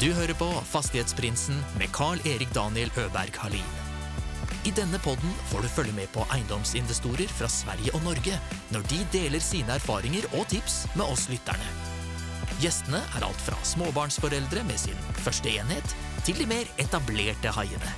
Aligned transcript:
Du 0.00 0.06
hører 0.16 0.32
på 0.32 0.46
Fastighetsprinsen 0.64 1.58
med 1.76 1.90
Carl-Erik 1.92 2.54
Daniel 2.54 2.88
Øberg 2.96 3.34
Halin. 3.36 3.72
I 4.64 4.70
denne 4.72 4.96
podden 5.04 5.34
får 5.50 5.60
du 5.60 5.68
følge 5.68 5.92
med 5.92 6.08
på 6.14 6.24
eiendomsinvestorer 6.32 7.28
fra 7.28 7.48
Sverige 7.52 7.92
og 7.98 8.06
Norge 8.06 8.38
når 8.72 8.86
de 8.88 9.00
deler 9.12 9.44
sine 9.44 9.76
erfaringer 9.76 10.24
og 10.38 10.46
tips 10.48 10.86
med 10.94 11.04
oss 11.04 11.26
lytterne. 11.28 11.68
Gjestene 12.64 13.02
er 13.12 13.28
alt 13.28 13.44
fra 13.44 13.60
småbarnsforeldre 13.74 14.64
med 14.70 14.80
sin 14.80 14.96
første 15.20 15.52
enhet, 15.52 15.92
til 16.24 16.40
de 16.40 16.48
mer 16.48 16.72
etablerte 16.80 17.52
haiene. 17.58 17.92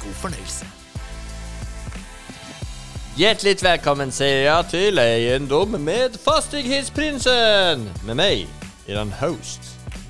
God 0.00 0.16
fornøyelse. 0.24 0.72
Hjärtligt 3.16 3.62
välkommen 3.62 4.12
säger 4.12 4.46
jag 4.46 4.70
till 4.70 4.98
Egendom 4.98 5.70
med 5.70 6.16
Fastighetsprinsen! 6.24 7.90
Med 8.06 8.16
mig, 8.16 8.46
eran 8.86 9.12
host, 9.12 9.60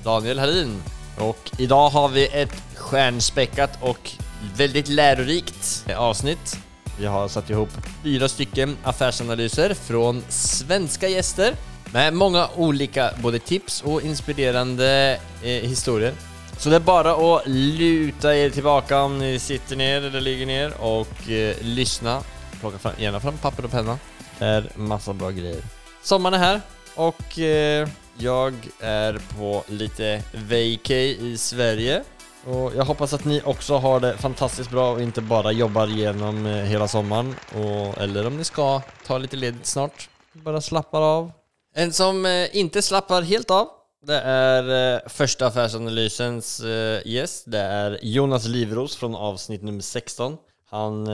Daniel 0.03 0.39
Hallin. 0.39 0.94
Och 1.17 1.51
idag 1.57 1.89
har 1.89 2.07
vi 2.07 2.27
ett 2.27 2.63
stjärnspäckat 2.75 3.77
och 3.81 4.11
väldigt 4.57 4.87
lärorikt 4.87 5.85
avsnitt. 5.97 6.57
Vi 6.99 7.05
har 7.05 7.27
satt 7.27 7.49
ihop 7.49 7.69
fyra 8.03 8.29
stycken 8.29 8.77
affärsanalyser 8.83 9.73
från 9.73 10.23
svenska 10.29 11.07
gäster 11.07 11.55
med 11.93 12.13
många 12.13 12.49
olika 12.55 13.11
både 13.23 13.39
tips 13.39 13.81
och 13.81 14.01
inspirerande 14.01 15.19
eh, 15.43 15.49
historier. 15.49 16.13
Så 16.57 16.69
det 16.69 16.75
är 16.75 16.79
bara 16.79 17.35
att 17.35 17.47
luta 17.47 18.35
er 18.35 18.49
tillbaka 18.49 19.01
om 19.01 19.19
ni 19.19 19.39
sitter 19.39 19.75
ner 19.75 20.01
eller 20.01 20.21
ligger 20.21 20.45
ner 20.45 20.81
och 20.81 21.29
eh, 21.29 21.55
lyssna. 21.61 22.21
Plocka 22.59 22.77
fram, 22.77 22.93
gärna 22.97 23.19
fram 23.19 23.37
papper 23.37 23.65
och 23.65 23.71
penna. 23.71 23.97
Det 24.39 24.45
är 24.45 24.69
massa 24.75 25.13
bra 25.13 25.31
grejer. 25.31 25.61
Sommaren 26.03 26.33
är 26.33 26.37
här 26.37 26.61
och 26.95 27.39
eh, 27.39 27.87
jag 28.17 28.53
är 28.79 29.21
på 29.37 29.63
lite 29.67 30.23
vacay 30.33 31.31
i 31.31 31.37
Sverige. 31.37 32.03
Och 32.45 32.71
jag 32.75 32.85
hoppas 32.85 33.13
att 33.13 33.25
ni 33.25 33.41
också 33.45 33.77
har 33.77 33.99
det 33.99 34.17
fantastiskt 34.17 34.71
bra 34.71 34.91
och 34.91 35.01
inte 35.01 35.21
bara 35.21 35.51
jobbar 35.51 35.87
igenom 35.87 36.45
eh, 36.45 36.53
hela 36.53 36.87
sommaren. 36.87 37.35
Och, 37.55 37.97
eller 38.01 38.27
om 38.27 38.37
ni 38.37 38.43
ska 38.43 38.81
ta 39.05 39.17
lite 39.17 39.35
ledigt 39.35 39.65
snart. 39.65 40.09
Bara 40.33 40.61
slappar 40.61 41.01
av. 41.01 41.31
En 41.75 41.93
som 41.93 42.25
eh, 42.25 42.55
inte 42.57 42.81
slappar 42.81 43.21
helt 43.21 43.51
av 43.51 43.67
det 44.05 44.19
är 44.19 44.93
eh, 44.93 44.99
första 45.07 45.47
affärsanalysens 45.47 46.61
gäst. 47.05 47.43
Det 47.47 47.59
är 47.59 47.99
Jonas 48.01 48.45
Livros 48.45 48.95
från 48.95 49.15
avsnitt 49.15 49.63
nummer 49.63 49.81
16. 49.81 50.37
Han 50.69 51.07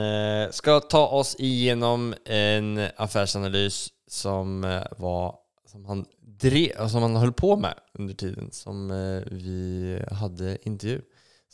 ska 0.50 0.80
ta 0.80 1.06
oss 1.06 1.36
igenom 1.38 2.14
en 2.24 2.88
affärsanalys 2.96 3.88
som 4.08 4.80
var 4.98 5.34
som 5.72 5.84
han, 5.84 6.04
drev, 6.40 6.88
som 6.88 7.02
han 7.02 7.16
höll 7.16 7.32
på 7.32 7.56
med 7.56 7.74
under 7.98 8.14
tiden 8.14 8.48
som 8.52 8.90
eh, 8.90 9.32
vi 9.34 10.02
hade 10.10 10.58
intervju. 10.62 11.00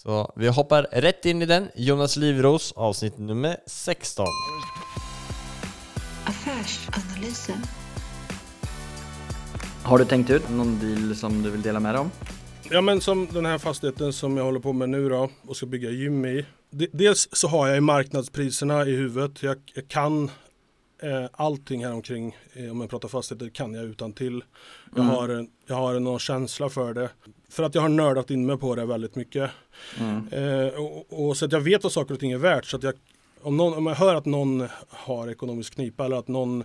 Så 0.02 0.32
vi 0.36 0.48
hoppar 0.48 0.82
rätt 0.82 1.24
in 1.24 1.42
i 1.42 1.46
den. 1.46 1.68
Jonas 1.76 2.16
Livros, 2.16 2.72
avsnitt 2.76 3.18
nummer 3.18 3.56
16. 3.66 4.26
Affärsanalysen. 6.24 7.56
Har 9.82 9.98
du 9.98 10.04
tänkt 10.04 10.30
ut 10.30 10.50
någon 10.50 10.78
deal 10.78 11.16
som 11.16 11.42
du 11.42 11.50
vill 11.50 11.62
dela 11.62 11.80
med 11.80 11.94
dig 11.94 12.00
om? 12.00 12.10
Ja 12.70 12.80
men 12.80 13.00
som 13.00 13.28
den 13.32 13.46
här 13.46 13.58
fastigheten 13.58 14.12
som 14.12 14.36
jag 14.36 14.44
håller 14.44 14.60
på 14.60 14.72
med 14.72 14.88
nu 14.88 15.08
då 15.08 15.30
och 15.48 15.56
ska 15.56 15.66
bygga 15.66 15.90
gym 15.90 16.24
i. 16.26 16.46
De- 16.70 16.88
Dels 16.92 17.28
så 17.32 17.48
har 17.48 17.66
jag 17.66 17.74
ju 17.74 17.80
marknadspriserna 17.80 18.84
i 18.86 18.96
huvudet. 18.96 19.42
Jag, 19.42 19.56
jag 19.74 19.88
kan 19.88 20.30
eh, 21.02 21.24
allting 21.32 21.84
här 21.84 21.92
omkring 21.92 22.36
eh, 22.52 22.70
om 22.70 22.80
jag 22.80 22.90
pratar 22.90 23.08
fastigheter 23.08 23.48
kan 23.48 23.74
jag 23.74 23.84
utan 23.84 24.12
till. 24.12 24.42
Jag, 24.94 25.04
Mm. 25.04 25.10
har, 25.16 25.46
jag 25.66 25.76
har 25.76 26.00
någon 26.00 26.18
känsla 26.18 26.68
för 26.68 26.94
det. 26.94 27.10
För 27.48 27.62
att 27.62 27.74
jag 27.74 27.82
har 27.82 27.88
nördat 27.88 28.30
in 28.30 28.46
mig 28.46 28.56
på 28.58 28.74
det 28.74 28.86
väldigt 28.86 29.14
mycket. 29.16 29.50
Mm. 29.98 30.28
Eh, 30.28 30.74
och, 30.74 31.28
och 31.28 31.36
så 31.36 31.44
att 31.44 31.52
jag 31.52 31.60
vet 31.60 31.82
vad 31.82 31.92
saker 31.92 32.14
och 32.14 32.20
ting 32.20 32.32
är 32.32 32.38
värt. 32.38 32.64
Så 32.64 32.76
att 32.76 32.82
jag, 32.82 32.94
om, 33.42 33.56
någon, 33.56 33.74
om 33.74 33.86
jag 33.86 33.94
hör 33.94 34.14
att 34.14 34.24
någon 34.26 34.68
har 34.88 35.28
ekonomisk 35.30 35.74
knipa 35.74 36.04
eller 36.04 36.16
att 36.16 36.28
någon 36.28 36.64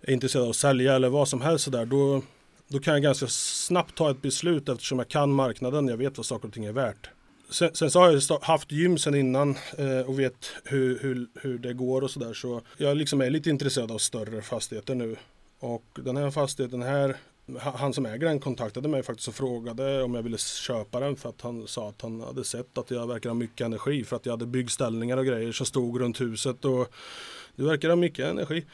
är 0.00 0.12
intresserad 0.12 0.44
av 0.44 0.50
att 0.50 0.56
sälja 0.56 0.94
eller 0.94 1.08
vad 1.08 1.28
som 1.28 1.40
helst 1.40 1.64
sådär. 1.64 1.86
Då, 1.86 2.22
då 2.68 2.78
kan 2.78 2.94
jag 2.94 3.02
ganska 3.02 3.26
snabbt 3.28 3.94
ta 3.96 4.10
ett 4.10 4.22
beslut 4.22 4.68
eftersom 4.68 4.98
jag 4.98 5.08
kan 5.08 5.32
marknaden. 5.32 5.88
Jag 5.88 5.96
vet 5.96 6.16
vad 6.16 6.26
saker 6.26 6.48
och 6.48 6.54
ting 6.54 6.64
är 6.64 6.72
värt. 6.72 7.10
Sen, 7.50 7.74
sen 7.74 7.90
så 7.90 8.00
har 8.00 8.10
jag 8.10 8.38
haft 8.42 8.72
gym 8.72 8.98
sen 8.98 9.14
innan 9.14 9.56
eh, 9.78 10.00
och 10.00 10.18
vet 10.18 10.52
hur, 10.64 10.98
hur, 10.98 11.26
hur 11.34 11.58
det 11.58 11.72
går 11.72 12.02
och 12.02 12.10
sådär. 12.10 12.34
Så 12.34 12.60
jag 12.76 12.96
liksom 12.96 13.20
är 13.20 13.30
lite 13.30 13.50
intresserad 13.50 13.90
av 13.90 13.98
större 13.98 14.42
fastigheter 14.42 14.94
nu. 14.94 15.16
Och 15.60 15.84
den 15.94 16.16
här 16.16 16.30
fastigheten 16.30 16.82
här, 16.82 17.16
han 17.58 17.92
som 17.92 18.06
äger 18.06 18.26
den 18.26 18.40
kontaktade 18.40 18.88
mig 18.88 19.02
faktiskt 19.02 19.28
och 19.28 19.34
frågade 19.34 20.02
om 20.02 20.14
jag 20.14 20.22
ville 20.22 20.38
köpa 20.38 21.00
den 21.00 21.16
för 21.16 21.28
att 21.28 21.40
han 21.40 21.66
sa 21.66 21.88
att 21.88 22.02
han 22.02 22.20
hade 22.20 22.44
sett 22.44 22.78
att 22.78 22.90
jag 22.90 23.06
verkar 23.06 23.30
ha 23.30 23.34
mycket 23.34 23.64
energi 23.64 24.04
för 24.04 24.16
att 24.16 24.26
jag 24.26 24.32
hade 24.32 24.46
byggställningar 24.46 25.16
och 25.16 25.26
grejer 25.26 25.52
som 25.52 25.66
stod 25.66 26.00
runt 26.00 26.20
huset 26.20 26.64
och 26.64 26.92
du 27.60 27.66
verkar 27.66 27.88
ha 27.88 27.96
mycket 27.96 28.26
energi. 28.26 28.64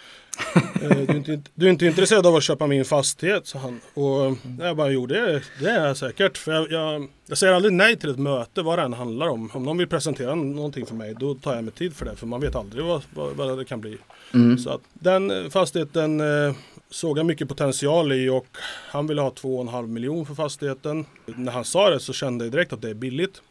Eh, 0.83 0.89
du, 0.91 1.13
är 1.13 1.17
inte, 1.17 1.41
du 1.55 1.67
är 1.67 1.71
inte 1.71 1.87
intresserad 1.87 2.27
av 2.27 2.37
att 2.37 2.43
köpa 2.43 2.67
min 2.67 2.85
fastighet, 2.85 3.47
sa 3.47 3.59
han. 3.59 3.81
Och 3.95 4.37
jag 4.61 4.77
bara, 4.77 4.91
jo 4.91 5.07
det, 5.07 5.43
det 5.61 5.71
är 5.71 5.87
jag 5.87 5.97
säkert. 5.97 6.39
För 6.39 6.53
jag, 6.53 6.71
jag, 6.71 7.09
jag 7.27 7.39
säger 7.39 7.53
aldrig 7.53 7.75
nej 7.75 7.97
till 7.97 8.11
ett 8.11 8.19
möte, 8.19 8.63
vad 8.63 8.79
det 8.79 8.83
än 8.83 8.93
handlar 8.93 9.29
om. 9.29 9.51
Om 9.55 9.63
någon 9.63 9.79
vill 9.79 9.89
presentera 9.89 10.35
någonting 10.35 10.87
för 10.87 10.95
mig, 10.95 11.15
då 11.21 11.35
tar 11.35 11.55
jag 11.55 11.65
mig 11.65 11.73
tid 11.73 11.97
för 11.97 12.05
det. 12.05 12.17
För 12.17 12.27
man 12.27 12.41
vet 12.41 12.55
aldrig 12.55 12.85
vad, 12.85 13.03
vad, 13.15 13.37
vad 13.37 13.59
det 13.59 13.65
kan 13.65 13.81
bli. 13.81 13.99
Mm. 14.35 14.59
Så 14.59 14.71
att 14.71 14.81
den 14.93 15.31
eh, 15.31 15.51
fastigheten 15.51 16.21
eh, 16.21 16.55
såg 16.91 17.19
jag 17.19 17.27
mycket 17.27 17.49
potential 17.49 18.13
i 18.13 18.29
och 18.29 18.47
han 18.89 19.07
ville 19.07 19.21
ha 19.21 19.31
2,5 19.31 19.87
miljon 19.87 20.27
för 20.27 20.35
fastigheten. 20.35 21.07
När 21.27 21.53
han 21.53 21.65
sa 21.65 21.91
det 21.91 22.01
så 22.01 22.13
kände 22.13 22.45
jag 22.45 22.53
direkt 22.53 22.73
att 22.73 22.83
det 22.83 22.91
är 22.91 22.95
billigt. 22.95 23.43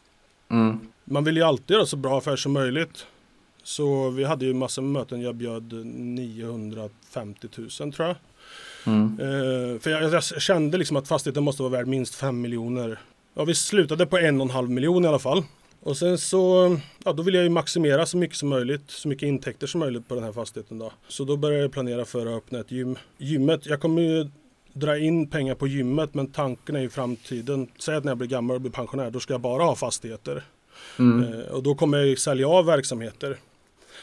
Mm. 0.51 0.79
Man 1.03 1.24
vill 1.24 1.38
ju 1.38 1.44
alltid 1.44 1.75
göra 1.75 1.85
så 1.85 1.97
bra 1.97 2.18
affär 2.18 2.35
som 2.35 2.51
möjligt. 2.51 3.06
Så 3.65 4.09
vi 4.09 4.23
hade 4.23 4.45
ju 4.45 4.53
massor 4.53 4.81
med 4.81 4.91
möten. 4.91 5.21
Jag 5.21 5.35
bjöd 5.35 5.73
950 5.85 7.47
000 7.57 7.93
tror 7.93 8.07
jag. 8.07 8.15
Mm. 8.85 9.19
Eh, 9.19 9.79
för 9.79 9.89
jag, 9.89 10.13
jag 10.13 10.23
kände 10.23 10.77
liksom 10.77 10.97
att 10.97 11.07
fastigheten 11.07 11.43
måste 11.43 11.63
vara 11.63 11.71
värd 11.71 11.87
minst 11.87 12.15
5 12.15 12.41
miljoner. 12.41 12.99
Ja, 13.33 13.43
vi 13.43 13.55
slutade 13.55 14.05
på 14.05 14.17
en 14.17 14.41
och 14.41 14.47
en 14.47 14.51
halv 14.51 14.69
miljon 14.69 15.05
i 15.05 15.07
alla 15.07 15.19
fall. 15.19 15.43
Och 15.79 15.97
sen 15.97 16.17
så, 16.17 16.77
ja 17.03 17.13
då 17.13 17.23
vill 17.23 17.33
jag 17.33 17.43
ju 17.43 17.49
maximera 17.49 18.05
så 18.05 18.17
mycket 18.17 18.37
som 18.37 18.49
möjligt, 18.49 18.91
så 18.91 19.07
mycket 19.07 19.27
intäkter 19.27 19.67
som 19.67 19.79
möjligt 19.79 20.07
på 20.07 20.15
den 20.15 20.23
här 20.23 20.31
fastigheten 20.31 20.79
då. 20.79 20.91
Så 21.07 21.23
då 21.23 21.37
började 21.37 21.61
jag 21.61 21.71
planera 21.71 22.05
för 22.05 22.25
att 22.25 22.37
öppna 22.43 22.59
ett 22.59 22.71
gym. 22.71 22.97
Gymmet, 23.17 23.65
jag 23.65 23.81
kommer 23.81 24.01
ju 24.01 24.29
dra 24.73 24.97
in 24.97 25.29
pengar 25.29 25.55
på 25.55 25.67
gymmet 25.67 26.13
men 26.13 26.31
tanken 26.31 26.75
är 26.75 26.81
i 26.81 26.89
framtiden, 26.89 27.67
säg 27.79 27.95
att 27.95 28.03
när 28.03 28.11
jag 28.11 28.17
blir 28.17 28.27
gammal 28.27 28.55
och 28.55 28.61
blir 28.61 28.71
pensionär, 28.71 29.11
då 29.11 29.19
ska 29.19 29.33
jag 29.33 29.41
bara 29.41 29.63
ha 29.63 29.75
fastigheter. 29.75 30.43
Mm. 30.99 31.33
Eh, 31.33 31.39
och 31.39 31.63
då 31.63 31.75
kommer 31.75 31.97
jag 31.97 32.07
ju 32.07 32.15
sälja 32.15 32.47
av 32.47 32.65
verksamheter. 32.65 33.37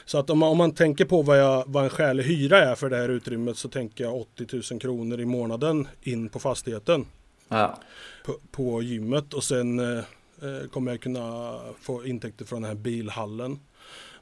Så 0.05 0.19
att 0.19 0.31
om 0.31 0.39
man, 0.39 0.49
om 0.49 0.59
man 0.59 0.75
tänker 0.75 1.05
på 1.05 1.23
vad, 1.23 1.39
jag, 1.41 1.65
vad 1.67 1.85
en 1.85 1.91
skälig 1.91 2.25
hyra 2.25 2.59
är 2.71 2.75
för 2.75 2.91
det 2.91 2.97
här 2.97 3.09
utrymmet 3.09 3.57
så 3.57 3.69
tänker 3.69 4.05
jag 4.05 4.17
80 4.21 4.47
000 4.73 4.81
kronor 4.81 5.21
i 5.21 5.25
månaden 5.25 5.89
in 6.03 6.29
på 6.29 6.39
fastigheten. 6.39 7.07
Ja. 7.49 7.79
På, 8.25 8.35
på 8.51 8.83
gymmet 8.83 9.35
och 9.35 9.45
sen 9.45 9.79
eh, 9.79 9.99
eh, 10.43 10.69
kommer 10.73 10.91
jag 10.93 11.01
kunna 11.01 11.59
få 11.81 12.07
intäkter 12.07 12.45
från 12.45 12.63
den 12.63 12.69
här 12.69 12.77
bilhallen. 12.77 13.59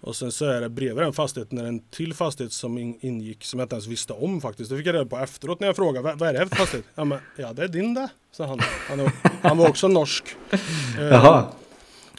Och 0.03 0.17
sen 0.17 0.33
så 0.33 0.45
är 0.45 0.61
det 0.61 0.69
bredvid 0.69 1.05
den 1.05 1.13
fastigheten 1.13 1.59
är 1.59 1.65
en 1.65 1.79
till 1.81 2.15
fastighet 2.15 2.53
som 2.53 2.79
in, 2.79 2.99
ingick 3.01 3.45
som 3.45 3.61
jag 3.61 3.65
inte 3.65 3.75
ens 3.75 3.87
visste 3.87 4.13
om 4.13 4.41
faktiskt. 4.41 4.71
Det 4.71 4.77
fick 4.77 4.87
jag 4.87 4.95
reda 4.95 5.05
på 5.07 5.19
efteråt 5.19 5.61
när 5.61 5.67
jag 5.67 5.77
frågade 5.77 6.05
vad, 6.05 6.19
vad 6.19 6.29
är 6.29 6.33
det 6.33 6.39
här 6.39 6.47
för 6.47 6.57
fastighet? 6.57 6.87
Ja, 6.95 7.05
men, 7.05 7.19
ja 7.37 7.53
det 7.53 7.63
är 7.65 7.69
din 7.69 7.95
det, 7.95 8.09
sa 8.33 8.47
han. 8.47 8.59
Han, 8.89 8.99
var- 8.99 9.13
han 9.43 9.59
var 9.59 9.69
också 9.69 9.89
norsk. 9.89 10.25
Eh, 10.99 11.05
Jaha. 11.07 11.47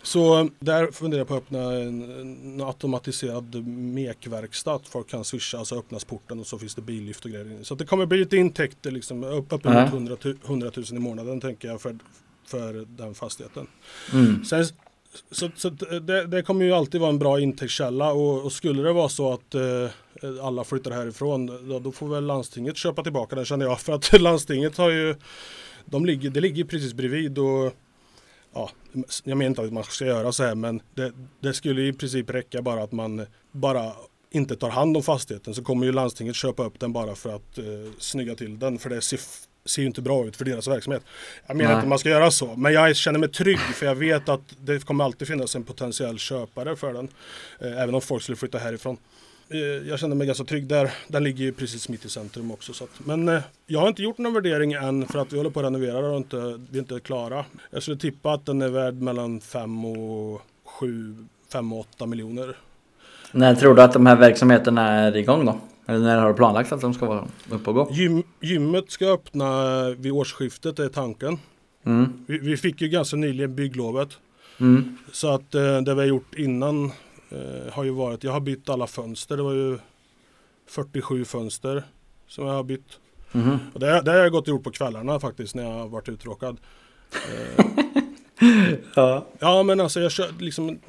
Så 0.03 0.49
där 0.59 0.91
funderar 0.91 1.19
jag 1.19 1.27
på 1.27 1.33
att 1.35 1.43
öppna 1.43 1.73
en, 1.73 2.19
en 2.21 2.61
automatiserad 2.61 3.67
mekverkstad. 3.67 4.73
Att 4.73 4.87
folk 4.87 5.09
kan 5.09 5.23
swisha, 5.23 5.57
alltså 5.57 5.79
öppnas 5.79 6.03
porten 6.05 6.39
och 6.39 6.47
så 6.47 6.59
finns 6.59 6.75
det 6.75 6.81
billyft 6.81 7.25
och 7.25 7.31
grejer 7.31 7.45
inne. 7.45 7.63
Så 7.63 7.75
det 7.75 7.85
kommer 7.85 8.05
bli 8.05 8.17
lite 8.17 8.37
intäkter 8.37 8.91
liksom, 8.91 9.23
upp, 9.23 9.53
uppemot 9.53 9.77
Ja. 9.77 9.85
100, 9.85 10.15
tu- 10.15 10.37
100 10.45 10.71
000 10.75 10.85
i 10.91 10.99
månaden 10.99 11.41
tänker 11.41 11.67
jag 11.67 11.81
för, 11.81 11.97
för 12.47 12.85
den 12.89 13.13
fastigheten. 13.15 13.67
Mm. 14.13 14.45
Sen, 14.45 14.65
så 15.31 15.49
så 15.55 15.69
det, 15.69 16.27
det 16.27 16.43
kommer 16.43 16.65
ju 16.65 16.71
alltid 16.71 17.01
vara 17.01 17.09
en 17.09 17.19
bra 17.19 17.39
intäktskälla 17.39 18.11
och, 18.11 18.45
och 18.45 18.51
skulle 18.51 18.83
det 18.83 18.93
vara 18.93 19.09
så 19.09 19.33
att 19.33 19.55
eh, 19.55 19.89
alla 20.41 20.63
flyttar 20.63 20.91
härifrån 20.91 21.45
då, 21.69 21.79
då 21.79 21.91
får 21.91 22.07
väl 22.07 22.25
landstinget 22.25 22.77
köpa 22.77 23.03
tillbaka 23.03 23.35
den 23.35 23.45
känner 23.45 23.65
jag. 23.65 23.79
För 23.81 23.93
att 23.93 24.21
landstinget 24.21 24.77
har 24.77 24.89
ju, 24.89 25.15
de 25.85 26.05
ligger, 26.05 26.29
det 26.29 26.39
ligger 26.41 26.63
precis 26.63 26.93
bredvid 26.93 27.37
och 27.37 27.73
ja, 28.53 28.69
jag 29.23 29.37
menar 29.37 29.49
inte 29.49 29.61
att 29.61 29.73
man 29.73 29.83
ska 29.83 30.05
göra 30.05 30.31
så 30.31 30.43
här 30.43 30.55
men 30.55 30.81
det, 30.95 31.11
det 31.39 31.53
skulle 31.53 31.81
i 31.81 31.93
princip 31.93 32.29
räcka 32.29 32.61
bara 32.61 32.83
att 32.83 32.91
man 32.91 33.25
bara 33.51 33.91
inte 34.31 34.55
tar 34.55 34.69
hand 34.69 34.97
om 34.97 35.03
fastigheten 35.03 35.55
så 35.55 35.63
kommer 35.63 35.85
ju 35.85 35.91
landstinget 35.91 36.35
köpa 36.35 36.63
upp 36.63 36.79
den 36.79 36.93
bara 36.93 37.15
för 37.15 37.35
att 37.35 37.57
eh, 37.57 37.65
snygga 37.97 38.35
till 38.35 38.59
den 38.59 38.79
för 38.79 38.89
det 38.89 39.01
ser, 39.01 39.19
ser 39.65 39.81
ju 39.81 39.87
inte 39.87 40.01
bra 40.01 40.25
ut 40.25 40.35
för 40.35 40.45
deras 40.45 40.67
verksamhet. 40.67 41.03
Jag 41.47 41.57
menar 41.57 41.69
Nej. 41.69 41.75
inte 41.75 41.83
att 41.83 41.89
man 41.89 41.99
ska 41.99 42.09
göra 42.09 42.31
så 42.31 42.55
men 42.55 42.73
jag 42.73 42.95
känner 42.95 43.19
mig 43.19 43.29
trygg 43.29 43.59
för 43.59 43.85
jag 43.85 43.95
vet 43.95 44.29
att 44.29 44.55
det 44.59 44.85
kommer 44.85 45.03
alltid 45.03 45.27
finnas 45.27 45.55
en 45.55 45.63
potentiell 45.63 46.19
köpare 46.19 46.75
för 46.75 46.93
den. 46.93 47.07
Eh, 47.59 47.81
även 47.81 47.95
om 47.95 48.01
folk 48.01 48.23
skulle 48.23 48.35
flytta 48.35 48.57
härifrån. 48.57 48.97
Eh, 49.51 49.59
jag 49.59 49.99
kände 49.99 50.15
mig 50.15 50.27
ganska 50.27 50.43
trygg 50.43 50.67
där. 50.67 50.91
Den 51.07 51.23
ligger 51.23 51.43
ju 51.45 51.51
precis 51.51 51.89
mitt 51.89 52.05
i 52.05 52.09
centrum 52.09 52.51
också. 52.51 52.73
Så 52.73 52.83
att, 52.83 53.05
men 53.05 53.29
eh, 53.29 53.41
jag 53.67 53.79
har 53.79 53.87
inte 53.87 54.03
gjort 54.03 54.17
någon 54.17 54.33
värdering 54.33 54.73
än 54.73 55.07
för 55.07 55.19
att 55.19 55.33
vi 55.33 55.37
håller 55.37 55.49
på 55.49 55.59
att 55.59 55.65
renovera 55.65 56.09
och 56.09 56.17
inte, 56.17 56.59
vi 56.71 56.77
är 56.77 56.81
inte 56.81 56.99
klara. 56.99 57.45
Jag 57.71 57.81
skulle 57.81 57.97
tippa 57.97 58.33
att 58.33 58.45
den 58.45 58.61
är 58.61 58.69
värd 58.69 58.95
mellan 58.95 59.41
5 59.41 59.85
och 59.85 60.41
7, 60.65 61.15
5 61.51 61.73
och 61.73 61.79
8 61.79 62.05
miljoner. 62.05 62.57
När 63.31 63.55
tror 63.55 63.75
du 63.75 63.81
att 63.81 63.93
de 63.93 64.05
här 64.05 64.15
verksamheterna 64.15 64.89
är 64.89 65.15
igång 65.15 65.45
då? 65.45 65.59
Eller 65.85 65.99
när 65.99 66.17
har 66.17 66.27
du 66.27 66.33
planlagt 66.33 66.71
att 66.71 66.81
de 66.81 66.93
ska 66.93 67.05
vara 67.05 67.27
uppe 67.49 67.69
och 67.69 67.75
gå? 67.75 67.89
Gym, 67.91 68.23
gymmet 68.41 68.91
ska 68.91 69.05
öppna 69.05 69.89
vid 69.89 70.11
årsskiftet 70.11 70.79
är 70.79 70.89
tanken. 70.89 71.37
Mm. 71.83 72.25
Vi, 72.27 72.37
vi 72.37 72.57
fick 72.57 72.81
ju 72.81 72.87
ganska 72.87 73.17
nyligen 73.17 73.55
bygglovet. 73.55 74.09
Mm. 74.59 74.97
Så 75.11 75.33
att 75.33 75.55
eh, 75.55 75.77
det 75.81 75.93
vi 75.93 75.99
har 75.99 76.07
gjort 76.07 76.35
innan 76.35 76.91
eh, 77.31 77.73
har 77.73 77.83
ju 77.83 77.91
varit, 77.91 78.23
jag 78.23 78.31
har 78.31 78.39
bytt 78.39 78.69
alla 78.69 78.87
fönster. 78.87 79.37
Det 79.37 79.43
var 79.43 79.53
ju 79.53 79.77
47 80.67 81.25
fönster 81.25 81.83
som 82.27 82.45
jag 82.45 82.53
har 82.53 82.63
bytt. 82.63 82.99
Mhm. 83.31 83.59
Och 83.73 83.79
det, 83.79 84.01
det 84.01 84.11
har 84.11 84.17
jag 84.17 84.31
gått 84.31 84.41
och 84.43 84.47
gjort 84.47 84.63
på 84.63 84.71
kvällarna 84.71 85.19
faktiskt 85.19 85.55
när 85.55 85.63
jag 85.63 85.71
har 85.71 85.87
varit 85.87 86.09
uttråkad. 86.09 86.57
Eh, 88.41 88.73
Ja. 88.95 89.25
ja 89.39 89.63
men 89.63 89.79
alltså 89.79 89.99
jag 89.99 90.11
kör, 90.11 90.33
liksom, 90.39 90.79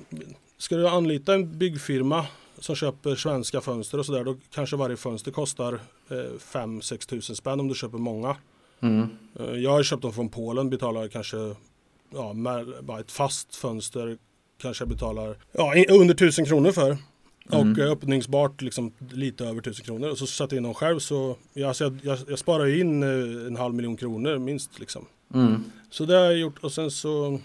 ska 0.58 0.76
du 0.76 0.88
anlita 0.88 1.34
en 1.34 1.58
byggfirma 1.58 2.26
som 2.58 2.74
köper 2.74 3.14
svenska 3.14 3.60
fönster 3.60 3.98
och 3.98 4.06
sådär 4.06 4.24
då 4.24 4.36
kanske 4.50 4.76
varje 4.76 4.96
fönster 4.96 5.30
kostar 5.30 5.72
eh, 6.08 6.16
5-6 6.38 7.08
tusen 7.08 7.36
spänn 7.36 7.60
om 7.60 7.68
du 7.68 7.74
köper 7.74 7.98
många. 7.98 8.36
Mm. 8.80 9.08
Eh, 9.40 9.46
Jag 9.54 9.70
har 9.70 9.82
köpt 9.82 10.02
dem 10.02 10.12
från 10.12 10.28
Polen, 10.28 10.70
betalar 10.70 11.08
kanske 11.08 11.36
ja, 12.10 12.34
ett 13.00 13.12
fast 13.12 13.56
fönster 13.56 14.18
kanske 14.62 14.82
jag 14.82 14.88
betalar 14.88 15.36
ja, 15.52 15.84
under 15.88 16.14
tusen 16.14 16.44
kronor 16.44 16.72
för. 16.72 16.96
Och 17.48 17.78
eh, 17.78 17.92
öppningsbart 17.92 18.62
liksom 18.62 18.92
lite 19.10 19.44
över 19.44 19.60
tusen 19.60 19.84
kronor. 19.84 20.08
Och 20.08 20.18
så 20.18 20.26
satte 20.26 20.54
jag 20.54 20.58
in 20.58 20.62
dem 20.62 20.74
själv 20.74 20.98
så 20.98 21.36
ja, 21.52 21.68
alltså 21.68 21.84
jag, 21.84 21.98
jag, 22.02 22.18
jag 22.28 22.38
sparar 22.38 22.80
in 22.80 23.02
eh, 23.02 23.46
en 23.46 23.56
halv 23.56 23.74
miljon 23.74 23.96
kronor 23.96 24.38
minst. 24.38 24.78
Liksom. 24.78 25.06
Mm. 25.34 25.64
Så 25.90 26.04
det 26.04 26.14
har 26.14 26.24
jag 26.24 26.38
gjort 26.38 26.58
och 26.58 26.72
sen 26.72 26.90
så 26.90 27.40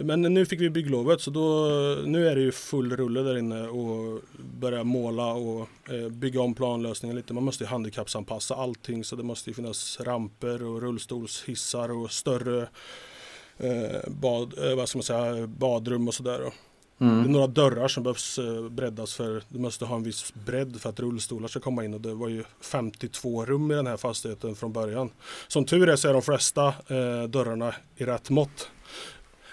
men 0.00 0.22
nu 0.22 0.46
fick 0.46 0.60
vi 0.60 0.70
bygglovet 0.70 1.20
så 1.20 1.30
då, 1.30 1.68
nu 2.04 2.28
är 2.28 2.36
det 2.36 2.40
ju 2.40 2.52
full 2.52 2.96
rulle 2.96 3.20
där 3.22 3.38
inne 3.38 3.68
och 3.68 4.20
börja 4.58 4.84
måla 4.84 5.32
och 5.32 5.68
eh, 5.88 6.08
bygga 6.08 6.40
om 6.40 6.54
planlösningen 6.54 7.16
lite. 7.16 7.34
Man 7.34 7.44
måste 7.44 7.64
ju 7.64 7.68
handikappsanpassa 7.68 8.54
allting 8.54 9.04
så 9.04 9.16
det 9.16 9.22
måste 9.22 9.50
ju 9.50 9.54
finnas 9.54 10.00
ramper 10.00 10.62
och 10.62 10.82
rullstolshissar 10.82 11.90
och 11.90 12.10
större 12.10 12.68
bad, 14.06 14.54
eh, 14.70 14.76
vad 14.76 14.88
ska 14.88 14.98
man 14.98 15.02
säga, 15.02 15.46
badrum 15.46 16.08
och 16.08 16.14
sådär. 16.14 16.38
då. 16.38 16.52
Det 17.00 17.04
är 17.04 17.08
Mm. 17.10 17.32
några 17.32 17.46
dörrar 17.46 17.88
som 17.88 18.02
behövs 18.02 18.38
eh, 18.38 18.68
breddas 18.68 19.14
för 19.14 19.42
du 19.48 19.58
måste 19.58 19.84
ha 19.84 19.96
en 19.96 20.02
viss 20.02 20.32
bredd 20.46 20.80
för 20.80 20.88
att 20.88 21.00
rullstolar 21.00 21.48
ska 21.48 21.60
komma 21.60 21.84
in 21.84 21.94
och 21.94 22.00
det 22.00 22.14
var 22.14 22.28
ju 22.28 22.44
52 22.60 23.44
rum 23.44 23.70
i 23.70 23.74
den 23.74 23.86
här 23.86 23.96
fastigheten 23.96 24.54
från 24.54 24.72
början. 24.72 25.10
Som 25.48 25.64
tur 25.64 25.88
är 25.88 25.96
så 25.96 26.08
är 26.08 26.12
de 26.12 26.22
flesta 26.22 26.66
eh, 26.66 27.22
dörrarna 27.28 27.74
i 27.96 28.04
rätt 28.04 28.30
mått. 28.30 28.70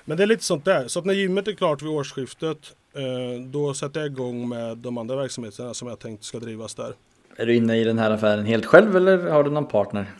Men 0.05 0.17
det 0.17 0.23
är 0.23 0.27
lite 0.27 0.43
sånt 0.43 0.65
där. 0.65 0.87
Så 0.87 0.99
att 0.99 1.05
när 1.05 1.13
gymmet 1.13 1.47
är 1.47 1.51
klart 1.53 1.81
vid 1.81 1.89
årsskiftet 1.89 2.57
eh, 2.93 3.41
då 3.45 3.73
sätter 3.73 3.99
jag 3.99 4.07
igång 4.11 4.49
med 4.49 4.77
de 4.77 4.97
andra 4.97 5.15
verksamheterna 5.15 5.73
som 5.73 5.87
jag 5.87 5.99
tänkt 5.99 6.23
ska 6.23 6.39
drivas 6.39 6.75
där. 6.75 6.93
Är 7.37 7.45
du 7.45 7.55
inne 7.55 7.77
i 7.77 7.83
den 7.83 7.99
här 7.99 8.11
affären 8.11 8.45
helt 8.45 8.65
själv 8.65 8.95
eller 8.97 9.17
har 9.29 9.43
du 9.43 9.49
någon 9.49 9.65
partner? 9.67 10.11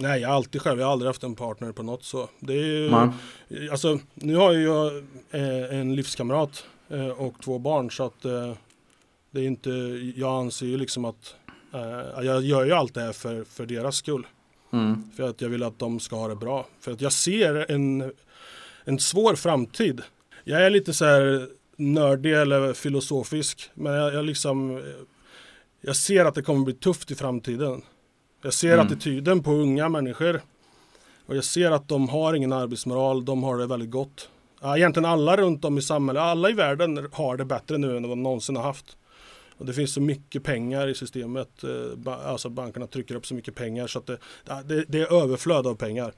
Nej, 0.00 0.20
jag 0.20 0.30
är 0.30 0.34
alltid 0.34 0.62
själv. 0.62 0.80
Jag 0.80 0.86
har 0.86 0.92
aldrig 0.92 1.06
haft 1.06 1.22
en 1.22 1.34
partner 1.34 1.72
på 1.72 1.82
något 1.82 2.04
så. 2.04 2.28
Det 2.40 2.52
är 2.52 2.64
ju, 2.64 2.90
Man. 2.90 3.12
Alltså, 3.70 3.98
nu 4.14 4.36
har 4.36 4.52
ju 4.52 4.62
jag 4.62 4.96
eh, 5.30 5.78
en 5.78 5.96
livskamrat 5.96 6.64
eh, 6.88 7.08
och 7.08 7.34
två 7.42 7.58
barn 7.58 7.90
så 7.90 8.04
att 8.04 8.24
eh, 8.24 8.52
det 9.30 9.40
är 9.40 9.44
inte, 9.44 9.70
jag 10.16 10.40
anser 10.40 10.66
ju 10.66 10.76
liksom 10.76 11.04
att 11.04 11.34
jag 12.22 12.42
gör 12.42 12.64
ju 12.64 12.72
allt 12.72 12.94
det 12.94 13.00
här 13.00 13.12
för, 13.12 13.44
för 13.44 13.66
deras 13.66 13.96
skull. 13.96 14.26
Mm. 14.72 15.10
För 15.16 15.22
att 15.22 15.40
jag 15.40 15.48
vill 15.48 15.62
att 15.62 15.78
de 15.78 16.00
ska 16.00 16.16
ha 16.16 16.28
det 16.28 16.36
bra. 16.36 16.66
För 16.80 16.92
att 16.92 17.00
jag 17.00 17.12
ser 17.12 17.70
en, 17.70 18.12
en 18.84 18.98
svår 18.98 19.34
framtid. 19.34 20.02
Jag 20.44 20.66
är 20.66 20.70
lite 20.70 20.92
så 20.92 21.04
här 21.04 21.48
nördig 21.76 22.34
eller 22.34 22.72
filosofisk. 22.72 23.70
Men 23.74 23.92
jag, 23.92 24.14
jag 24.14 24.24
liksom 24.24 24.82
Jag 25.80 25.96
ser 25.96 26.24
att 26.24 26.34
det 26.34 26.42
kommer 26.42 26.64
bli 26.64 26.74
tufft 26.74 27.10
i 27.10 27.14
framtiden. 27.14 27.82
Jag 28.42 28.52
ser 28.54 28.72
Mm. 28.74 28.86
attityden 28.86 29.42
på 29.42 29.50
unga 29.52 29.88
människor. 29.88 30.40
Och 31.26 31.36
jag 31.36 31.44
ser 31.44 31.70
att 31.70 31.88
de 31.88 32.08
har 32.08 32.34
ingen 32.34 32.52
arbetsmoral. 32.52 33.24
De 33.24 33.42
har 33.42 33.58
det 33.58 33.66
väldigt 33.66 33.90
gott. 33.90 34.28
Egentligen 34.76 35.04
alla 35.10 35.36
runt 35.36 35.64
om 35.64 35.78
i 35.78 35.82
samhället, 35.82 36.22
alla 36.22 36.50
i 36.50 36.52
världen 36.52 37.08
har 37.12 37.36
det 37.36 37.44
bättre 37.44 37.78
nu 37.78 37.96
än 37.96 38.02
vad 38.02 38.10
de 38.12 38.22
någonsin 38.22 38.56
har 38.56 38.62
haft. 38.62 38.96
Och 39.58 39.66
det 39.66 39.72
finns 39.72 39.94
så 39.94 40.00
mycket 40.00 40.42
pengar 40.44 40.88
i 40.88 40.94
systemet. 40.94 41.64
eh, 41.64 42.12
Alltså 42.26 42.48
bankerna 42.48 42.86
trycker 42.86 43.14
upp 43.14 43.26
så 43.26 43.34
mycket 43.34 43.54
pengar 43.54 43.86
så 43.86 43.98
att 43.98 44.06
det, 44.06 44.18
det, 44.64 44.84
det 44.88 45.00
är 45.00 45.22
överflöd 45.22 45.66
av 45.66 45.74
pengar. 45.74 46.12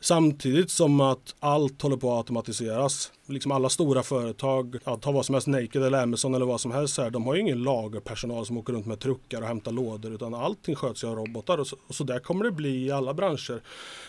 Samtidigt 0.00 0.70
som 0.70 1.00
att 1.00 1.34
allt 1.40 1.82
håller 1.82 1.96
på 1.96 2.12
att 2.12 2.16
automatiseras. 2.16 3.12
Liksom 3.26 3.52
alla 3.52 3.68
stora 3.68 4.02
företag, 4.02 4.76
ja, 4.84 4.96
ta 4.96 5.12
vad 5.12 5.26
som 5.26 5.34
helst, 5.34 5.48
Naked 5.48 5.82
eller 5.82 6.02
Amazon 6.02 6.34
eller 6.34 6.46
vad 6.46 6.60
som 6.60 6.72
helst 6.72 6.98
här, 6.98 7.10
de 7.10 7.26
har 7.26 7.34
ju 7.34 7.40
ingen 7.40 7.62
lagerpersonal 7.62 8.46
som 8.46 8.58
åker 8.58 8.72
runt 8.72 8.86
med 8.86 9.00
truckar 9.00 9.40
och 9.40 9.48
hämtar 9.48 9.72
lådor 9.72 10.14
utan 10.14 10.34
allting 10.34 10.74
sköts 10.74 11.04
ju 11.04 11.08
av 11.08 11.16
robotar 11.16 11.58
och 11.58 11.66
så, 11.66 11.76
och 11.86 11.94
så 11.94 12.04
där 12.04 12.18
kommer 12.18 12.44
det 12.44 12.50
bli 12.50 12.86
i 12.86 12.90
alla 12.90 13.14
branscher. 13.14 13.62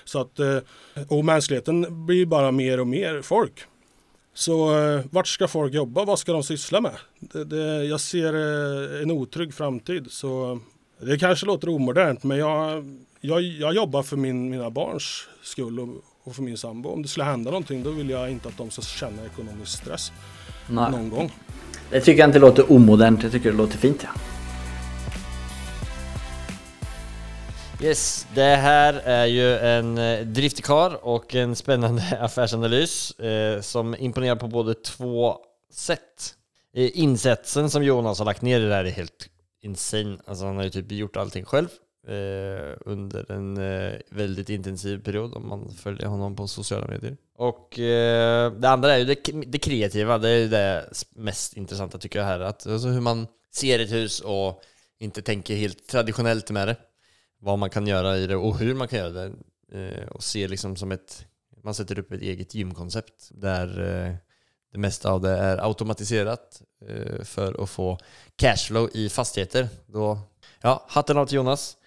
Så 0.06 0.22
att, 0.22 0.40
eh, 0.40 0.58
och 1.08 1.26
mänskligheten 1.26 2.06
blir 2.06 2.26
bara 2.26 2.52
mer 2.52 2.80
och 2.80 2.88
mer 2.88 3.22
folk. 3.22 3.54
Så 4.34 4.78
eh, 4.78 5.02
vart 5.12 5.28
ska 5.28 5.48
folk 5.48 5.74
jobba? 5.74 6.06
Vad 6.06 6.20
ska 6.20 6.34
de 6.34 6.44
syssla 6.44 6.82
med? 6.82 6.96
Det, 7.20 7.44
det, 7.44 7.86
jag 7.86 8.00
ser 8.00 8.34
eh, 8.34 9.02
en 9.02 9.12
otrygg 9.12 9.54
framtid. 9.54 10.08
Så 10.12 10.60
det 11.02 11.20
kanske 11.20 11.46
låter 11.46 11.70
omodernt 11.70 12.24
men 12.24 12.38
jag, 12.38 12.86
jag, 13.22 13.42
jag 13.42 13.74
jobbar 13.74 14.04
för 14.04 14.18
min, 14.18 14.50
mina 14.50 14.70
barns 14.70 15.28
skull 15.44 15.80
och, 15.80 15.90
och 16.24 16.36
för 16.36 16.42
min 16.42 16.58
sambo. 16.58 16.90
Om 16.90 17.02
det 17.02 17.08
skulle 17.08 17.24
hända 17.24 17.52
någonting 17.52 17.84
då 17.84 17.92
vill 17.92 18.10
jag 18.10 18.32
inte 18.32 18.48
att 18.48 18.58
de 18.58 18.70
ska 18.70 18.82
känna 18.82 19.26
ekonomisk 19.26 19.82
stress 19.82 20.12
Nej. 20.70 20.92
någon 20.92 21.10
gång. 21.10 21.32
Det 21.92 22.02
tycker 22.02 22.20
jag 22.20 22.30
inte 22.30 22.40
låter 22.40 22.72
omodernt, 22.72 23.24
jag 23.24 23.32
tycker 23.32 23.52
det 23.52 23.58
låter 23.58 23.78
fint 23.78 24.04
ja. 24.04 24.10
Yes, 27.82 28.28
det 28.36 28.56
här 28.56 28.94
är 28.94 29.26
ju 29.26 29.58
en 29.58 29.98
eh, 29.98 30.20
driftig 30.26 30.66
och 31.02 31.36
en 31.36 31.56
spännande 31.56 32.18
affärsanalys 32.22 33.12
eh, 33.12 33.62
som 33.62 33.96
imponerar 33.96 34.36
på 34.36 34.48
både 34.48 34.74
två 34.74 35.38
sätt. 35.74 36.36
Eh, 36.76 37.00
insatsen 37.00 37.70
som 37.70 37.84
Jonas 37.84 38.20
har 38.20 38.26
lagt 38.26 38.42
ner 38.42 38.60
i 38.60 38.64
det 38.64 38.74
här 38.74 38.86
är 38.86 38.92
helt 38.92 39.30
insane. 39.62 40.18
Alltså 40.26 40.46
han 40.46 40.56
har 40.56 40.64
ju 40.64 40.70
typ 40.70 40.92
gjort 40.92 41.18
allting 41.18 41.46
själv 41.46 41.68
eh, 42.08 42.78
under 42.86 43.32
en 43.32 43.58
eh, 43.58 43.94
väldigt 44.10 44.50
intensiv 44.50 45.04
period 45.04 45.34
om 45.34 45.50
man 45.50 45.70
följer 45.70 46.08
honom 46.08 46.36
på 46.36 46.48
sociala 46.48 46.88
medier. 46.88 47.18
Och 47.36 47.80
eh, 47.80 48.52
det 48.52 48.70
andra 48.70 48.94
är 48.94 48.98
ju 48.98 49.06
det, 49.06 49.16
det 49.48 49.58
kreativa, 49.58 50.18
det 50.18 50.30
är 50.30 50.38
ju 50.38 50.48
det 50.48 50.90
mest 51.16 51.58
intressanta 51.58 51.98
tycker 51.98 52.20
jag 52.20 52.26
här. 52.26 52.40
Att, 52.40 52.68
alltså 52.68 52.88
hur 52.88 53.02
man 53.02 53.28
ser 53.52 53.80
ett 53.80 53.92
hus 53.92 54.20
och 54.20 54.62
inte 55.00 55.22
tänker 55.22 55.56
helt 55.56 55.88
traditionellt 55.88 56.52
med 56.52 56.68
det 56.68 56.76
vad 57.40 57.60
man 57.60 57.70
kan 57.70 57.88
göra 57.88 58.18
i 58.18 58.28
det 58.28 58.36
och 58.36 58.58
hur 58.58 58.76
man 58.76 58.88
kan 58.88 59.00
göra 59.00 59.10
det. 59.10 59.34
Eh, 59.72 60.08
och 60.08 60.24
se 60.24 60.48
liksom 60.48 60.76
som 60.76 60.92
ett, 60.92 61.26
man 61.64 61.74
sätter 61.74 62.00
upp 62.00 62.12
ett 62.12 62.22
eget 62.22 62.56
gymkoncept 62.56 63.30
där 63.32 63.68
eh, 63.80 64.16
det 64.72 64.78
mesta 64.78 65.12
av 65.12 65.22
det 65.22 65.30
är 65.30 65.58
automatiserat 65.58 66.62
eh, 66.88 67.24
för 67.24 67.64
att 67.64 67.70
få 67.70 67.98
cashflow 68.36 68.90
i 68.94 69.10
fastigheter. 69.10 69.68
Då, 69.88 70.20
ja, 70.62 70.86
hatten 70.88 71.18
av 71.18 71.26
till 71.26 71.36
Jonas. 71.36 71.78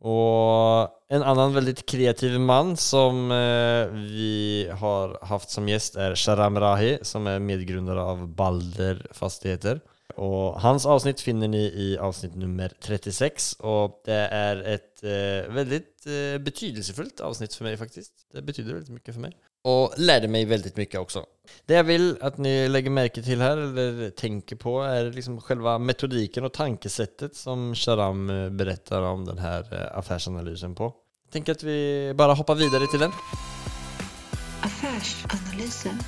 Och 0.00 0.88
en 1.08 1.22
annan 1.22 1.54
väldigt 1.54 1.86
kreativ 1.86 2.40
man 2.40 2.76
som 2.76 3.30
eh, 3.30 3.94
vi 3.94 4.68
har 4.80 5.24
haft 5.24 5.50
som 5.50 5.68
gäst 5.68 5.96
är 5.96 6.14
Sharam 6.14 6.60
Rahi 6.60 6.98
som 7.02 7.26
är 7.26 7.38
medgrundare 7.38 8.02
av 8.02 8.28
Balder 8.28 9.06
Fastigheter. 9.10 9.80
Och 10.14 10.60
hans 10.60 10.86
avsnitt 10.86 11.20
finner 11.20 11.48
ni 11.48 11.58
i 11.58 11.98
avsnitt 11.98 12.34
nummer 12.34 12.72
36 12.80 13.52
och 13.52 14.02
det 14.04 14.28
är 14.32 14.56
ett 14.56 15.02
eh, 15.02 15.54
väldigt 15.54 16.06
eh, 16.06 16.38
betydelsefullt 16.38 17.20
avsnitt 17.20 17.54
för 17.54 17.64
mig 17.64 17.76
faktiskt. 17.76 18.12
Det 18.32 18.42
betyder 18.42 18.72
väldigt 18.72 18.92
mycket 18.92 19.14
för 19.14 19.20
mig. 19.20 19.36
Och 19.64 19.94
lärde 19.96 20.28
mig 20.28 20.44
väldigt 20.44 20.76
mycket 20.76 21.00
också. 21.00 21.24
Det 21.66 21.74
jag 21.74 21.84
vill 21.84 22.16
att 22.20 22.38
ni 22.38 22.68
lägger 22.68 22.90
märke 22.90 23.22
till 23.22 23.40
här, 23.40 23.56
eller 23.56 24.10
tänker 24.10 24.56
på, 24.56 24.82
är 24.82 25.04
liksom 25.12 25.40
själva 25.40 25.78
metodiken 25.78 26.44
och 26.44 26.52
tankesättet 26.52 27.36
som 27.36 27.74
Sharam 27.74 28.30
eh, 28.30 28.50
berättar 28.50 29.02
om 29.02 29.24
den 29.24 29.38
här 29.38 29.74
eh, 29.74 29.98
affärsanalysen 29.98 30.74
på. 30.74 30.84
Jag 31.24 31.32
tänker 31.32 31.52
att 31.52 31.62
vi 31.62 32.12
bara 32.14 32.34
hoppar 32.34 32.54
vidare 32.54 32.86
till 32.86 33.00
den. 33.00 33.12
Affärsanalysen. 34.60 35.98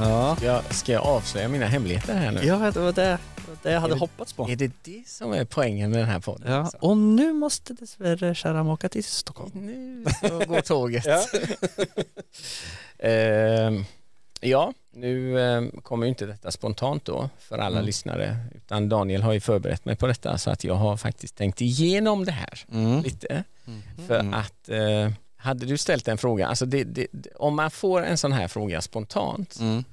Ja, 0.00 0.36
Ska 0.36 0.46
jag, 0.46 0.74
ska 0.74 0.92
jag 0.92 1.02
avslöja 1.06 1.48
mina 1.48 1.66
hemligheter 1.66 2.14
här 2.14 2.32
nu? 2.32 2.40
ja 2.44 2.70
det 2.74 2.80
var 2.80 2.92
det, 2.92 3.18
det 3.62 3.72
jag 3.72 3.80
hade 3.80 3.92
Är 3.92 3.94
det- 3.94 4.00
hoppats 4.00 4.32
på. 4.32 4.48
Är 4.50 4.56
det 4.56 4.70
det 4.82 5.02
som 5.08 5.32
är 5.32 5.44
poängen 5.44 5.90
med 5.90 5.98
den 6.00 6.08
här 6.08 6.20
podden? 6.20 6.52
Ja, 6.52 6.58
alltså? 6.58 6.76
och 6.80 6.96
nu 6.96 7.32
måste 7.32 7.72
dessvärre 7.74 8.34
Sharam 8.34 8.68
åka 8.68 8.88
till 8.88 9.04
Stockholm. 9.04 9.50
Nu 9.54 10.04
så 10.28 10.38
går 10.38 10.60
tåget. 10.60 11.04
Ja. 11.06 11.24
Ehm, 12.98 13.84
ja, 14.40 14.72
Nu 14.92 15.40
eh, 15.40 15.62
kommer 15.82 16.06
ju 16.06 16.08
inte 16.08 16.26
detta 16.26 16.50
spontant 16.50 17.04
då 17.04 17.30
för 17.38 17.58
alla 17.58 17.76
Mm. 17.76 17.86
lyssnare 17.86 18.36
utan 18.54 18.88
Daniel 18.88 19.22
har 19.22 19.32
ju 19.32 19.40
förberett 19.40 19.84
mig 19.84 19.96
på 19.96 20.06
detta 20.06 20.38
så 20.38 20.50
att 20.50 20.64
jag 20.64 20.74
har 20.74 20.96
faktiskt 20.96 21.36
tänkt 21.36 21.60
igenom 21.60 22.24
det 22.24 22.32
här 22.32 22.64
Mm. 22.72 23.02
lite. 23.02 23.44
Mm. 23.66 23.82
För 24.06 24.34
att 24.38 24.68
eh, 24.68 25.12
hade 25.36 25.66
du 25.66 25.78
ställt 25.78 26.08
en 26.08 26.18
fråga, 26.18 26.46
alltså 26.46 26.66
det, 26.66 26.84
det, 26.84 27.06
det- 27.12 27.30
om 27.36 27.56
man 27.56 27.70
får 27.70 28.02
en 28.02 28.18
sån 28.18 28.32
här 28.32 28.48
fråga 28.48 28.80
spontant 28.82 29.58
Mm. 29.60 29.84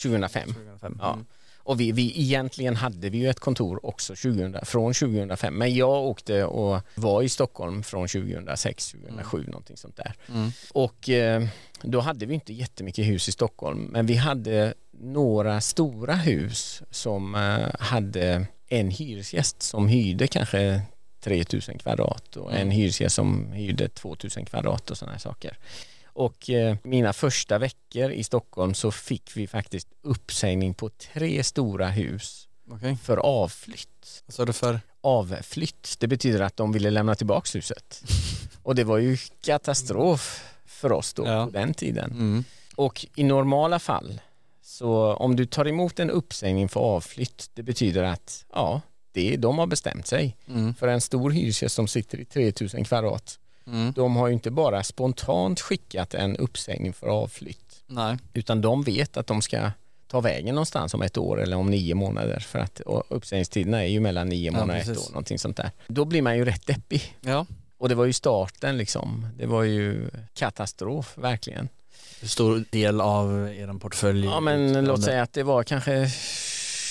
2005. 0.02 0.54
2005. 0.54 0.98
Ja. 1.00 1.18
Och 1.58 1.80
vi, 1.80 1.92
vi 1.92 2.20
egentligen 2.20 2.76
hade 2.76 3.10
vi 3.10 3.18
ju 3.18 3.28
ett 3.28 3.40
kontor 3.40 3.86
också 3.86 4.14
2000, 4.14 4.56
från 4.64 4.94
2005 4.94 5.54
men 5.54 5.74
jag 5.74 6.04
åkte 6.04 6.44
och 6.44 6.80
var 6.94 7.22
i 7.22 7.28
Stockholm 7.28 7.82
från 7.82 8.08
2006, 8.08 8.92
2007 8.92 9.44
någonting 9.46 9.76
sånt 9.76 9.96
där. 9.96 10.14
Mm. 10.28 10.50
Och 10.72 11.08
eh, 11.08 11.46
då 11.82 12.00
hade 12.00 12.26
vi 12.26 12.34
inte 12.34 12.52
jättemycket 12.52 13.06
hus 13.06 13.28
i 13.28 13.32
Stockholm 13.32 13.88
men 13.92 14.06
vi 14.06 14.14
hade 14.14 14.74
några 15.00 15.60
stora 15.60 16.14
hus 16.14 16.82
som 16.90 17.34
eh, 17.34 17.68
hade 17.80 18.46
en 18.68 18.90
hyresgäst 18.90 19.62
som 19.62 19.88
hyrde 19.88 20.26
kanske 20.26 20.82
3000 21.20 21.78
kvadrat 21.78 22.36
och 22.36 22.50
en 22.52 22.56
Mm. 22.56 22.70
hyresgäst 22.70 23.16
som 23.16 23.52
hyrde 23.52 23.88
2000 23.88 24.44
kvadrat 24.44 24.90
och 24.90 24.98
sådana 24.98 25.12
här 25.12 25.20
saker. 25.20 25.58
Och 26.06 26.50
eh, 26.50 26.76
mina 26.82 27.12
första 27.12 27.58
veckor 27.58 28.10
i 28.10 28.24
Stockholm 28.24 28.74
så 28.74 28.90
fick 28.90 29.36
vi 29.36 29.46
faktiskt 29.46 29.88
uppsägning 30.02 30.74
på 30.74 30.88
tre 30.88 31.44
stora 31.44 31.88
hus 31.88 32.48
Okej. 32.70 32.96
för 33.02 33.16
avflytt. 33.16 34.22
Vad 34.26 34.34
sa 34.34 34.44
du 34.44 34.52
för? 34.52 34.80
Avflytt, 35.00 35.94
det 35.98 36.06
betyder 36.06 36.40
att 36.40 36.56
de 36.56 36.72
ville 36.72 36.90
lämna 36.90 37.14
tillbaks 37.14 37.54
huset. 37.54 38.02
Och 38.62 38.74
det 38.74 38.84
var 38.84 38.98
ju 38.98 39.16
katastrof 39.44 40.44
för 40.66 40.92
oss 40.92 41.14
då 41.14 41.26
Ja. 41.26 41.44
på 41.46 41.50
den 41.50 41.74
tiden. 41.74 42.10
Mm. 42.10 42.44
Och 42.76 43.06
i 43.14 43.22
normala 43.24 43.78
fall 43.78 44.20
så 44.78 45.14
om 45.14 45.36
du 45.36 45.46
tar 45.46 45.68
emot 45.68 46.00
en 46.00 46.10
uppsägning 46.10 46.68
för 46.68 46.80
avflytt 46.80 47.50
det 47.54 47.62
betyder 47.62 48.02
att 48.02 48.44
ja, 48.54 48.80
det, 49.12 49.36
de 49.36 49.58
har 49.58 49.66
bestämt 49.66 50.06
sig. 50.06 50.36
Mm. 50.48 50.74
För 50.74 50.88
en 50.88 51.00
stor 51.00 51.30
hyresgäst 51.30 51.74
som 51.74 51.88
sitter 51.88 52.18
i 52.20 52.24
3000 52.24 52.84
kvadrat 52.84 53.38
Mm. 53.66 53.92
de 53.92 54.16
har 54.16 54.26
ju 54.28 54.32
inte 54.34 54.50
bara 54.50 54.82
spontant 54.82 55.60
skickat 55.60 56.14
en 56.14 56.36
uppsägning 56.36 56.92
för 56.92 57.06
avflytt 57.06 57.82
Nej. 57.86 58.16
utan 58.34 58.60
de 58.60 58.82
vet 58.82 59.16
att 59.16 59.26
de 59.26 59.42
ska 59.42 59.70
ta 60.06 60.20
vägen 60.20 60.54
någonstans 60.54 60.94
om 60.94 61.02
ett 61.02 61.16
år 61.18 61.42
eller 61.42 61.56
om 61.56 61.70
nio 61.70 61.94
månader 61.94 62.38
för 62.40 62.58
att 62.58 62.80
uppsägningstiderna 63.08 63.82
är 63.84 63.88
ju 63.88 64.00
mellan 64.00 64.28
nio 64.28 64.46
Ja, 64.46 64.52
månader 64.52 64.74
och 64.74 64.80
ett 64.80 64.86
precis. 64.86 65.08
år, 65.08 65.12
någonting 65.12 65.38
sånt 65.38 65.56
där. 65.56 65.70
Då 65.86 66.04
blir 66.04 66.22
man 66.22 66.36
ju 66.36 66.44
rätt 66.44 66.66
deppig. 66.66 67.16
Ja. 67.20 67.46
Och 67.78 67.88
det 67.88 67.94
var 67.94 68.04
ju 68.04 68.12
starten 68.12 68.76
liksom. 68.78 69.26
Det 69.38 69.46
var 69.46 69.62
ju 69.62 70.10
katastrof, 70.34 71.18
verkligen. 71.18 71.68
Hur 72.20 72.28
stor 72.28 72.64
del 72.70 73.00
av 73.00 73.48
er 73.48 73.78
portfölj? 73.78 74.24
Ja 74.26 74.40
men 74.40 74.84
låt 74.84 75.02
säga 75.04 75.22
att 75.22 75.32
det 75.32 75.42
var 75.42 75.62
kanske 75.62 76.10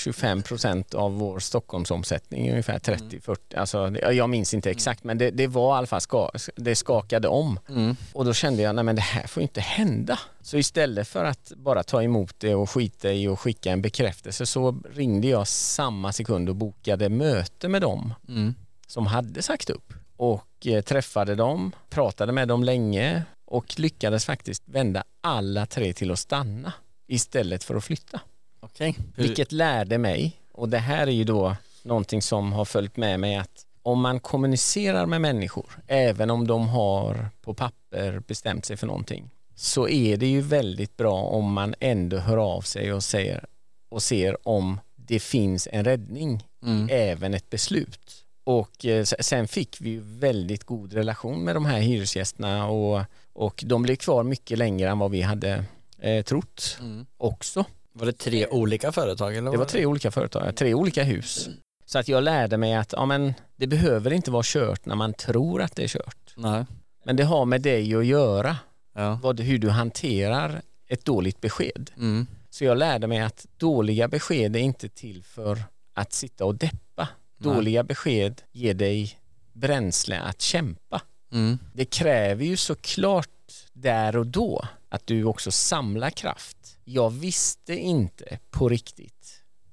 25 0.04 0.42
procent 0.44 0.94
av 0.94 1.14
vår 1.14 1.40
Stockholmsomsättning, 1.40 2.50
ungefär 2.52 2.80
30-40, 2.80 3.38
alltså 3.58 3.90
det- 3.90 4.12
jag 4.14 4.30
minns 4.30 4.54
inte 4.54 4.72
exakt 4.72 5.04
men 5.04 5.18
det, 5.18 5.32
det 5.32 5.48
var 5.48 5.76
i 5.76 5.78
alla 5.78 5.88
fall, 5.88 6.02
ska, 6.02 6.32
det 6.56 6.76
skakade 6.76 7.28
om. 7.28 7.60
Mm. 7.70 7.96
Och 8.14 8.26
då 8.26 8.34
kände 8.34 8.62
jag, 8.62 8.76
nej 8.76 8.84
men 8.84 8.96
det 8.96 9.02
här 9.02 9.28
får 9.28 9.44
inte 9.44 9.62
hända. 9.62 10.20
Så 10.42 10.58
istället 10.58 11.08
för 11.08 11.26
att 11.26 11.52
bara 11.56 11.84
ta 11.84 12.04
emot 12.04 12.36
det 12.40 12.56
och 12.56 12.70
skita 12.70 13.12
i 13.14 13.28
och 13.28 13.40
skicka 13.40 13.72
en 13.72 13.82
bekräftelse 13.82 14.46
så 14.46 14.82
ringde 14.94 15.28
jag 15.28 15.48
samma 15.48 16.14
sekund 16.14 16.50
och 16.50 16.56
bokade 16.56 17.10
möte 17.10 17.68
med 17.68 17.82
dem 17.82 18.14
Mm. 18.28 18.56
som 18.88 19.08
hade 19.08 19.42
sagt 19.42 19.70
upp. 19.70 19.94
Och 20.18 20.68
eh, 20.68 20.82
träffade 20.82 21.36
dem, 21.36 21.72
pratade 21.90 22.32
med 22.32 22.48
dem 22.48 22.64
länge 22.64 23.24
och 23.48 23.80
lyckades 23.80 24.26
faktiskt 24.26 24.64
vända 24.66 25.04
alla 25.22 25.66
tre 25.66 25.94
till 25.94 26.12
att 26.12 26.20
stanna 26.20 26.74
istället 27.08 27.64
för 27.64 27.76
att 27.76 27.84
flytta. 27.84 28.20
Okej. 28.60 28.96
Vilket 29.16 29.52
lärde 29.52 29.98
mig, 29.98 30.38
och 30.54 30.70
det 30.70 30.78
här 30.78 31.08
är 31.08 31.12
ju 31.12 31.24
då 31.24 31.56
någonting 31.84 32.22
som 32.22 32.54
har 32.54 32.66
följt 32.66 32.98
med 32.98 33.20
mig 33.20 33.36
att 33.36 33.64
om 33.82 34.02
man 34.02 34.20
kommunicerar 34.20 35.06
med 35.06 35.22
människor, 35.22 35.66
även 35.88 36.30
om 36.30 36.48
de 36.48 36.68
har 36.68 37.30
på 37.42 37.54
papper 37.54 38.20
bestämt 38.28 38.66
sig 38.66 38.78
för 38.78 38.88
någonting, 38.88 39.30
så 39.56 39.88
är 39.88 40.18
det 40.18 40.28
ju 40.28 40.42
väldigt 40.42 40.98
bra 40.98 41.22
om 41.22 41.54
man 41.54 41.76
ändå 41.80 42.18
hör 42.18 42.38
av 42.38 42.62
sig 42.62 42.94
och 42.94 43.04
säger 43.04 43.46
och 43.90 44.04
ser 44.04 44.48
om 44.48 44.80
det 44.96 45.20
finns 45.20 45.68
en 45.72 45.84
räddning, 45.84 46.44
Mm. 46.64 46.88
även 46.92 47.34
ett 47.34 47.50
beslut. 47.50 48.24
Och 48.44 48.86
eh, 48.86 49.04
sen 49.04 49.48
fick 49.48 49.82
vi 49.82 50.00
väldigt 50.04 50.64
god 50.64 50.94
relation 50.94 51.44
med 51.44 51.56
de 51.56 51.66
här 51.66 51.80
hyresgästerna 51.80 52.68
och, 52.68 53.02
och 53.38 53.64
de 53.68 53.82
blev 53.84 53.96
kvar 53.96 54.24
mycket 54.24 54.58
längre 54.58 54.90
än 54.90 55.00
vad 55.00 55.12
vi 55.12 55.22
hade 55.22 55.64
eh, 56.00 56.24
trott 56.24 56.78
Mm. 56.82 57.06
också. 57.18 57.66
Var 57.94 58.06
det 58.06 58.14
tre 58.14 58.48
olika 58.48 58.92
företag? 58.92 59.36
Eller 59.38 59.52
Det 59.52 59.58
var 59.58 59.66
tre 59.66 59.86
olika 59.86 60.12
företag, 60.12 60.56
tre 60.56 60.74
olika 60.74 61.04
hus. 61.04 61.50
Så 61.86 62.00
att 62.00 62.08
jag 62.08 62.24
lärde 62.24 62.58
mig 62.58 62.74
att 62.76 62.94
ja, 62.94 63.06
men, 63.06 63.34
det 63.56 63.68
behöver 63.68 64.14
inte 64.14 64.32
vara 64.32 64.44
kört 64.46 64.86
när 64.86 64.96
man 64.96 65.14
tror 65.14 65.62
att 65.62 65.76
det 65.76 65.84
är 65.84 65.88
kört. 65.88 66.34
Nej. 66.36 66.66
Men 67.06 67.16
det 67.16 67.24
har 67.24 67.46
med 67.46 67.62
dig 67.62 67.96
att 67.96 68.06
göra, 68.06 68.58
Ja. 68.96 69.20
vad, 69.24 69.40
hur 69.40 69.58
du 69.58 69.70
hanterar 69.70 70.62
ett 70.88 71.06
dåligt 71.06 71.42
besked. 71.42 71.92
Mm. 71.98 72.28
Så 72.50 72.64
jag 72.66 72.78
lärde 72.78 73.08
mig 73.08 73.20
att 73.20 73.46
dåliga 73.58 74.08
besked 74.08 74.56
är 74.56 74.60
inte 74.60 74.90
till 74.90 75.24
för 75.24 75.64
att 75.94 76.14
sitta 76.14 76.46
och 76.46 76.56
deppa. 76.56 77.08
Nej. 77.38 77.54
Dåliga 77.56 77.84
besked 77.84 78.42
ger 78.52 78.74
dig 78.74 79.20
bränsle 79.54 80.20
att 80.20 80.42
kämpa. 80.42 81.02
Mm. 81.32 81.60
Det 81.74 81.86
kräver 81.86 82.46
ju 82.46 82.58
såklart 82.58 83.30
där 83.74 84.18
och 84.18 84.28
då 84.28 84.66
att 84.90 85.08
du 85.08 85.24
också 85.24 85.52
samlar 85.52 86.10
kraft. 86.10 86.78
Jag 86.86 87.10
visste 87.10 87.76
inte 87.76 88.40
på 88.52 88.70
riktigt. 88.70 89.14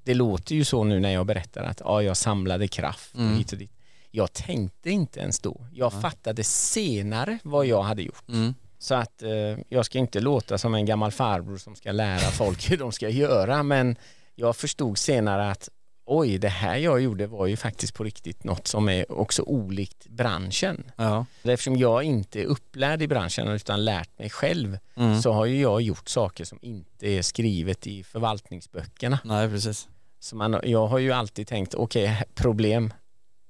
Det 0.02 0.14
låter 0.14 0.54
ju 0.54 0.64
så 0.64 0.84
nu 0.84 1.00
när 1.00 1.10
jag 1.12 1.26
berättar 1.26 1.62
att 1.62 1.80
ja, 1.84 2.02
jag 2.02 2.16
samlade 2.16 2.68
kraft 2.68 3.14
Mm. 3.14 3.36
hit 3.36 3.52
och 3.52 3.58
dit. 3.58 3.70
Jag 4.10 4.32
tänkte 4.32 4.90
inte 4.90 5.20
ens 5.20 5.40
då. 5.40 5.66
Jag 5.72 5.92
Nej. 5.92 6.02
fattade 6.02 6.44
senare 6.44 7.38
vad 7.42 7.66
jag 7.66 7.82
hade 7.82 8.02
gjort. 8.02 8.28
Mm. 8.28 8.54
Så 8.78 8.94
att 8.94 9.22
eh, 9.22 9.30
jag 9.68 9.86
ska 9.86 9.98
inte 9.98 10.20
låta 10.20 10.58
som 10.58 10.74
en 10.74 10.86
gammal 10.86 11.10
farbror 11.12 11.58
som 11.58 11.74
ska 11.76 11.92
lära 11.92 12.30
folk 12.30 12.70
hur 12.70 12.76
de 12.76 12.92
ska 12.92 13.08
göra 13.08 13.62
men 13.62 13.96
jag 14.34 14.56
förstod 14.56 14.98
senare 14.98 15.50
att 15.50 15.68
oj, 16.06 16.38
det 16.38 16.48
här 16.48 16.76
jag 16.76 17.00
gjorde 17.00 17.26
var 17.26 17.46
ju 17.46 17.56
faktiskt 17.56 17.94
på 17.94 18.04
riktigt 18.04 18.44
något 18.44 18.66
som 18.66 18.88
är 18.88 19.12
också 19.12 19.42
olikt 19.42 20.06
branschen. 20.08 20.90
Ja. 20.96 21.26
Eftersom 21.42 21.76
jag 21.76 22.02
inte 22.02 22.40
är 22.40 22.44
upplärd 22.44 23.02
i 23.02 23.08
branschen 23.08 23.48
utan 23.48 23.84
lärt 23.84 24.18
mig 24.18 24.30
själv 24.30 24.78
Mm. 24.96 25.22
så 25.22 25.32
har 25.32 25.44
ju 25.44 25.60
jag 25.60 25.80
gjort 25.82 26.08
saker 26.08 26.44
som 26.44 26.58
inte 26.62 27.06
är 27.08 27.22
skrivet 27.22 27.86
i 27.86 28.02
förvaltningsböckerna. 28.02 29.18
Nej, 29.24 29.48
precis. 29.48 29.88
Så 30.20 30.36
man, 30.36 30.60
jag 30.64 30.86
har 30.86 30.98
ju 30.98 31.12
alltid 31.12 31.46
tänkt, 31.48 31.74
okej, 31.74 32.22
problem, 32.34 32.92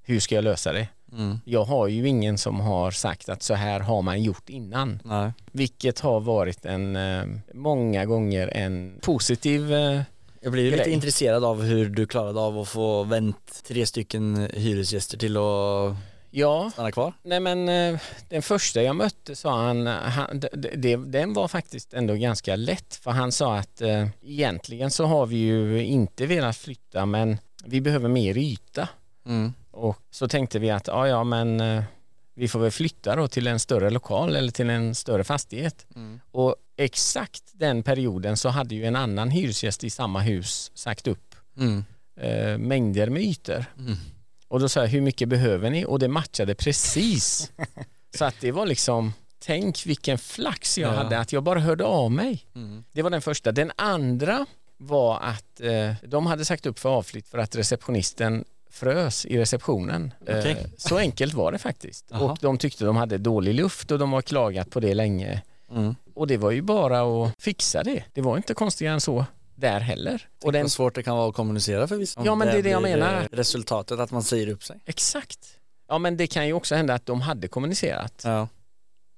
hur 0.03 0.21
ska 0.21 0.35
jag 0.35 0.45
lösa 0.45 0.73
det? 0.73 0.89
Mm. 1.13 1.39
Jag 1.45 1.65
har 1.65 1.89
ju 1.89 2.09
ingen 2.09 2.39
som 2.39 2.61
har 2.61 2.91
sagt 2.91 3.29
att 3.29 3.43
så 3.43 3.55
här 3.55 3.81
har 3.81 4.03
man 4.03 4.23
gjort 4.23 4.49
innan. 4.49 5.01
Nej. 5.05 5.33
Vilket 5.53 6.01
har 6.01 6.21
varit 6.21 6.65
en, 6.67 6.97
eh, 6.97 7.25
många 7.55 8.05
gånger 8.05 8.49
en 8.49 8.99
positiv 9.03 9.73
eh, 9.73 10.01
Jag 10.45 10.53
blir 10.53 10.71
lite 10.71 10.91
intresserad 10.91 11.45
av 11.45 11.63
hur 11.63 11.89
du 11.91 12.07
klarade 12.07 12.41
av 12.41 12.59
att 12.59 12.69
få 12.69 13.03
vänt 13.03 13.63
tre 13.67 13.87
stycken 13.87 14.49
hyresgäster 14.55 15.19
till 15.19 15.37
att 15.37 15.97
Ja, 16.31 16.71
stanna 16.73 16.93
kvar. 16.93 17.13
nej 17.23 17.41
men 17.41 17.69
eh, 17.69 18.01
den 18.29 18.43
första 18.43 18.83
jag 18.83 18.97
mötte 18.97 19.37
sa 19.37 19.63
han, 19.67 19.87
han 19.87 20.41
det, 20.41 20.71
det, 20.77 20.97
den 20.97 21.33
var 21.33 21.49
faktiskt 21.49 21.95
ändå 21.95 22.15
ganska 22.15 22.57
lätt 22.57 22.95
för 22.95 23.11
han 23.11 23.33
sa 23.33 23.57
att 23.57 23.81
eh, 23.81 24.09
egentligen 24.23 24.91
så 24.91 25.05
har 25.05 25.27
vi 25.27 25.37
ju 25.37 25.85
inte 25.85 26.27
velat 26.27 26.57
flytta 26.57 27.07
men 27.07 27.39
vi 27.65 27.81
behöver 27.81 28.09
mer 28.09 28.39
yta. 28.39 28.89
Mm. 29.27 29.53
Och 29.71 29.99
så 30.11 30.29
tänkte 30.29 30.59
vi 30.59 30.71
att 30.71 30.87
ja, 30.87 31.09
ja 31.09 31.25
men 31.25 31.61
eh, 31.61 31.83
vi 32.35 32.49
får 32.49 32.59
väl 32.61 32.71
flytta 32.71 33.17
då 33.17 33.29
till 33.29 33.47
en 33.47 33.59
större 33.61 33.91
lokal 33.91 34.37
eller 34.37 34.53
till 34.53 34.71
en 34.71 34.95
större 34.95 35.25
fastighet. 35.25 35.87
Mm. 35.97 36.21
Och 36.31 36.57
exakt 36.77 37.43
den 37.53 37.83
perioden 37.83 38.37
så 38.37 38.49
hade 38.49 38.75
ju 38.75 38.85
en 38.85 38.97
annan 38.97 39.31
hyresgäst 39.31 39.85
i 39.85 39.91
samma 39.91 40.21
hus 40.21 40.71
sagt 40.75 41.07
upp 41.07 41.35
Mm. 41.57 41.85
eh, 42.21 42.59
mängder 42.59 43.09
med 43.11 43.23
ytor. 43.23 43.65
Mm. 43.79 43.97
Och 44.49 44.61
då 44.61 44.69
sa 44.69 44.81
jag, 44.81 44.89
hur 44.89 45.01
mycket 45.01 45.29
behöver 45.29 45.71
ni? 45.71 45.85
Och 45.85 45.99
det 45.99 46.09
matchade 46.09 46.55
precis. 46.55 47.53
så 48.19 48.25
att 48.25 48.35
det 48.41 48.53
var 48.53 48.67
liksom, 48.67 49.13
tänk 49.39 49.87
vilken 49.87 50.19
flax 50.19 50.79
jag 50.79 50.93
Ja. 50.95 50.97
hade 50.97 51.19
att 51.19 51.33
jag 51.33 51.43
bara 51.43 51.61
hörde 51.61 51.85
av 51.85 52.13
mig. 52.13 52.47
Mm. 52.55 52.85
Det 52.93 53.03
var 53.03 53.11
den 53.11 53.23
första. 53.23 53.53
Den 53.53 53.73
andra 53.77 54.47
var 54.77 55.21
att 55.21 55.61
eh, 55.61 55.93
de 56.09 56.27
hade 56.27 56.45
sagt 56.45 56.67
upp 56.67 56.79
för 56.79 56.89
avflytt 56.89 57.29
för 57.29 57.39
att 57.39 57.57
receptionisten 57.57 58.45
frös 58.71 59.27
i 59.27 59.39
receptionen. 59.39 60.15
Okej. 60.23 60.51
Eh, 60.51 60.57
så 60.77 60.99
enkelt 60.99 61.35
var 61.35 61.53
det 61.53 61.59
faktiskt. 61.59 62.11
Och 62.11 62.39
de 62.41 62.59
tyckte 62.59 62.85
de 62.85 62.97
hade 62.97 63.19
dålig 63.19 63.55
luft 63.55 63.91
och 63.91 63.99
de 63.99 64.13
har 64.13 64.23
klagat 64.23 64.71
på 64.71 64.81
det 64.81 64.95
länge. 64.95 65.43
Mm. 65.75 65.95
Och 66.15 66.27
det 66.27 66.37
var 66.37 66.51
ju 66.51 66.63
bara 66.63 67.01
att 67.27 67.35
fixa 67.43 67.83
det. 67.83 68.05
Det 68.13 68.21
var 68.21 68.37
inte 68.37 68.55
konstigare 68.55 68.95
än 68.95 69.01
så 69.01 69.27
där 69.55 69.81
heller. 69.81 70.29
Och 70.45 70.53
den, 70.53 70.63
Vad 70.63 70.71
svårt 70.73 70.95
det 70.95 71.03
kan 71.03 71.17
vara 71.17 71.29
att 71.29 71.35
kommunicera 71.35 71.87
för 71.89 71.97
vissa. 71.97 72.23
Ja, 72.25 72.35
men 72.35 72.49
det 72.49 72.59
är 72.59 72.63
det 72.63 72.71
jag 72.71 72.83
menar. 72.83 73.21
eh, 73.21 73.27
Resultatet 73.33 73.99
att 73.99 74.11
man 74.11 74.23
säger 74.23 74.49
upp 74.49 74.65
sig. 74.65 74.81
exakt. 74.87 75.39
Ja 75.89 75.99
men 75.99 76.17
det 76.17 76.27
kan 76.27 76.47
ju 76.47 76.53
också 76.53 76.75
hända 76.75 76.95
att 76.95 77.07
de 77.07 77.21
hade 77.21 77.49
kommunicerat. 77.49 78.23
Ja, 78.25 78.49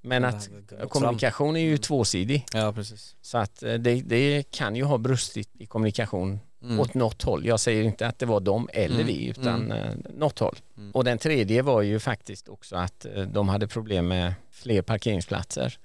Men 0.02 0.25
att 0.25 0.44
fram. 0.78 0.88
kommunikation 0.88 1.56
är 1.56 1.60
ju 1.60 1.78
tvåsidig. 1.78 2.46
ja 2.52 2.72
precis. 2.72 3.16
Så 3.22 3.38
att 3.38 3.62
eh, 3.62 3.75
det, 3.75 3.94
det 4.00 4.50
kan 4.50 4.76
ju 4.76 4.84
ha 4.84 4.98
brustit 4.98 5.48
i 5.58 5.66
kommunikation 5.66 6.40
Mm. 6.62 6.80
åt 6.80 6.94
något 6.94 7.22
håll. 7.22 7.46
Jag 7.46 7.60
säger 7.60 7.82
inte 7.82 8.06
att 8.06 8.18
det 8.18 8.26
var 8.26 8.40
de 8.40 8.68
eller 8.72 8.94
Mm. 8.94 9.06
vi 9.06 9.26
utan 9.26 9.72
eh, 9.72 9.90
något 10.14 10.38
håll. 10.38 10.56
Mm. 10.76 10.90
Och 10.92 11.04
den 11.04 11.18
tredje 11.18 11.62
var 11.62 11.82
ju 11.82 11.98
faktiskt 11.98 12.48
också 12.48 12.76
att 12.76 13.06
de 13.32 13.48
hade 13.48 13.68
problem 13.68 14.08
med 14.08 14.34
fler 14.50 14.82
parkeringsplatser. 14.82 15.78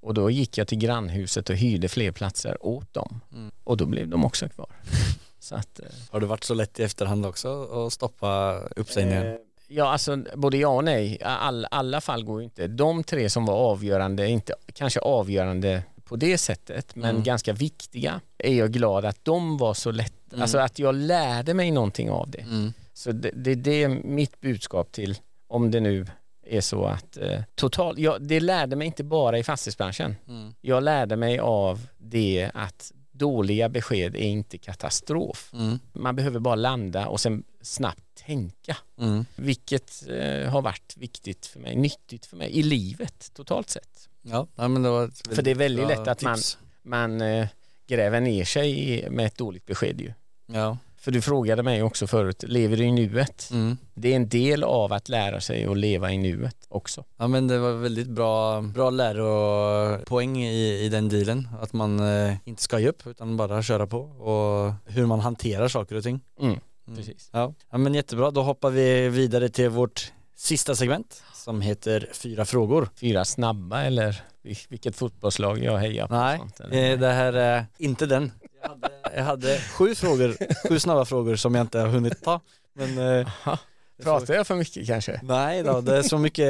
Och 0.00 0.14
då 0.14 0.30
gick 0.30 0.58
jag 0.58 0.68
till 0.68 0.78
grannhuset 0.78 1.50
och 1.50 1.56
hyrde 1.56 1.88
fler 1.88 2.12
platser 2.12 2.66
åt 2.66 2.94
dem. 2.94 3.20
Mm. 3.32 3.50
Och 3.64 3.76
då 3.76 3.86
blev 3.86 4.08
de 4.08 4.24
också 4.24 4.48
kvar. 4.48 4.66
Så 5.38 5.54
att, 5.54 5.80
eh, 5.80 5.86
Har 6.10 6.20
det 6.20 6.26
varit 6.26 6.44
så 6.44 6.54
lätt 6.54 6.80
i 6.80 6.82
efterhand 6.82 7.26
också 7.26 7.62
att 7.86 7.92
stoppa 7.92 8.60
uppsägningen? 8.76 9.26
Eh, 9.26 9.34
Ja, 9.72 9.92
alltså 9.92 10.24
både 10.34 10.56
ja 10.56 10.68
och 10.68 10.84
nej. 10.84 11.18
All, 11.22 11.66
alla 11.70 12.00
fall 12.00 12.24
går 12.24 12.42
inte. 12.42 12.66
De 12.66 13.04
tre 13.04 13.30
som 13.30 13.46
var 13.46 13.54
avgörande, 13.54 14.28
inte 14.28 14.54
kanske 14.74 15.00
avgörande 15.00 15.82
på 16.04 16.16
det 16.16 16.38
sättet, 16.38 16.96
men 16.96 17.10
Mm. 17.10 17.22
ganska 17.22 17.52
viktiga, 17.52 18.20
är 18.38 18.54
jag 18.54 18.72
glad 18.72 19.04
att 19.04 19.24
de 19.24 19.58
var 19.58 19.74
så 19.74 19.90
lätt. 19.90 20.12
Mm. 20.32 20.42
Alltså 20.42 20.58
att 20.58 20.78
jag 20.78 20.94
lärde 20.94 21.54
mig 21.54 21.70
någonting 21.70 22.10
av 22.10 22.30
det. 22.30 22.38
Mm. 22.40 22.72
Så 22.92 23.12
det, 23.12 23.30
det, 23.34 23.54
det 23.54 23.82
är 23.82 23.88
mitt 23.88 24.40
budskap 24.40 24.92
till, 24.92 25.18
om 25.48 25.70
det 25.70 25.80
nu 25.80 26.06
är 26.42 26.60
så 26.60 26.84
att 26.84 27.16
eh, 27.16 27.42
total, 27.54 27.98
ja, 27.98 28.18
det 28.18 28.40
lärde 28.40 28.76
mig 28.76 28.86
inte 28.86 29.04
bara 29.04 29.38
i 29.38 29.42
fastighetsbranschen. 29.42 30.16
Mm. 30.28 30.54
Jag 30.60 30.82
lärde 30.82 31.16
mig 31.16 31.38
av 31.38 31.86
det 31.98 32.50
att 32.54 32.92
dåliga 33.12 33.68
besked 33.68 34.16
är 34.16 34.20
inte 34.20 34.58
katastrof. 34.58 35.50
Mm. 35.52 35.78
Man 35.92 36.16
behöver 36.16 36.40
bara 36.40 36.54
landa 36.54 37.08
och 37.08 37.20
sen 37.20 37.44
snabbt 37.60 38.04
tänka. 38.26 38.76
Mm. 38.98 39.24
Vilket 39.36 40.08
eh, 40.08 40.50
har 40.50 40.62
varit 40.62 40.94
viktigt 40.96 41.46
för 41.46 41.60
mig, 41.60 41.76
nyttigt 41.76 42.26
för 42.26 42.36
mig 42.36 42.50
i 42.50 42.62
livet 42.62 43.30
totalt 43.34 43.70
sett. 43.70 44.08
Ja, 44.22 44.46
men 44.56 44.82
det 44.82 44.90
var 44.90 45.34
För 45.34 45.42
det 45.42 45.50
är 45.50 45.54
väldigt 45.54 45.88
lätt 45.88 46.08
att 46.08 46.22
man, 46.22 46.36
tips. 46.36 46.58
man 46.82 47.20
eh, 47.20 47.48
gräver 47.86 48.20
ner 48.20 48.44
sig 48.44 49.06
med 49.10 49.26
ett 49.26 49.38
dåligt 49.38 49.66
besked 49.66 50.00
ju. 50.00 50.12
Ja. 50.46 50.78
För 51.00 51.10
du 51.10 51.20
frågade 51.22 51.62
mig 51.62 51.82
också 51.82 52.06
förut, 52.06 52.44
lever 52.46 52.76
du 52.76 52.84
i 52.84 52.92
nuet? 52.92 53.48
Mm. 53.52 53.76
Det 53.94 54.12
är 54.12 54.16
en 54.16 54.28
del 54.28 54.64
av 54.64 54.92
att 54.92 55.08
lära 55.08 55.40
sig 55.40 55.64
att 55.66 55.76
leva 55.76 56.12
i 56.12 56.18
nuet 56.18 56.56
också. 56.68 57.04
ja, 57.16 57.28
men 57.28 57.48
det 57.48 57.58
var 57.58 57.72
väldigt 57.72 58.08
bra, 58.08 58.60
bra 58.62 58.90
läropoäng 58.90 60.42
i, 60.42 60.84
i 60.84 60.88
den 60.88 61.08
dealen. 61.08 61.48
Att 61.60 61.72
man 61.72 62.00
eh, 62.00 62.34
inte 62.44 62.62
ska 62.62 62.78
ge 62.78 62.88
upp 62.88 63.06
utan 63.06 63.36
bara 63.36 63.62
köra 63.62 63.86
på 63.86 63.98
och 64.00 64.72
hur 64.92 65.06
man 65.06 65.20
hanterar 65.20 65.68
saker 65.68 65.96
och 65.96 66.02
ting. 66.02 66.20
Mm, 66.40 66.58
Mm. 66.86 66.96
precis. 66.98 67.28
Ja. 67.32 67.54
ja, 67.70 67.78
men 67.78 67.94
jättebra. 67.94 68.30
Då 68.30 68.42
hoppar 68.42 68.70
vi 68.70 69.08
vidare 69.08 69.48
till 69.48 69.68
vårt 69.68 70.12
sista 70.36 70.74
segment 70.74 71.22
som 71.34 71.60
heter 71.60 72.08
Fyra 72.12 72.44
frågor. 72.44 72.88
Fyra 73.00 73.24
snabba 73.24 73.82
eller 73.82 74.22
vil- 74.44 74.66
vilket 74.68 74.96
fotbollslag 74.96 75.58
jag 75.64 75.78
hejar 75.78 76.06
på? 76.08 76.14
Nej, 76.14 76.38
sånt, 76.38 76.60
eh, 76.60 76.98
det 76.98 77.12
här 77.12 77.32
är 77.32 77.66
inte 77.78 78.06
den. 78.06 78.32
Jag 78.62 78.68
hade, 78.68 78.90
jag 79.16 79.24
hade 79.24 79.58
sju 79.60 79.94
frågor, 79.94 80.36
sju 80.68 80.78
snabba 80.78 81.04
frågor 81.04 81.36
som 81.36 81.54
jag 81.54 81.62
inte 81.62 81.78
har 81.78 81.88
hunnit 81.88 82.22
ta. 82.24 82.40
Men 82.74 82.98
eh, 82.98 83.28
Aha. 83.44 83.58
Pratar 84.02 84.34
jag 84.34 84.46
för 84.46 84.54
mycket 84.54 84.86
kanske? 84.86 85.20
Nej 85.22 85.62
då, 85.62 85.80
det 85.80 85.96
är 85.96 86.02
så 86.02 86.18
mycket, 86.18 86.46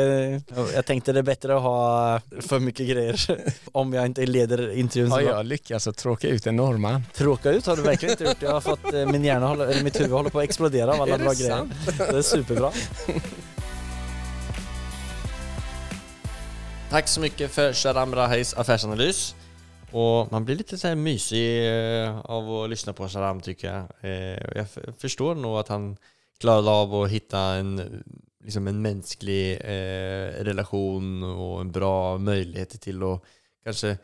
jag 0.75 0.87
tänkte 0.87 1.13
det 1.13 1.19
är 1.19 1.23
bättre 1.23 1.57
att 1.57 1.63
ha 1.63 2.21
för 2.41 2.59
mycket 2.59 2.89
grejer 2.89 3.39
om 3.73 3.93
jag 3.93 4.07
inte 4.07 4.27
leder 4.27 4.73
intervjun 4.73 5.11
så 5.11 5.15
Har 5.15 5.23
jag 5.23 5.47
lyckats 5.47 5.87
att 5.87 5.97
tråka 5.97 6.29
ut 6.29 6.47
en 6.47 6.57
norrman? 6.57 7.03
Tråka 7.15 7.51
ut 7.51 7.67
har 7.67 7.77
du 7.77 7.83
verkligen 7.83 8.13
inte 8.13 8.25
gjort, 8.25 8.43
jag 8.43 8.53
har 8.53 8.61
fått, 8.61 8.93
eh, 8.95 9.07
min 9.07 9.25
hjärna, 9.25 9.47
håller, 9.47 9.67
eller 9.67 9.83
mitt 9.83 10.01
huvud 10.01 10.13
håller 10.13 10.31
på 10.31 10.39
att 10.39 10.45
explodera 10.45 10.93
av 10.93 11.01
alla 11.03 11.19
bra 11.19 11.33
grejer. 11.33 11.51
sant? 11.51 11.73
Det 11.99 12.19
är 12.19 12.23
superbra. 12.23 12.73
Tack 16.91 17.09
så 17.09 17.21
mycket 17.21 17.51
för 17.51 17.73
Sharam 17.73 18.15
Rahis 18.15 18.55
affärsanalys. 18.55 19.35
Och 19.93 20.33
man 20.33 20.45
blir 20.45 20.57
lite 20.57 20.79
så 20.79 20.89
här 20.89 20.95
mysig 20.95 21.69
eh, 21.69 22.21
av 22.21 22.55
att 22.55 22.71
lyssna 22.71 22.93
på 22.93 23.09
Saddam 23.09 23.41
tycker 23.41 23.75
jag. 23.75 23.85
Eh, 24.01 24.39
jag 24.55 24.67
förstår 24.99 25.35
nog 25.35 25.59
att 25.59 25.69
han 25.69 25.97
klarade 26.41 26.71
av 26.71 26.95
att 26.95 27.11
hitta 27.11 27.39
en, 27.39 28.03
liksom 28.45 28.69
en 28.69 28.83
mänsklig 28.83 29.53
eh, 29.53 30.45
relation 30.45 31.23
och 31.23 31.61
en 31.61 31.73
bra 31.73 32.19
möjlighet 32.19 32.81
till 32.81 33.03
att 33.03 33.23
kanske 33.65 33.99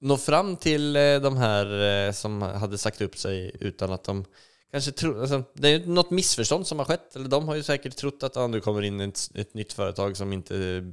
nå 0.00 0.16
fram 0.16 0.56
till 0.56 0.92
de 0.92 1.36
här 1.36 2.12
som 2.12 2.42
hade 2.42 2.78
sagt 2.78 3.00
upp 3.00 3.18
sig 3.18 3.56
utan 3.60 3.92
att 3.92 4.04
de 4.04 4.24
kanske 4.70 4.92
tror, 4.92 5.20
alltså, 5.20 5.42
det 5.52 5.68
är 5.68 5.78
ju 5.78 5.86
något 5.86 6.10
missförstånd 6.10 6.66
som 6.66 6.78
har 6.78 6.86
skett, 6.86 7.16
eller 7.16 7.28
de 7.28 7.48
har 7.48 7.54
ju 7.54 7.62
säkert 7.62 7.96
trott 7.96 8.22
att 8.22 8.36
ah, 8.36 8.46
nu 8.46 8.60
kommer 8.60 8.82
in 8.82 9.00
ett, 9.00 9.30
ett 9.34 9.54
nytt 9.54 9.72
företag 9.72 10.16
som 10.16 10.32
inte 10.32 10.84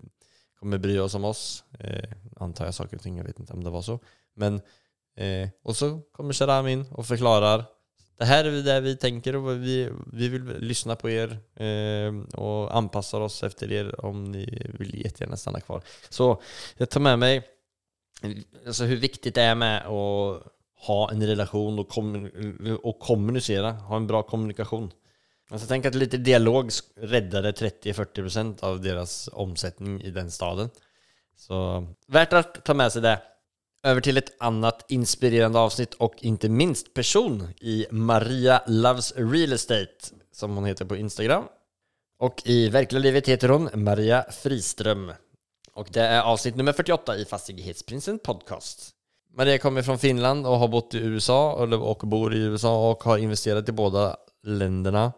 kommer 0.59 0.77
bry 0.77 0.99
oss 0.99 1.15
om 1.15 1.23
oss. 1.23 1.63
Eh, 1.79 2.09
antar 2.37 2.65
jag 2.65 2.73
saker 2.73 2.97
och 2.97 3.03
ting, 3.03 3.17
jag 3.17 3.23
vet 3.23 3.39
inte 3.39 3.53
om 3.53 3.63
det 3.63 3.69
var 3.69 3.81
så. 3.81 3.99
Men, 4.35 4.61
eh, 5.17 5.49
och 5.63 5.75
så 5.77 6.01
kommer 6.11 6.33
Sharam 6.33 6.67
in 6.67 6.85
och 6.91 7.05
förklarar 7.05 7.65
det 8.17 8.25
här 8.25 8.45
är 8.45 8.63
det 8.63 8.79
vi 8.79 8.95
tänker 8.95 9.35
och 9.35 9.63
vi, 9.63 9.89
vi 10.13 10.27
vill 10.27 10.43
lyssna 10.43 10.95
på 10.95 11.09
er 11.09 11.37
eh, 11.55 12.39
och 12.39 12.77
anpassar 12.77 13.21
oss 13.21 13.43
efter 13.43 13.71
er 13.71 14.05
om 14.05 14.23
ni 14.23 14.71
vill 14.79 15.01
jättegärna 15.05 15.37
stanna 15.37 15.59
kvar. 15.59 15.81
Så 16.09 16.41
jag 16.77 16.89
tar 16.89 16.99
med 16.99 17.19
mig 17.19 17.47
alltså 18.67 18.83
hur 18.83 18.97
viktigt 18.97 19.35
det 19.35 19.41
är 19.41 19.55
med 19.55 19.81
att 19.85 20.43
ha 20.87 21.11
en 21.11 21.27
relation 21.27 21.79
och, 21.79 21.89
kommun- 21.89 22.79
och 22.83 22.99
kommunicera, 22.99 23.71
ha 23.71 23.95
en 23.95 24.07
bra 24.07 24.23
kommunikation. 24.23 24.91
Alltså 25.49 25.67
tänk 25.67 25.85
att 25.85 25.95
lite 25.95 26.17
dialog 26.17 26.69
räddade 26.95 27.51
30-40% 27.51 28.63
av 28.63 28.81
deras 28.81 29.29
omsättning 29.33 30.01
i 30.01 30.11
den 30.11 30.31
staden. 30.31 30.69
Så 31.37 31.87
värt 32.07 32.33
att 32.33 32.65
ta 32.65 32.73
med 32.73 32.91
sig 32.91 33.01
det. 33.01 33.21
Över 33.85 34.01
till 34.01 34.17
ett 34.17 34.33
annat 34.39 34.85
inspirerande 34.91 35.59
avsnitt 35.59 35.93
och 35.93 36.13
inte 36.19 36.49
minst 36.49 36.93
person 36.93 37.47
i 37.61 37.85
Maria 37.91 38.61
Loves 38.67 39.13
Real 39.15 39.53
Estate 39.53 39.87
som 40.31 40.55
hon 40.55 40.65
heter 40.65 40.85
på 40.85 40.95
Instagram. 40.95 41.43
Och 42.19 42.41
i 42.45 42.69
verkliga 42.69 43.01
livet 43.01 43.27
heter 43.27 43.49
hon 43.49 43.69
Maria 43.73 44.25
Friström. 44.31 45.11
Och 45.73 45.87
det 45.91 46.01
är 46.01 46.21
avsnitt 46.21 46.55
nummer 46.55 46.73
48 46.73 47.17
i 47.17 47.25
Fastighetsprinsen 47.25 48.19
Podcast. 48.19 48.91
Maria 49.37 49.57
kommer 49.57 49.81
från 49.81 49.99
Finland 49.99 50.47
och 50.47 50.59
har 50.59 50.67
bott 50.67 50.93
i 50.93 50.97
USA 50.97 51.53
och 51.73 52.07
bor 52.07 52.33
i 52.33 52.37
USA 52.37 52.91
och 52.91 53.03
har 53.03 53.17
investerat 53.17 53.69
i 53.69 53.71
båda 53.71 54.17
länderna. 54.43 55.13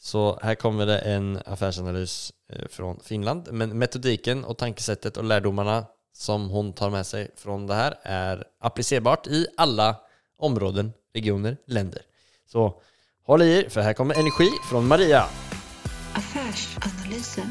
Så 0.00 0.38
här 0.42 0.54
kommer 0.54 0.86
det 0.86 0.98
en 0.98 1.38
affärsanalys 1.46 2.32
eh, 2.52 2.68
från 2.68 3.00
Finland. 3.00 3.48
Men 3.52 3.78
metodiken 3.78 4.44
och 4.44 4.58
tankesättet 4.58 5.16
och 5.16 5.24
lärdomarna 5.24 5.86
som 6.12 6.50
hon 6.50 6.72
tar 6.72 6.90
med 6.90 7.06
sig 7.06 7.30
från 7.36 7.66
det 7.66 7.74
här 7.74 7.94
är 8.02 8.44
applicerbart 8.60 9.26
i 9.26 9.46
alla 9.56 9.96
områden, 10.38 10.92
regioner, 11.14 11.56
länder. 11.66 12.02
Så 12.46 12.80
håll 13.26 13.42
i 13.42 13.58
er, 13.58 13.68
för 13.68 13.80
här 13.80 13.92
kommer 13.92 14.14
energi 14.14 14.48
från 14.70 14.86
Maria. 14.86 15.24
Affärsanalysen. 16.12 17.50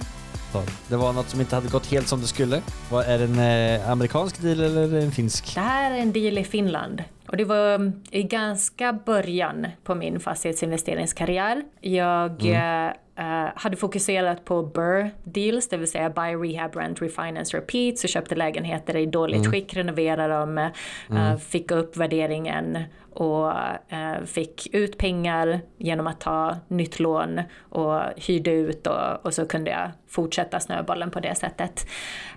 Det 0.87 0.95
var 0.95 1.13
något 1.13 1.29
som 1.29 1.41
inte 1.41 1.55
hade 1.55 1.67
gått 1.69 1.85
helt 1.85 2.07
som 2.07 2.21
det 2.21 2.27
skulle. 2.27 2.61
Vad, 2.91 3.05
är 3.05 3.17
det 3.17 3.23
en 3.23 3.79
eh, 3.79 3.91
amerikansk 3.91 4.41
deal 4.41 4.59
eller 4.59 4.93
en 4.93 5.11
finsk? 5.11 5.55
Det 5.55 5.61
här 5.61 5.91
är 5.91 5.97
en 5.97 6.11
deal 6.11 6.37
i 6.37 6.43
Finland. 6.43 7.03
Och 7.27 7.37
det 7.37 7.45
var 7.45 7.75
mm, 7.75 8.03
i 8.11 8.23
ganska 8.23 8.93
början 8.93 9.67
på 9.83 9.95
min 9.95 10.19
fastighetsinvesteringskarriär. 10.19 11.63
Jag 11.81 12.45
eh, 12.45 12.91
eh, 13.17 13.47
hade 13.55 13.77
fokuserat 13.77 14.45
på 14.45 14.63
BRR 14.63 15.09
deals, 15.23 15.69
det 15.69 15.77
vill 15.77 15.91
säga 15.91 16.09
Buy, 16.09 16.35
Rehab, 16.35 16.75
Rent, 16.75 17.01
Refinance, 17.01 17.57
Repeat. 17.57 17.97
Så 17.97 18.07
köpte 18.07 18.35
lägenheter 18.35 18.97
i 18.97 19.05
dåligt 19.05 19.51
skick, 19.51 19.73
renoverade 19.73 20.33
dem, 20.33 20.57
eh, 20.57 21.37
fick 21.37 21.71
upp 21.71 21.97
värderingen 21.97 22.77
och 23.13 23.51
eh, 23.89 24.23
fick 24.25 24.67
ut 24.73 24.97
pengar 24.97 25.61
genom 25.77 26.07
att 26.07 26.19
ta 26.19 26.57
nytt 26.67 26.99
lån 26.99 27.41
och 27.59 28.01
hyrde 28.15 28.51
ut 28.51 28.87
och, 28.87 29.25
och 29.25 29.33
så 29.33 29.45
kunde 29.45 29.71
jag 29.71 29.91
fortsätta 30.07 30.59
snöbollen 30.59 31.11
på 31.11 31.19
det 31.19 31.35
sättet. 31.35 31.87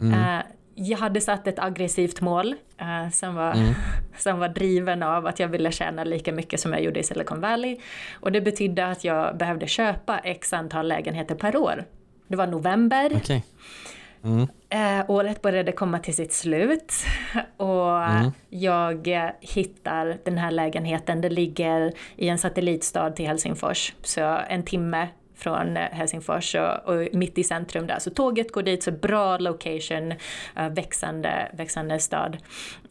Eh, 0.00 0.38
jag 0.80 0.98
hade 0.98 1.20
satt 1.20 1.46
ett 1.46 1.58
aggressivt 1.58 2.20
mål 2.20 2.54
eh, 2.78 3.10
som, 3.10 3.34
var, 3.34 3.54
som 4.18 4.38
var 4.38 4.48
driven 4.48 5.02
av 5.02 5.26
att 5.26 5.40
jag 5.40 5.48
ville 5.48 5.72
tjäna 5.72 6.04
lika 6.04 6.32
mycket 6.32 6.60
som 6.60 6.72
jag 6.72 6.82
gjorde 6.82 7.00
i 7.00 7.02
Silicon 7.02 7.40
Valley. 7.40 7.76
Och 8.12 8.32
det 8.32 8.40
betydde 8.40 8.86
att 8.86 9.04
jag 9.04 9.36
behövde 9.36 9.66
köpa 9.66 10.18
x 10.18 10.52
antal 10.52 10.88
lägenheter 10.88 11.34
per 11.34 11.56
år. 11.56 11.84
Det 12.28 12.36
var 12.36 12.46
november. 12.46 13.12
Okej. 13.16 13.44
Eh, 14.68 15.10
året 15.10 15.42
började 15.42 15.72
komma 15.72 15.98
till 15.98 16.16
sitt 16.16 16.32
slut 16.32 16.94
och 17.56 18.00
jag 18.48 19.08
eh, 19.08 19.30
hittar 19.40 20.18
den 20.24 20.38
här 20.38 20.50
lägenheten. 20.50 21.20
Det 21.20 21.28
ligger 21.28 21.92
i 22.16 22.28
en 22.28 22.38
satellitstad 22.38 23.10
till 23.10 23.26
Helsingfors, 23.26 23.94
så 24.02 24.38
en 24.48 24.62
timme 24.62 25.08
från 25.40 25.76
eh, 25.76 25.82
Helsingfors 25.82 26.54
och, 26.54 26.88
och 26.88 27.08
mitt 27.12 27.38
i 27.38 27.44
centrum 27.44 27.86
där. 27.86 27.98
Så 27.98 28.10
tåget 28.10 28.52
går 28.52 28.62
dit, 28.62 28.82
så 28.82 28.90
bra 28.90 29.38
location, 29.38 30.12
eh, 30.56 30.68
växande, 30.70 31.50
växande 31.54 31.98
stad. 31.98 32.36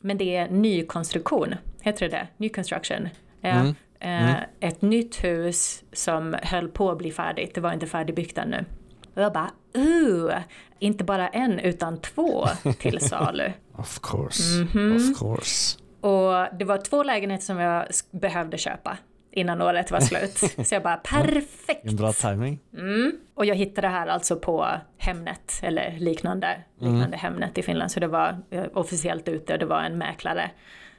Men 0.02 0.18
det 0.18 0.36
är 0.36 0.50
nykonstruktion, 0.50 1.56
heter 1.82 2.10
det 2.10 2.28
det? 2.38 2.50
Construction. 2.50 3.10
Ja. 3.42 3.74
Eh, 4.00 4.36
Ett 4.60 4.82
nytt 4.82 5.24
hus 5.24 5.84
som 5.94 6.36
höll 6.44 6.70
på 6.70 6.92
att 6.92 6.98
bli 6.98 7.12
färdigt, 7.12 7.56
det 7.56 7.62
var 7.62 7.74
inte 7.74 7.88
färdigbyggt 7.88 8.38
ännu. 8.38 8.66
Och 9.14 9.22
jag 9.22 9.34
bara, 9.34 9.50
uh, 9.78 10.36
inte 10.80 11.04
bara 11.04 11.28
en 11.28 11.60
utan 11.60 12.02
två 12.02 12.48
till 12.80 13.00
salu. 13.00 13.52
Of 13.76 14.00
course. 14.02 14.44
Mhm. 14.74 14.96
Of 14.96 15.20
course. 15.20 15.78
Och 16.02 16.58
det 16.60 16.66
var 16.66 16.78
två 16.78 17.04
lägenheter 17.04 17.46
som 17.46 17.60
jag 17.60 17.86
behövde 18.12 18.58
köpa 18.58 18.98
innan 19.32 19.62
året 19.62 19.92
var 19.92 20.00
slut. 20.00 20.38
Så 20.68 20.76
jag 20.76 20.84
bara, 20.84 20.98
perfekt! 20.98 21.86
En 21.86 21.96
bra 21.96 22.14
timing. 22.14 22.60
Och 23.36 23.46
jag 23.46 23.56
hittade 23.56 23.88
det 23.88 23.92
här 23.92 24.08
alltså 24.08 24.36
på 24.36 24.68
Hemnet, 24.98 25.60
eller 25.62 25.96
liknande, 26.00 26.58
liknande 26.80 27.18
Hemnet 27.18 27.58
i 27.58 27.62
Finland. 27.62 27.92
Så 27.92 28.00
det 28.00 28.08
var 28.08 28.38
eh, 28.50 28.64
officiellt 28.74 29.28
ute 29.28 29.54
och 29.54 29.60
det 29.60 29.66
var 29.66 29.82
en 29.82 29.98
mäklare 29.98 30.52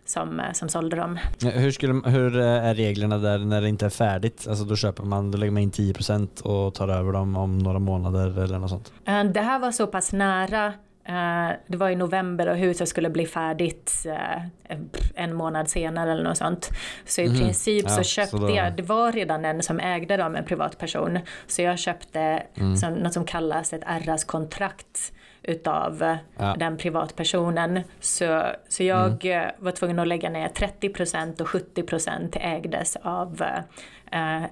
som, 0.04 0.40
eh, 0.40 0.52
som 0.52 0.68
sålde 0.68 0.96
dem. 0.96 1.18
Hur, 1.42 1.70
skulle, 1.70 2.10
hur 2.10 2.38
eh, 2.38 2.46
är 2.46 2.74
reglerna 2.74 3.18
där 3.18 3.38
när 3.38 3.60
det 3.60 3.68
inte 3.68 3.86
är 3.86 3.90
färdigt? 3.90 4.46
Alltså 4.48 4.64
då 4.64 4.76
köper 4.76 5.02
man, 5.02 5.30
då 5.30 5.38
lägger 5.38 5.50
man 5.52 5.62
in 5.62 5.70
10% 5.70 6.42
och 6.42 6.74
tar 6.74 6.88
över 6.88 7.12
dem 7.12 7.36
om 7.36 7.58
några 7.58 7.78
månader 7.78 8.42
eller 8.42 8.58
något 8.58 8.70
sånt. 8.70 8.92
Det 9.34 9.40
här 9.40 9.58
var 9.58 9.72
så 9.72 9.86
pass 9.86 10.12
nära. 10.12 10.72
Eh, 11.04 11.50
Det 11.66 11.76
var 11.76 11.90
i 11.90 11.96
november 11.96 12.48
och 12.48 12.56
huset 12.56 12.88
skulle 12.88 13.10
bli 13.10 13.26
färdigt 13.26 13.92
eh, 14.06 14.76
en 15.14 15.34
månad 15.34 15.68
senare 15.68 16.12
eller 16.12 16.24
något 16.24 16.38
sånt. 16.38 16.70
Så 17.04 17.20
i 17.20 17.38
princip 17.38 17.84
Mhm. 17.84 17.90
Ja, 17.92 17.96
så 17.96 18.04
så 18.04 18.10
köpte 18.10 18.36
då- 18.36 18.50
jag, 18.56 18.76
det 18.76 18.82
var 18.82 19.12
redan 19.12 19.44
en 19.44 19.62
som 19.62 19.80
ägde 19.80 20.16
dem, 20.16 20.36
en 20.36 20.44
privatperson. 20.44 21.18
Så 21.46 21.62
jag 21.62 21.78
köpte 21.78 22.42
Mm. 22.54 22.76
som, 22.76 22.92
något 22.94 23.12
som 23.12 23.24
kallas 23.24 23.72
ett 23.72 23.82
RS-kontrakt 23.86 25.12
utav 25.42 26.16
Ja. 26.38 26.54
den 26.58 26.76
privatpersonen. 26.76 27.80
Så, 28.00 28.42
så 28.68 28.82
jag 28.84 29.26
eh, 29.26 29.42
var 29.58 29.72
tvungen 29.72 29.98
att 29.98 30.08
lägga 30.08 30.30
ner 30.30 30.48
30% 30.48 31.40
och 31.40 31.46
70% 31.48 32.36
ägdes 32.40 32.96
av, 33.02 33.42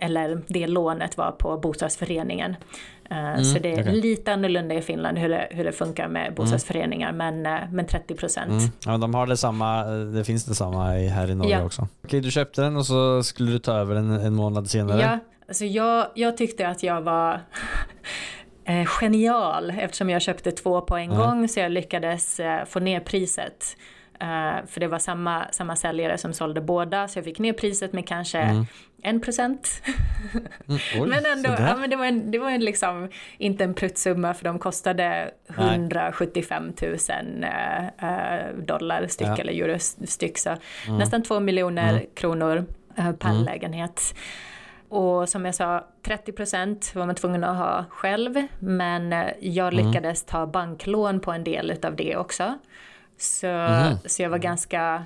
eller 0.01 0.43
det 0.47 0.67
lånet 0.67 1.17
var 1.17 1.31
på 1.31 1.57
bostadsföreningen. 1.59 2.57
Eh, 3.11 3.43
så 3.43 3.59
det 3.59 3.73
är 3.73 3.83
okej. 3.83 4.01
lite 4.01 4.33
annorlunda 4.33 4.75
i 4.75 4.83
Finland 4.83 5.19
hur 5.19 5.29
det, 5.29 5.49
hur 5.51 5.65
det 5.65 5.73
funkar 5.73 6.09
med 6.09 6.35
bostadsföreningar, 6.35 7.13
men, 7.13 7.47
eh, 7.47 7.59
men 7.73 7.87
30%. 7.87 8.51
Mm. 8.51 8.63
Ja, 8.85 8.91
men 8.91 9.01
de 9.01 9.15
har 9.15 9.27
det 9.27 9.37
samma, 9.37 9.85
det 9.85 10.25
finns 10.25 10.45
det 10.45 10.55
samma 10.55 10.85
här 10.91 11.31
i 11.31 11.35
Norge 11.35 11.59
Ja. 11.59 11.65
också. 11.65 11.89
Okej, 12.05 12.21
du 12.21 12.31
köpte 12.31 12.63
den 12.63 12.77
och 12.77 12.87
så 12.87 13.23
skulle 13.23 13.53
du 13.53 13.59
ta 13.59 13.73
över 13.73 13.95
den 13.95 14.11
en 14.11 14.35
månad 14.35 14.71
senare. 14.71 15.01
Ja, 15.01 15.19
alltså 15.49 15.65
jag, 15.65 16.07
jag 16.15 16.37
tyckte 16.37 16.69
att 16.69 16.83
jag 16.83 17.01
var 17.03 17.41
eh, 18.65 18.87
genial 18.87 19.71
eftersom 19.79 20.11
jag 20.11 20.23
köpte 20.23 20.53
två 20.53 20.81
på 20.81 20.97
en 20.97 21.11
gång 21.11 21.49
så 21.49 21.61
jag 21.61 21.73
lyckades 21.73 22.41
eh, 22.41 22.65
få 22.65 22.81
ner 22.81 23.01
priset. 23.01 23.77
Eh, 24.21 24.67
för 24.67 24.81
det 24.81 24.87
var 24.89 24.99
samma, 24.99 25.47
samma 25.51 25.77
säljare 25.77 26.19
som 26.19 26.33
sålde 26.33 26.61
båda 26.61 27.09
så 27.09 27.19
jag 27.19 27.25
fick 27.25 27.39
ner 27.39 27.53
priset 27.53 27.93
med 27.93 28.07
kanske 28.09 28.65
en 29.03 29.21
procent. 29.21 29.83
Mm, 30.67 30.79
oj, 31.01 31.09
Men 31.09 31.27
ändå, 31.27 31.51
ja, 31.59 31.77
men 31.77 31.91
det 31.91 31.97
var, 31.97 32.05
en, 32.07 32.31
det 32.31 32.39
var 32.39 32.51
en 32.51 32.61
liksom, 32.61 33.09
inte 33.39 33.65
en 33.65 33.75
pruttsumma 33.75 34.35
för 34.35 34.45
de 34.45 34.59
kostade 34.59 35.31
Nej. 35.59 35.69
175 35.75 36.73
000 36.83 36.97
eh, 37.43 37.87
eh, 37.87 38.55
dollar 38.57 39.07
styck 39.07 39.29
Ja. 39.29 39.37
eller 39.37 39.53
euro 39.53 39.79
styck. 40.07 40.39
Så 40.39 40.57
nästan 40.99 41.23
två 41.23 41.41
miljoner 41.41 42.07
kronor 42.15 42.65
eh, 42.97 43.13
per 43.13 43.31
Mm. 43.31 43.45
lägenhet. 43.45 44.15
Och 44.91 45.29
som 45.29 45.45
jag 45.45 45.55
sa, 45.55 45.85
30 46.03 46.33
procent 46.33 46.93
var 46.95 47.07
man 47.07 47.15
tvungen 47.15 47.45
att 47.45 47.57
ha 47.57 47.85
själv, 47.91 48.43
men 48.59 49.13
eh, 49.13 49.27
jag 49.41 49.73
Mm. 49.75 49.87
lyckades 49.87 50.25
ta 50.25 50.47
banklån 50.47 51.21
på 51.21 51.33
en 51.33 51.45
del 51.45 51.71
utav 51.71 51.97
det 51.97 52.17
också. 52.17 52.59
Så, 53.19 53.47
Mhm. 53.47 53.99
så 54.07 54.23
jag 54.23 54.31
var 54.31 54.39
ganska 54.39 55.05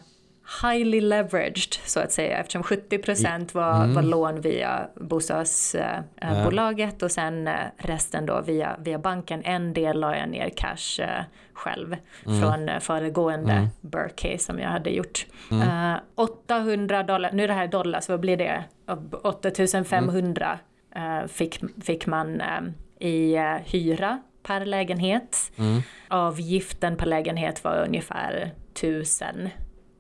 highly 0.63 1.01
leveraged 1.01 1.75
så 1.87 2.01
att 2.01 2.13
säga 2.13 2.39
eftersom 2.39 2.63
70 2.63 2.99
procent 2.99 3.55
var, 3.55 3.75
Mm. 3.77 3.95
var 3.95 4.03
lån 4.03 4.41
via 4.41 4.87
bostadsbolaget 4.97 7.03
och 7.03 7.11
sen 7.11 7.49
eh, 7.49 7.55
resten 7.77 8.27
då 8.27 8.41
via, 8.41 8.77
via 8.79 8.99
banken. 8.99 9.43
En 9.45 9.73
del 9.75 10.01
la 10.01 10.17
jag 10.17 10.29
ner 10.29 10.51
cash 10.57 11.01
eh, 11.05 11.23
själv 11.53 11.97
Mm. 12.27 12.41
från 12.41 12.69
eh, 12.69 12.79
föregående 12.81 13.69
Burke 13.81 14.39
som 14.39 14.59
jag 14.59 14.69
hade 14.69 14.91
gjort. 14.91 15.27
Mm. 15.51 15.93
Eh, 15.93 15.99
800 16.15 17.03
dollar, 17.03 17.31
nu 17.33 17.45
är 17.45 17.49
det 17.49 17.55
här 17.55 17.67
dollar 17.67 18.01
så 18.01 18.13
vad 18.13 18.21
blir 18.21 18.37
det? 18.37 18.65
8500 19.23 20.59
eh, 20.95 21.27
fick, 21.29 21.61
fick 21.85 22.07
man 22.07 22.41
eh, 22.41 22.61
i 23.09 23.35
eh, 23.35 23.55
hyra 23.65 24.23
per 24.43 24.65
lägenhet. 24.65 25.53
Mm. 25.59 25.83
Avgiften 26.09 26.97
per 26.97 27.07
lägenhet 27.07 27.65
var 27.65 27.85
ungefär 27.87 28.51
1000 28.75 29.49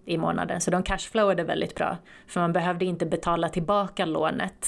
i 0.05 0.19
månaden. 0.19 0.61
Så 0.61 0.71
de 0.71 0.83
cashflowade 0.83 1.45
väldigt 1.45 1.75
bra. 1.75 1.97
För 2.27 2.41
man 2.41 2.53
behövde 2.53 2.85
inte 2.85 3.07
betala 3.07 3.49
tillbaka 3.49 4.05
lånet 4.05 4.67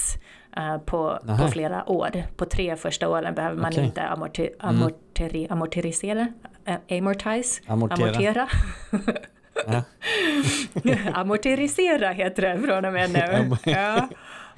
eh, 0.57 0.77
på, 0.77 1.19
på 1.39 1.47
flera 1.47 1.89
år. 1.89 2.23
På 2.35 2.45
tre 2.45 2.75
första 2.75 3.09
åren 3.09 3.35
behöver 3.35 3.61
man. 3.61 3.73
Mm. 3.73 3.85
inte 3.85 4.01
amorti 4.03 4.49
amorteri 4.59 5.47
amorterisera, 5.49 6.27
eh, 6.65 6.97
amortize, 6.97 7.61
Amortera. 7.67 8.07
amortera. 8.07 8.47
Ja. 9.67 9.83
Amorterisera 11.13 12.11
heter 12.11 12.41
det 12.41 12.61
från 12.61 12.85
och 12.85 12.93
med 12.93 13.11
nu. 13.11 13.55
ja. 13.71 14.09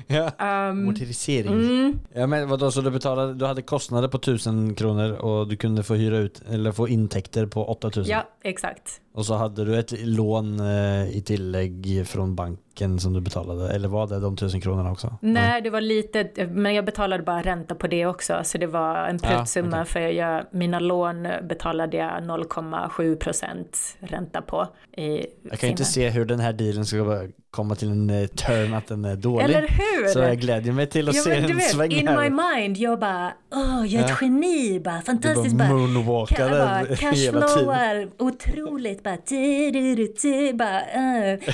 Ja. 0.07 0.25
Um, 0.25 0.79
Amortisering. 0.79 1.53
mm, 1.53 1.99
Ja 2.13 2.27
men 2.27 2.49
vadå, 2.49 2.71
så 2.71 2.81
du 2.81 2.91
betalade, 2.91 3.33
du 3.33 3.45
hade 3.45 3.61
kostnader 3.61 4.07
på 4.07 4.17
1000 4.17 4.75
kronor 4.75 5.11
och 5.11 5.47
du 5.47 5.55
kunde 5.55 5.83
få 5.83 5.95
hyra 5.95 6.17
ut, 6.17 6.41
eller 6.49 6.71
få 6.71 6.87
intäkter 6.87 7.45
på 7.45 7.65
8000? 7.69 8.11
ja, 8.11 8.27
exakt. 8.43 9.01
Och 9.13 9.25
så 9.25 9.33
hade 9.33 9.65
du 9.65 9.79
ett 9.79 9.93
lån 10.05 10.59
eh, 10.59 11.17
i 11.17 11.21
tillägg 11.25 12.03
från 12.07 12.35
banken 12.77 12.99
som 12.99 13.13
du 13.13 13.21
betalade, 13.21 13.69
eller 13.75 13.87
var 13.87 14.07
det 14.07 14.19
de 14.19 14.33
1000 14.33 14.61
kronorna 14.61 14.91
också? 14.91 15.17
Nej, 15.21 15.61
det 15.61 15.69
var 15.69 15.81
lite, 15.81 16.47
men 16.51 16.73
jag 16.73 16.85
betalade 16.85 17.23
bara 17.23 17.41
ränta 17.41 17.75
på 17.75 17.87
det 17.87 18.05
också, 18.05 18.39
så 18.43 18.57
det 18.57 18.67
var 18.67 19.07
en 19.07 19.19
Ja, 19.23 19.29
pruttsumma 19.29 19.81
okej. 19.81 19.85
för 19.85 19.99
jag, 19.99 20.43
mina 20.51 20.79
lån 20.79 21.27
betalade 21.49 21.97
jag 21.97 22.11
0,7 22.23 23.15
procent 23.15 23.77
ränta 23.99 24.41
på. 24.41 24.67
I 24.97 25.25
Jag 25.49 25.59
kan 25.59 25.67
ju 25.67 25.71
inte 25.71 25.85
se 25.85 26.09
hur 26.09 26.25
den 26.25 26.39
här 26.39 26.53
dealen 26.53 26.85
ska 26.85 27.27
komma 27.51 27.75
till 27.75 27.89
en 27.91 28.09
eh, 28.09 28.27
turn 28.27 28.73
att 28.73 28.87
den 28.87 29.05
är 29.05 29.15
dålig. 29.15 29.45
Eller 29.45 29.61
hur? 29.61 30.07
Så 30.07 30.19
jag 30.19 30.37
glädjer 30.39 30.73
mig 30.73 30.87
till 30.87 31.09
att 31.09 31.15
ja, 31.15 31.21
se 31.21 31.29
du 31.29 31.35
en 31.51 31.57
vet, 31.57 31.63
sväng 31.71 31.91
in 31.91 32.07
här. 32.07 32.29
my 32.29 32.29
mind, 32.61 32.77
jag 32.77 32.99
bara, 32.99 33.31
åh, 33.55 33.85
jag 33.87 34.01
är 34.01 34.05
ett 34.05 34.11
Ja. 34.21 34.25
geni, 34.27 34.79
bara 34.79 34.95
Du 34.97 35.01
fantastiskt, 35.05 35.55
bara 35.55 35.69
bara, 35.69 35.77
moonwalkar 35.77 36.49
Ka- 36.49 36.85
bara 36.85 36.95
cashflowar 36.95 38.07
otroligt. 38.19 39.03
Bara, 39.03 39.17
du, 39.29 39.71
du, 39.71 39.95
du, 39.95 40.13
du, 40.21 40.53
bara, 40.53 40.81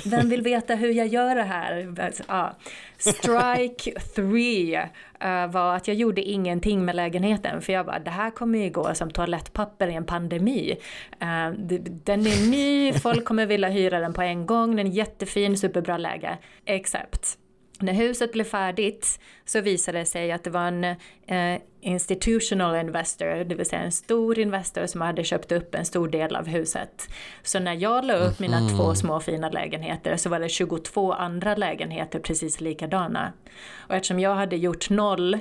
vem 0.06 0.30
vill 0.30 0.42
veta 0.42 0.76
hur 0.76 0.92
jag 0.94 1.08
gör 1.14 1.36
det 1.36 1.44
här? 1.44 1.94
Ja. 2.28 2.56
Strike 2.98 4.00
three 4.16 4.78
uh, 5.24 5.52
var 5.52 5.76
att 5.76 5.88
jag 5.88 5.98
gjorde 5.98 6.22
ingenting 6.22 6.86
med 6.86 6.96
lägenheten. 6.96 7.62
För 7.62 7.74
jag 7.74 7.86
bara, 7.86 8.00
det 8.00 8.12
här 8.12 8.32
kommer 8.32 8.60
ju 8.60 8.70
gå 8.70 8.94
som 8.94 9.12
toalettpapper 9.12 9.88
i 9.88 9.94
en 9.94 10.06
pandemi. 10.06 10.78
Uh, 11.22 11.60
den 12.04 12.28
är 12.28 12.50
ny, 12.52 12.94
folk 12.94 13.26
kommer 13.26 13.46
vilja 13.46 13.70
hyra 13.70 14.00
den 14.00 14.14
på 14.14 14.22
en 14.22 14.46
gång. 14.46 14.76
Den 14.76 14.88
är 14.88 14.92
jättefin, 14.92 15.58
superbra 15.58 15.98
läge. 15.98 16.38
Except 16.66 17.38
när 17.84 17.94
huset 17.94 18.32
blev 18.32 18.44
färdigt 18.44 19.20
så 19.46 19.62
visade 19.62 20.00
det 20.00 20.06
sig 20.06 20.32
att 20.32 20.44
det 20.44 20.50
var 20.50 20.68
en 20.68 20.84
eh, 20.84 21.62
institutional 21.82 22.76
investor, 22.76 23.44
det 23.44 23.56
vill 23.56 23.66
säga 23.66 23.82
en 23.82 23.92
stor 23.92 24.40
investor 24.40 24.86
som 24.86 25.02
hade 25.02 25.24
köpt 25.24 25.52
upp 25.52 25.76
en 25.76 25.86
stor 25.86 26.08
del 26.08 26.36
av 26.36 26.48
huset. 26.48 27.10
Så 27.44 27.60
när 27.60 27.74
jag 27.74 28.06
la 28.06 28.14
upp 28.14 28.40
mina 28.40 28.70
två 28.70 28.96
små 28.96 29.20
fina 29.20 29.50
lägenheter 29.50 30.18
så 30.18 30.30
var 30.30 30.40
det 30.40 30.50
22 30.50 31.14
andra 31.14 31.56
lägenheter 31.56 32.20
precis 32.20 32.62
likadana. 32.62 33.34
Och 33.88 33.96
eftersom 33.96 34.20
jag 34.20 34.36
hade 34.36 34.56
gjort 34.56 34.90
noll, 34.90 35.40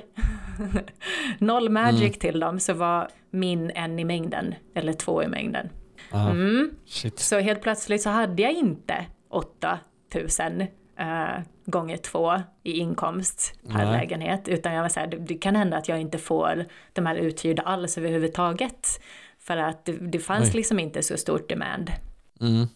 noll 1.39 1.69
magic 1.69 2.19
till 2.19 2.39
dem 2.39 2.59
så 2.59 2.73
var 2.73 3.07
min 3.29 3.71
en 3.75 3.99
i 3.99 4.05
mängden, 4.05 4.55
eller 4.75 4.93
två 4.93 5.23
i 5.23 5.27
mängden. 5.27 5.69
Ja. 6.11 6.29
Mm. 6.29 6.71
Så 7.15 7.39
helt 7.39 7.61
plötsligt 7.61 8.01
så 8.01 8.09
hade 8.09 8.41
jag 8.41 8.53
inte 8.53 9.05
8000 9.29 10.67
eh, 10.97 11.43
gånger 11.65 11.97
två 11.97 12.33
i 12.63 12.71
inkomst 12.77 13.53
per 13.67 13.85
Nej. 13.85 13.99
lägenhet. 13.99 14.47
Utan 14.47 14.73
jag 14.73 14.81
var 14.81 14.89
så 14.89 14.99
här, 14.99 15.07
det, 15.07 15.17
det 15.17 15.33
kan 15.35 15.55
hända 15.55 15.77
att 15.77 15.87
jag 15.87 16.01
inte 16.01 16.17
får 16.17 16.65
de 16.93 17.05
här 17.05 17.15
uthyrda 17.15 17.63
alls 17.63 17.97
överhuvudtaget. 17.97 19.01
För 19.39 19.57
att 19.57 19.85
det, 19.85 19.91
det 19.91 20.19
fanns 20.19 20.49
Oj. 20.49 20.55
liksom 20.57 20.79
inte 20.79 21.03
så 21.03 21.17
stort 21.17 21.49
demand. 21.49 21.91
Mm. 22.41 22.67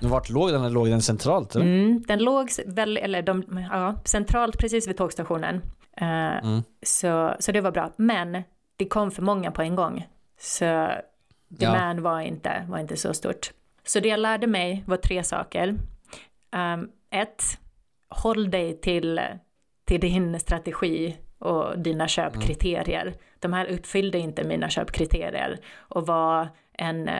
Vart 0.10 0.28
låg 0.30 0.52
den? 0.52 0.72
Låg 0.72 0.88
den 0.88 1.02
centralt 1.02 1.54
eller? 1.56 1.64
Mm, 1.66 2.02
den 2.08 2.18
låg 2.18 2.50
väl, 2.66 2.96
eller 2.96 3.22
de, 3.22 3.66
ja, 3.72 3.94
centralt 4.04 4.58
precis 4.58 4.88
vid 4.88 4.96
tågstationen. 4.96 5.60
Eh, 6.00 6.36
Mm. 6.44 6.62
så, 6.82 7.36
så 7.38 7.52
det 7.52 7.60
var 7.60 7.70
bra. 7.70 7.92
Men 7.96 8.42
det 8.76 8.86
kom 8.88 9.10
för 9.10 9.22
många 9.22 9.50
på 9.50 9.62
en 9.62 9.76
gång. 9.76 10.06
Så 10.38 10.88
demand 11.48 12.00
var, 12.00 12.20
inte, 12.20 12.66
var 12.68 12.78
inte 12.78 12.96
så 12.96 13.14
stort. 13.14 13.50
Så 13.84 14.00
det 14.00 14.08
jag 14.08 14.20
lärde 14.20 14.46
mig 14.46 14.84
var 14.86 14.96
tre 14.96 15.22
saker. 15.24 15.68
Um, 16.56 16.90
ett, 17.10 17.42
håll 18.08 18.50
dig 18.50 18.80
till, 18.80 19.20
till 19.84 20.00
din 20.00 20.40
strategi 20.40 21.16
och 21.38 21.78
dina 21.78 22.08
köpkriterier. 22.08 23.14
De 23.38 23.52
här 23.52 23.66
uppfyllde 23.66 24.18
inte 24.18 24.44
mina 24.44 24.68
köpkriterier 24.68 25.58
och 25.76 26.06
var 26.06 26.48
en, 26.72 27.10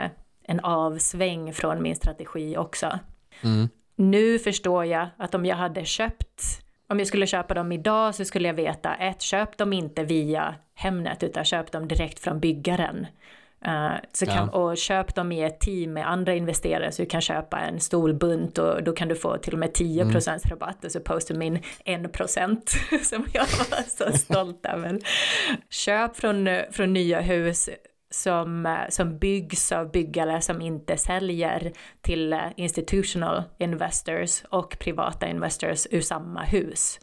en 0.43 0.61
avsväng 0.61 1.53
från 1.53 1.83
min 1.83 1.97
strategi 1.97 2.57
också. 2.57 2.99
Mm. 3.43 3.69
Nu 3.97 4.39
förstår 4.39 4.85
jag 4.85 5.09
att 5.17 5.35
om 5.35 5.47
jag 5.47 5.57
hade 5.57 5.85
köpt, 5.85 6.43
om 6.89 6.99
jag 6.99 7.09
skulle 7.09 7.27
köpa 7.27 7.55
dem 7.55 7.73
idag 7.73 8.15
så 8.15 8.25
skulle 8.25 8.49
jag 8.49 8.55
veta 8.55 8.95
ett, 8.95 9.23
köp 9.23 9.57
dem 9.57 9.73
inte 9.73 10.05
via 10.05 10.55
Hemnet 10.75 11.23
utan 11.23 11.45
köp 11.45 11.73
dem 11.73 11.89
direkt 11.89 12.19
från 12.19 12.41
byggaren. 12.41 13.07
Eh, 13.65 13.95
så 14.13 14.27
kan, 14.27 14.49
Och 14.49 14.77
köp 14.77 15.15
dem 15.15 15.33
i 15.33 15.43
ett 15.43 15.61
team 15.61 15.93
med 15.93 16.11
andra 16.11 16.35
investerare 16.35 16.93
så 16.93 17.03
du 17.03 17.09
kan 17.09 17.21
köpa 17.21 17.61
en 17.61 17.81
stor 17.81 18.13
bunt 18.13 18.59
och 18.59 18.83
då 18.85 18.93
kan 18.93 19.09
du 19.09 19.15
få 19.15 19.37
till 19.37 19.53
och 19.53 19.59
med 19.59 19.71
10% 19.71 20.49
rabatt 20.49 20.85
och 20.85 20.93
så 20.93 21.01
postar 21.01 21.35
min 21.35 21.59
1% 21.85 23.03
som 23.03 23.27
jag 23.33 23.41
var 23.43 23.83
så 24.13 24.19
stolt 24.19 24.67
över. 24.67 24.99
Köp 25.71 26.17
från, 26.17 26.49
från 26.71 26.93
nya 26.93 27.21
hus 27.21 27.69
som, 28.11 28.77
som 28.89 29.19
byggs 29.19 29.73
av 29.73 29.91
byggare 29.91 30.41
som 30.41 30.61
inte 30.63 30.97
säljer 30.97 31.73
till 32.01 32.41
institutional 32.57 33.43
investors 33.59 34.45
och 34.51 34.79
privata 34.79 35.29
investors 35.29 35.87
ur 35.91 36.01
samma 36.01 36.43
hus. 36.43 36.99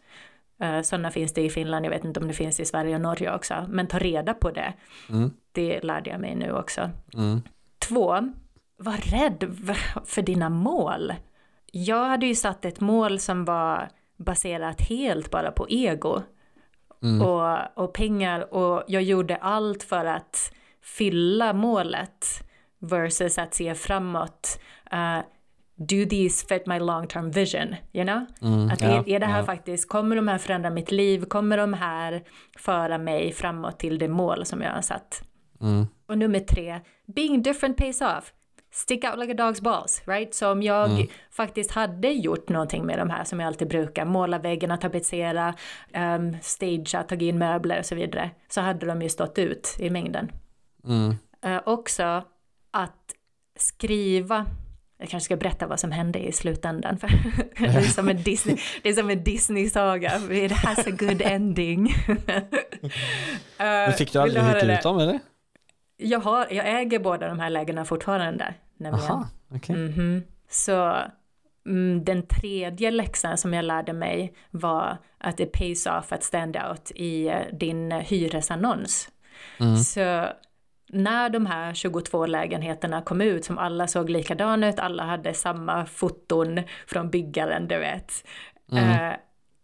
Eh, 0.60 0.82
Sådana 0.82 1.10
finns 1.10 1.32
det 1.32 1.42
i 1.42 1.50
Finland, 1.50 1.86
jag 1.86 1.90
vet 1.90 2.04
inte 2.04 2.20
om 2.20 2.28
det 2.28 2.34
finns 2.34 2.60
i 2.60 2.64
Sverige 2.64 2.94
och 2.94 3.00
Norge 3.00 3.34
också, 3.34 3.66
men 3.68 3.86
ta 3.86 3.98
reda 3.98 4.34
på 4.34 4.50
det. 4.50 4.72
Det 5.52 5.80
lärde 5.80 6.10
jag 6.10 6.20
mig 6.20 6.34
nu 6.34 6.52
också. 6.52 6.90
Mm. 7.14 7.42
Två, 7.78 8.32
var 8.76 8.96
rädd 8.96 9.56
för 10.04 10.22
dina 10.22 10.48
mål. 10.48 11.12
Jag 11.72 12.04
hade 12.04 12.26
ju 12.26 12.34
satt 12.34 12.64
ett 12.64 12.80
mål 12.80 13.18
som 13.18 13.44
var 13.44 13.88
baserat 14.16 14.80
helt 14.80 15.30
bara 15.30 15.50
på 15.50 15.66
ego 15.68 16.22
och, 17.22 17.84
och 17.84 17.92
pengar 17.92 18.54
och 18.54 18.84
jag 18.86 19.02
gjorde 19.02 19.36
allt 19.36 19.82
för 19.82 20.04
att 20.04 20.52
fylla 20.82 21.52
målet 21.52 22.26
versus 22.78 23.38
att 23.38 23.54
se 23.54 23.74
framåt. 23.74 24.60
Uh, 24.92 25.20
do 25.76 26.06
these 26.10 26.46
fit 26.46 26.66
my 26.66 26.78
long 26.78 27.06
term 27.06 27.30
vision? 27.30 27.74
You 27.92 28.04
know? 28.04 28.26
att 28.72 28.80
ja, 28.80 29.04
är, 29.06 29.20
det 29.20 29.26
här 29.26 29.38
ja. 29.38 29.44
faktiskt, 29.44 29.88
kommer 29.88 30.16
de 30.16 30.28
här 30.28 30.38
förändra 30.38 30.70
mitt 30.70 30.90
liv? 30.92 31.24
Kommer 31.24 31.56
de 31.56 31.72
här 31.72 32.22
föra 32.58 32.98
mig 32.98 33.32
framåt 33.32 33.78
till 33.78 33.98
det 33.98 34.08
mål 34.08 34.46
som 34.46 34.62
jag 34.62 34.72
har 34.72 34.82
satt? 34.82 35.22
Mm. 35.60 35.86
Och 36.06 36.18
nummer 36.18 36.40
tre, 36.40 36.80
being 37.06 37.42
different 37.42 37.76
pays 37.76 38.00
off. 38.00 38.32
Stick 38.72 39.04
out 39.04 39.18
like 39.18 39.32
a 39.32 39.36
dog's 39.36 39.62
balls, 39.62 40.02
right? 40.06 40.34
Så 40.34 40.52
om 40.52 40.62
jag 40.62 40.90
Mm. 40.90 41.06
faktiskt 41.30 41.70
hade 41.70 42.08
gjort 42.08 42.48
någonting 42.48 42.86
med 42.86 42.98
de 42.98 43.10
här 43.10 43.24
som 43.24 43.40
jag 43.40 43.46
alltid 43.46 43.68
brukar, 43.68 44.04
måla 44.04 44.38
väggarna, 44.38 44.76
tapetsera, 44.76 45.54
um, 45.94 46.36
stagea, 46.42 47.02
ta 47.02 47.14
in 47.14 47.38
möbler 47.38 47.78
och 47.78 47.86
så 47.86 47.94
vidare, 47.94 48.30
så 48.48 48.60
hade 48.60 48.86
de 48.86 49.02
ju 49.02 49.08
stått 49.08 49.38
ut 49.38 49.76
i 49.78 49.90
mängden. 49.90 50.32
Mm. 50.84 51.16
Eh, 51.42 51.60
också 51.66 52.22
att 52.70 53.14
skriva, 53.56 54.46
jag 55.04 55.10
kanske 55.10 55.24
ska 55.24 55.36
berätta 55.36 55.66
vad 55.66 55.80
som 55.80 55.92
hände 55.92 56.18
i 56.18 56.32
slutändan, 56.32 56.98
för 56.98 57.08
det 57.58 57.66
är 57.66 57.82
som 57.82 58.08
en 58.08 58.22
Disney, 58.22 58.56
det 58.82 58.88
är 58.88 58.92
som 58.92 59.10
en 59.10 59.24
Disney-saga, 59.24 60.12
it 60.30 60.52
has 60.52 60.86
a 60.86 60.90
good 60.90 61.22
ending. 61.22 61.88
Eh, 62.18 62.42
Men 63.58 63.92
fick 63.92 64.12
du 64.12 64.22
vill 64.22 64.38
aldrig 64.38 64.54
hyrt 64.54 64.66
det? 64.66 64.74
ut 64.74 64.82
dem 64.82 64.98
eller? 64.98 65.20
Jag, 65.96 66.20
har, 66.20 66.46
jag 66.50 66.80
äger 66.80 66.98
båda 66.98 67.28
de 67.28 67.38
här 67.38 67.50
lägena 67.50 67.84
fortfarande. 67.84 68.54
Nämligen. 68.76 69.10
Aha, 69.10 69.28
okej. 69.54 69.76
Mhm. 69.76 70.22
Så 70.50 70.96
mm, 71.66 72.04
den 72.04 72.26
tredje 72.26 72.90
läxan 72.90 73.38
som 73.38 73.54
jag 73.54 73.64
lärde 73.64 73.92
mig 73.92 74.34
var 74.50 74.98
att 75.18 75.36
det 75.36 75.46
pays 75.46 75.86
off 75.86 76.12
att 76.12 76.22
stand 76.22 76.56
out 76.56 76.90
i 76.94 77.28
eh, 77.28 77.38
din 77.52 77.90
hyresannons. 77.90 79.08
Så 79.86 80.28
när 80.88 81.30
de 81.30 81.46
här 81.46 81.74
22 81.74 82.26
lägenheterna 82.26 83.02
kom 83.02 83.20
ut 83.20 83.44
som 83.44 83.58
alla 83.58 83.86
såg 83.86 84.10
likadana 84.10 84.68
ut, 84.68 84.78
alla 84.78 85.02
hade 85.02 85.34
samma 85.34 85.86
foton 85.86 86.60
från 86.86 87.10
byggaren, 87.10 87.68
du 87.68 87.78
vet. 87.78 88.12
Eh, 88.72 89.12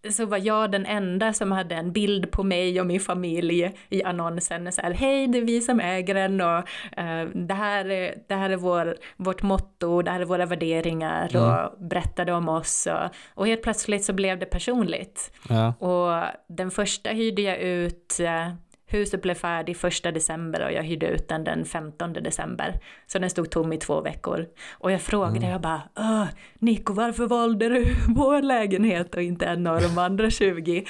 så 0.09 0.27
var 0.27 0.39
jag 0.39 0.71
den 0.71 0.87
enda 0.87 1.33
som 1.33 1.53
hade 1.53 1.75
en 1.75 1.93
bild 1.93 2.31
på 2.31 2.43
mig 2.43 2.81
och 2.81 2.87
min 2.87 3.01
familj 3.01 3.73
i 3.89 4.03
annonsen. 4.03 4.73
Så 4.73 4.83
här, 4.83 4.91
hej, 4.91 5.27
det 5.27 5.39
är 5.39 5.43
vi 5.43 5.61
som 5.61 5.81
äger 5.81 6.15
den 6.15 6.41
och 6.41 6.59
eh, 6.99 7.29
det 7.35 7.55
här 7.55 7.91
är, 7.91 8.15
det 8.29 8.35
här 8.35 8.51
är 8.51 8.57
vår, 8.57 8.97
vårt 9.17 9.43
motto, 9.43 10.03
det 10.03 10.11
här 10.11 10.21
är 10.21 10.25
våra 10.25 10.47
värderingar 10.47 11.37
och 11.37 11.87
berättade 11.89 12.33
om 12.33 12.49
oss. 12.49 12.89
Och, 12.91 13.11
och 13.35 13.47
helt 13.47 13.63
plötsligt 13.63 14.05
så 14.05 14.13
blev 14.13 14.39
det 14.39 14.47
personligt. 14.47 15.33
Ja. 15.49 15.75
Och 15.75 16.25
den 16.49 16.71
första 16.71 17.11
hyrde 17.11 17.43
jag 17.43 17.59
ut, 17.59 18.21
eh, 18.21 18.49
huset 18.91 19.23
blev 19.23 19.35
färdig 19.35 19.77
första 19.77 20.13
december 20.13 20.65
och 20.65 20.73
jag 20.73 20.83
hyrde 20.83 21.07
ut 21.07 21.29
den 21.29 21.45
den 21.45 21.65
15 21.65 22.13
december. 22.13 22.81
Så 23.07 23.19
den 23.19 23.31
stod 23.31 23.51
tom 23.51 23.73
i 23.73 23.77
två 23.77 24.01
veckor. 24.01 24.47
Och 24.73 24.93
jag 24.93 25.01
frågade, 25.01 25.47
jag 25.47 25.61
bara, 25.61 25.83
Åh, 25.97 26.27
Nico 26.59 26.93
varför 26.93 27.27
valde 27.27 27.69
du 27.69 27.87
vår 28.09 28.43
lägenhet 28.43 29.15
och 29.15 29.23
inte 29.23 29.47
en 29.47 29.67
av 29.67 29.81
de 29.81 29.99
andra 29.99 30.31
20? 30.31 30.85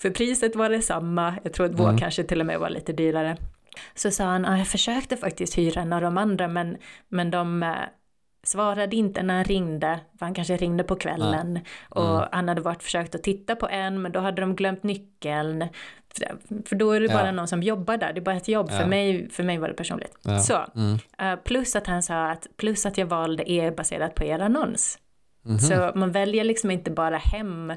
För 0.00 0.10
priset 0.10 0.56
var 0.56 0.70
detsamma, 0.70 1.34
jag 1.42 1.52
tror 1.52 1.66
att 1.66 1.80
vår 1.80 1.98
kanske 1.98 2.24
till 2.24 2.40
och 2.40 2.46
med 2.46 2.60
var 2.60 2.70
lite 2.70 2.92
dyrare. 2.92 3.36
Så 3.94 4.10
sa 4.10 4.24
han, 4.24 4.58
jag 4.58 4.68
försökte 4.68 5.16
faktiskt 5.16 5.58
hyra 5.58 5.80
en 5.80 5.92
av 5.92 6.00
de 6.00 6.18
andra 6.18 6.48
men, 6.48 6.76
men 7.08 7.30
de 7.30 7.62
eh, 7.62 7.74
svarade 8.44 8.96
inte 8.96 9.22
när 9.22 9.34
han 9.34 9.44
ringde, 9.44 10.00
för 10.18 10.26
han 10.26 10.34
kanske 10.34 10.56
ringde 10.56 10.84
på 10.84 10.96
kvällen. 10.96 11.60
Och 11.88 12.20
han 12.32 12.48
hade 12.48 12.60
varit 12.60 12.82
försökt 12.82 13.14
att 13.14 13.22
titta 13.22 13.56
på 13.56 13.68
en, 13.68 14.02
men 14.02 14.12
då 14.12 14.20
hade 14.20 14.40
de 14.42 14.56
glömt 14.56 14.82
nyckeln. 14.82 15.64
För, 16.14 16.36
för 16.68 16.76
då 16.76 16.90
är 16.92 17.00
det 17.00 17.08
bara 17.08 17.26
Ja. 17.26 17.32
någon 17.32 17.48
som 17.48 17.62
jobbar 17.62 17.96
där, 17.96 18.12
det 18.12 18.20
är 18.20 18.24
bara 18.24 18.36
ett 18.36 18.48
jobb. 18.48 18.70
För, 18.70 18.80
Ja. 18.80 18.86
mig, 18.86 19.30
för 19.30 19.42
mig 19.42 19.58
var 19.58 19.68
det 19.68 19.74
personligt. 19.74 20.14
Ja. 20.22 20.38
Så, 20.38 20.58
Mm. 20.76 20.98
eh, 21.18 21.36
plus 21.44 21.76
att 21.76 21.86
han 21.86 22.02
sa 22.02 22.30
att, 22.30 22.46
plus 22.56 22.86
att 22.86 22.98
jag 22.98 23.06
valde 23.06 23.50
er 23.50 23.70
baserat 23.70 24.14
på 24.14 24.24
er 24.24 24.38
annons. 24.38 24.98
Mhm. 25.42 25.58
Så 25.58 25.92
man 25.94 26.12
väljer 26.12 26.44
liksom 26.44 26.70
inte 26.70 26.90
bara 26.90 27.16
hem, 27.16 27.72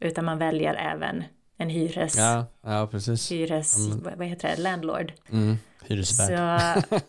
utan 0.00 0.24
man 0.24 0.38
väljer 0.38 0.74
även 0.74 1.24
en 1.58 1.70
hyres, 1.70 2.16
Ja, 2.18 2.46
ja 2.62 2.88
precis. 2.90 3.32
hyres 3.32 3.88
vad, 4.02 4.14
vad 4.16 4.26
heter 4.26 4.52
det, 4.56 4.62
landlord. 4.62 5.12
Mm. 5.32 5.56
Så, 5.80 5.86
Hyresvärd. 5.94 6.30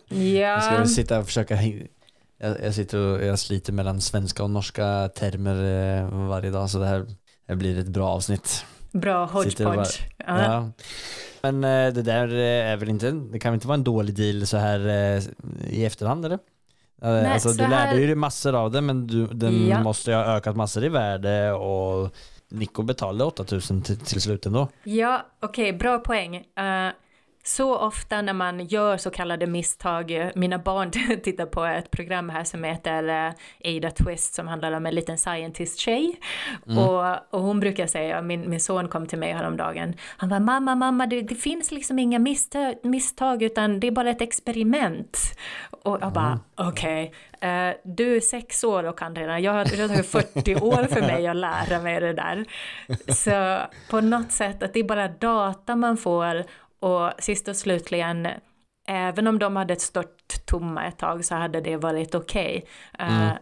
Jag 0.08 0.62
ska 0.62 0.72
ja. 0.72 0.78
väl 0.78 0.88
sitta 0.88 1.18
och 1.18 1.26
försöka 1.26 1.56
jag, 2.38 2.64
jag 2.64 2.74
sitter 2.74 2.98
och 2.98 3.24
jag 3.24 3.38
sliter 3.38 3.72
mellan 3.72 4.00
svenska 4.00 4.42
och 4.42 4.50
norska 4.50 5.08
termer 5.14 5.54
eh, 6.02 6.28
varje 6.28 6.50
dag 6.50 6.70
så 6.70 6.78
det 6.78 6.86
här, 6.86 7.06
det 7.46 7.56
blir 7.56 7.78
ett 7.78 7.88
bra 7.88 8.08
avsnitt. 8.08 8.64
Bra 8.92 9.24
hodgepodge. 9.26 10.00
Ja. 10.16 10.42
Ja. 10.42 10.70
Men 11.42 11.64
eh, 11.64 11.92
det 11.94 12.02
där 12.02 12.28
eh, 12.28 12.72
är 12.72 12.76
väl 12.76 12.88
inte, 12.88 13.10
det 13.10 13.38
kan 13.38 13.52
väl 13.52 13.56
inte 13.56 13.66
vara 13.68 13.74
en 13.74 13.84
dålig 13.84 14.14
deal 14.14 14.46
så 14.46 14.56
här 14.56 14.80
i 15.70 15.84
efterhand 15.84 16.24
eller? 16.24 16.38
Eh, 17.02 17.32
alltså, 17.32 17.48
så 17.48 17.58
du 17.58 17.64
här- 17.64 17.70
lärde 17.86 18.00
ju 18.00 18.06
dig 18.06 18.14
massor 18.14 18.54
av 18.54 18.70
det 18.70 18.80
men 18.80 19.06
du, 19.06 19.26
den 19.26 19.66
Ja. 19.66 19.82
måste 19.82 20.10
ju 20.10 20.16
ha 20.16 20.24
ökat 20.24 20.56
massor 20.56 20.84
i 20.84 20.88
värde 20.88 21.52
och 21.52 22.14
Nico 22.50 22.82
betalade 22.82 23.24
8000 23.24 23.82
till, 23.82 23.96
till 23.98 24.20
slut 24.20 24.46
ändå. 24.46 24.68
Ja, 24.84 25.26
okej, 25.42 25.72
bra 25.72 25.98
poäng. 25.98 26.36
Eh, 26.36 26.88
så 27.48 27.76
ofta 27.76 28.22
när 28.22 28.32
man 28.32 28.66
gör 28.66 28.96
så 28.96 29.10
kallade 29.10 29.46
misstag, 29.46 30.30
mina 30.34 30.58
barn 30.58 30.90
tittar 31.22 31.46
på 31.46 31.64
ett 31.64 31.90
program 31.90 32.28
här 32.28 32.44
som 32.44 32.64
heter 32.64 33.08
eh, 33.08 33.76
Ada 33.76 33.90
Twist 33.90 34.34
som 34.34 34.48
handlar 34.48 34.72
om 34.72 34.86
en 34.86 34.94
liten 34.94 35.18
scientist-tjej. 35.18 36.20
Och, 36.66 37.34
och 37.34 37.42
hon 37.42 37.60
brukar 37.60 37.86
säga, 37.86 38.22
min, 38.22 38.50
min 38.50 38.60
son 38.60 38.88
kom 38.88 39.06
till 39.06 39.18
mig 39.18 39.32
häromdagen, 39.32 39.94
han 40.16 40.28
var 40.28 40.40
mamma, 40.40 40.74
mamma, 40.74 41.06
det, 41.06 41.22
det 41.22 41.34
finns 41.34 41.70
liksom 41.70 41.98
inga 41.98 42.18
misstag, 42.18 42.74
misstag 42.82 43.42
utan 43.42 43.80
det 43.80 43.86
är 43.86 43.92
bara 43.92 44.10
ett 44.10 44.22
experiment. 44.22 45.18
Och 45.70 45.98
jag 46.00 46.12
bara, 46.12 46.40
okej, 46.54 47.12
eh, 47.40 47.70
du 47.84 48.16
är 48.16 48.20
sex 48.20 48.64
år 48.64 48.84
och 48.84 48.98
kan 48.98 49.16
redan, 49.16 49.42
jag 49.42 49.52
har, 49.52 49.64
det 49.64 49.82
har 49.82 49.88
tagit 49.88 50.06
40 50.06 50.54
år 50.54 50.84
för 50.84 51.00
mig 51.00 51.26
att 51.26 51.36
lära 51.36 51.80
mig 51.80 52.00
det 52.00 52.12
där. 52.12 52.44
Så 53.12 53.58
på 53.90 54.00
något 54.00 54.32
sätt 54.32 54.62
att 54.62 54.72
det 54.72 54.80
är 54.80 54.84
bara 54.84 55.08
data 55.08 55.76
man 55.76 55.96
får 55.96 56.44
och 56.80 57.12
sist 57.18 57.48
och 57.48 57.56
slutligen 57.56 58.28
även 58.88 59.26
om 59.26 59.38
de 59.38 59.56
hade 59.56 59.76
stått 59.76 60.46
tomma 60.46 60.86
ett 60.86 60.98
tag 60.98 61.24
så 61.24 61.34
hade 61.34 61.60
det 61.60 61.76
varit 61.76 62.14
okej. 62.14 62.66
Eh, 62.98 63.32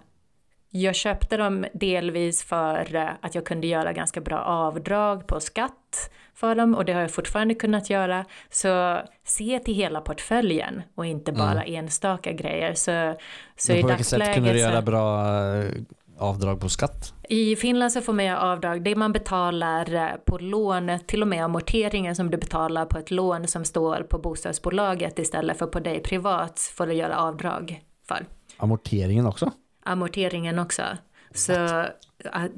jag 0.70 0.94
köpte 0.94 1.36
dem 1.36 1.66
delvis 1.72 2.44
för 2.44 2.94
eh, 2.94 3.08
att 3.20 3.34
jag 3.34 3.46
kunde 3.46 3.66
göra 3.66 3.92
ganska 3.92 4.20
bra 4.20 4.38
avdrag 4.38 5.26
på 5.26 5.40
skatt 5.40 6.10
för 6.34 6.54
dem 6.54 6.74
och 6.74 6.84
det 6.84 6.92
har 6.92 7.00
jag 7.00 7.10
fortfarande 7.10 7.54
kunnat 7.54 7.90
göra. 7.90 8.24
Så 8.50 9.00
se 9.24 9.58
till 9.58 9.74
hela 9.74 10.00
portföljen 10.00 10.82
och 10.94 11.06
inte 11.06 11.32
bara 11.32 11.62
enstaka 11.64 12.32
grejer. 12.32 12.74
Så, 12.74 13.14
så 13.56 13.72
Men 13.72 13.78
i 13.78 13.82
på 13.82 13.88
vilket 13.88 14.06
sätt 14.06 14.34
kunde 14.34 14.34
du 14.34 14.40
dagsläget 14.40 14.60
göra 14.60 14.82
bra 14.82 15.28
eh, 15.54 15.70
avdrag 16.18 16.60
på 16.60 16.68
skatt? 16.68 17.12
i 17.28 17.56
Finland 17.56 17.92
så 17.92 18.00
får 18.00 18.12
man 18.12 18.24
göra 18.24 18.40
avdrag, 18.40 18.82
det 18.84 18.96
man 18.96 19.12
betalar 19.12 19.94
eh, 19.94 20.10
på 20.26 20.38
lån, 20.38 20.90
till 21.06 21.22
och 21.22 21.28
med 21.28 21.44
amorteringen 21.44 22.16
som 22.16 22.30
du 22.30 22.36
betalar 22.36 22.86
på 22.86 22.98
ett 22.98 23.10
lån 23.10 23.46
som 23.46 23.64
står 23.64 24.06
på 24.10 24.18
bostadsbolaget 24.18 25.18
istället 25.18 25.58
för 25.58 25.66
på 25.66 25.80
dig 25.80 26.02
privat 26.02 26.60
får 26.76 26.86
du 26.86 26.92
göra 26.94 27.16
avdrag 27.18 27.82
för. 28.08 28.26
Amorteringen 28.56 29.26
också? 29.26 29.50
amorteringen 29.84 30.58
också. 30.58 30.82
Så 31.34 31.52
att, 31.52 32.52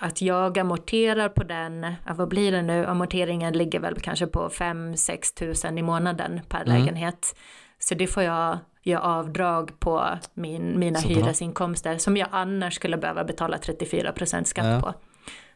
att 0.00 0.22
jag 0.22 0.58
amorterar 0.58 1.28
på 1.28 1.44
den, 1.44 1.94
vad 2.16 2.28
blir 2.28 2.52
det 2.52 2.62
nu, 2.62 2.86
amorteringen 2.86 3.52
ligger 3.52 3.80
väl 3.80 4.00
kanske 4.00 4.26
på 4.26 4.48
5-6 4.48 5.34
tusen 5.38 5.78
i 5.78 5.82
månaden 5.82 6.40
per 6.48 6.62
Mm. 6.62 6.78
lägenhet. 6.78 7.36
Så 7.78 7.94
det 7.94 8.06
får 8.06 8.22
jag 8.22 8.58
göra 8.82 9.00
avdrag 9.02 9.80
på 9.80 10.08
min, 10.34 10.78
mina 10.78 10.98
Så 10.98 11.08
hyresinkomster 11.08 11.98
som 11.98 12.16
jag 12.16 12.28
annars 12.32 12.74
skulle 12.74 12.96
behöva 12.96 13.24
betala 13.24 13.56
34% 13.56 14.44
skatt 14.44 14.66
Ja. 14.66 14.80
på. 14.80 14.94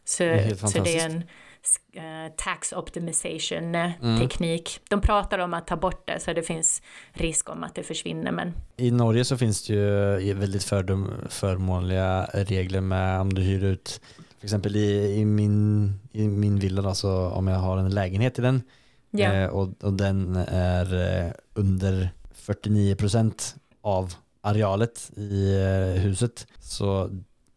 Så, 0.05 0.25
helt 0.25 0.71
så 0.71 0.83
det 0.83 0.99
är 0.99 1.07
en 1.07 1.17
eh, 2.27 2.33
tax 2.37 2.73
optimization 2.73 3.75
eh, 3.75 3.91
Mm. 4.03 4.21
teknik. 4.21 4.81
De 4.91 5.01
pratar 5.01 5.39
om 5.39 5.55
att 5.55 5.67
ta 5.67 5.77
bort 5.77 6.07
det 6.07 6.21
så 6.21 6.33
det 6.33 6.43
finns 6.43 6.83
risk 7.13 7.51
om 7.51 7.65
att 7.65 7.75
det 7.75 7.83
försvinner 7.83 8.33
men 8.33 8.53
I 8.77 8.91
Norge 8.91 9.25
så 9.25 9.37
finns 9.39 9.67
det 9.67 9.73
ju 10.23 10.35
väldigt 10.35 10.65
fördom, 10.65 11.11
förmånliga 11.29 12.25
regler 12.35 12.81
med 12.81 13.21
om 13.21 13.35
du 13.35 13.43
hyr 13.43 13.65
ut 13.65 14.01
för 14.39 14.45
exempel 14.47 14.77
i, 14.77 15.15
i, 15.21 15.25
min, 15.25 15.93
i 16.13 16.29
min 16.29 16.59
villa 16.59 16.83
då, 16.83 16.95
så 16.95 17.27
om 17.29 17.47
jag 17.49 17.59
har 17.59 17.79
en 17.79 17.91
lägenhet 17.95 18.39
i 18.39 18.43
den 18.43 18.63
eh, 19.19 19.47
och, 19.47 19.69
och 19.85 19.93
den 19.93 20.37
är 20.49 21.17
eh, 21.27 21.33
under 21.55 22.11
49% 22.47 23.55
av 23.83 24.15
arealet 24.41 25.11
i 25.17 25.55
eh, 25.61 26.03
huset 26.03 26.47
så 26.61 27.11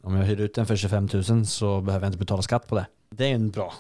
om 0.04 0.16
jag 0.16 0.24
hyr 0.24 0.40
ut 0.42 0.56
den 0.56 0.66
för 0.66 0.76
25 0.76 1.10
000 1.30 1.46
så 1.46 1.82
behöver 1.82 2.06
jag 2.06 2.10
inte 2.10 2.18
betala 2.20 2.42
skatt 2.42 2.68
på 2.68 2.76
det. 2.76 2.86
Det 3.10 3.26
är 3.26 3.36
en 3.36 3.50
bra 3.50 3.74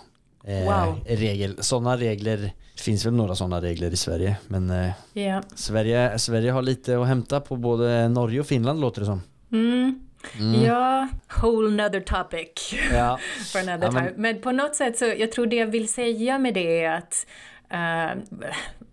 eh, 0.43 0.63
Wow. 0.85 0.99
regel. 1.07 1.63
Sådana 1.63 1.97
regler, 1.97 2.37
det 2.75 2.81
finns 2.81 3.05
väl 3.05 3.13
några 3.13 3.35
sådana 3.35 3.61
regler 3.61 3.91
i 3.91 3.95
Sverige 3.97 4.37
men 4.47 4.69
eh, 4.69 4.91
ja. 5.13 5.41
Sverige, 5.55 6.19
Sverige 6.19 6.51
har 6.51 6.61
lite 6.61 6.99
att 7.01 7.07
hämta 7.07 7.39
på 7.39 7.55
både 7.55 8.09
Norge 8.09 8.39
och 8.39 8.47
Finland 8.47 8.79
låter 8.81 8.99
det 9.01 9.05
som. 9.05 9.21
Mm. 9.51 9.99
Ja, 10.65 11.07
whole 11.41 11.83
nother 11.83 11.99
topic 11.99 12.73
Ja. 12.93 13.19
for 13.53 13.59
another 13.59 13.85
Ja, 13.85 13.91
men- 13.91 14.03
time. 14.07 14.17
Men 14.17 14.41
på 14.41 14.51
något 14.51 14.75
sätt 14.75 14.97
så, 14.97 15.05
jag 15.05 15.31
tror 15.31 15.45
det 15.47 15.55
jag 15.55 15.67
vill 15.67 15.87
säga 15.93 16.39
med 16.39 16.53
det 16.53 16.83
är 16.83 16.97
att 16.97 17.25
uh, 17.73 18.21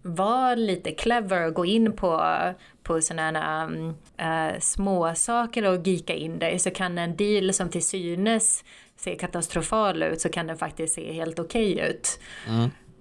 var 0.02 0.56
lite 0.56 0.90
clever 0.90 1.46
och 1.46 1.54
gå 1.54 1.64
in 1.64 1.92
på, 1.92 2.38
på 2.82 3.00
sådana 3.00 3.64
um, 3.64 3.88
uh, 4.20 4.58
små 4.60 5.14
saker 5.14 5.66
och 5.66 5.86
gika 5.86 6.14
in 6.14 6.38
dig 6.38 6.58
så 6.58 6.70
kan 6.70 6.98
en 6.98 7.16
deal 7.16 7.52
som 7.52 7.68
till 7.68 7.86
synes 7.86 8.64
ser 8.96 9.14
katastrofal 9.14 10.02
ut 10.02 10.20
så 10.20 10.28
kan 10.28 10.46
den 10.46 10.56
faktiskt 10.56 10.94
se 10.94 11.12
helt 11.12 11.38
okej 11.38 11.80
ut. 11.90 12.18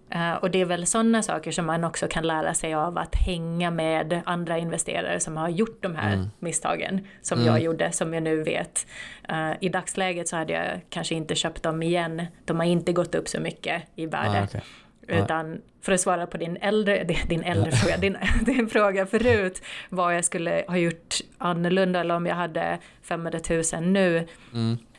Eh, 0.09 0.33
och 0.33 0.51
det 0.51 0.61
är 0.61 0.65
väl 0.65 0.85
sådana 0.85 1.23
saker 1.23 1.51
som 1.51 1.65
man 1.65 1.83
också 1.83 2.07
kan 2.07 2.27
lära 2.27 2.53
sig 2.53 2.73
av 2.73 2.97
att 2.97 3.15
hänga 3.15 3.71
med 3.71 4.21
andra 4.25 4.57
investerare 4.57 5.19
som 5.19 5.37
har 5.37 5.49
gjort 5.49 5.83
de 5.83 5.95
här 5.95 6.29
misstagen 6.39 7.07
som 7.21 7.45
jag 7.45 7.61
gjorde, 7.61 7.91
som 7.91 8.13
jag 8.13 8.23
nu 8.23 8.43
vet. 8.43 8.87
Eh, 9.29 9.51
I 9.61 9.69
dagsläget 9.69 10.27
så 10.27 10.35
hade 10.35 10.53
jag 10.53 10.81
kanske 10.89 11.15
inte 11.15 11.35
köpt 11.35 11.63
dem 11.63 11.83
igen. 11.83 12.25
De 12.45 12.59
har 12.59 12.65
inte 12.65 12.93
gått 12.93 13.15
upp 13.15 13.27
så 13.27 13.39
mycket 13.39 13.83
i 13.95 14.05
värde. 14.05 14.39
Ah, 14.39 14.43
okej. 14.43 14.61
Utan 15.07 15.61
för 15.81 15.91
att 15.91 16.01
svara 16.01 16.27
på 16.27 16.37
din 16.37 16.57
äldre, 16.57 17.03
din 17.29 17.43
äldre 17.43 17.71
fråga, 17.71 17.97
din, 17.97 18.17
din 18.45 18.69
fråga 18.69 19.05
förut, 19.05 19.61
vad 19.89 20.15
jag 20.15 20.25
skulle 20.25 20.65
ha 20.67 20.77
gjort 20.77 21.15
annorlunda 21.37 21.99
eller 21.99 22.15
om 22.15 22.25
jag 22.25 22.35
hade 22.35 22.77
500 23.01 23.39
000 23.73 23.83
nu, 23.83 24.27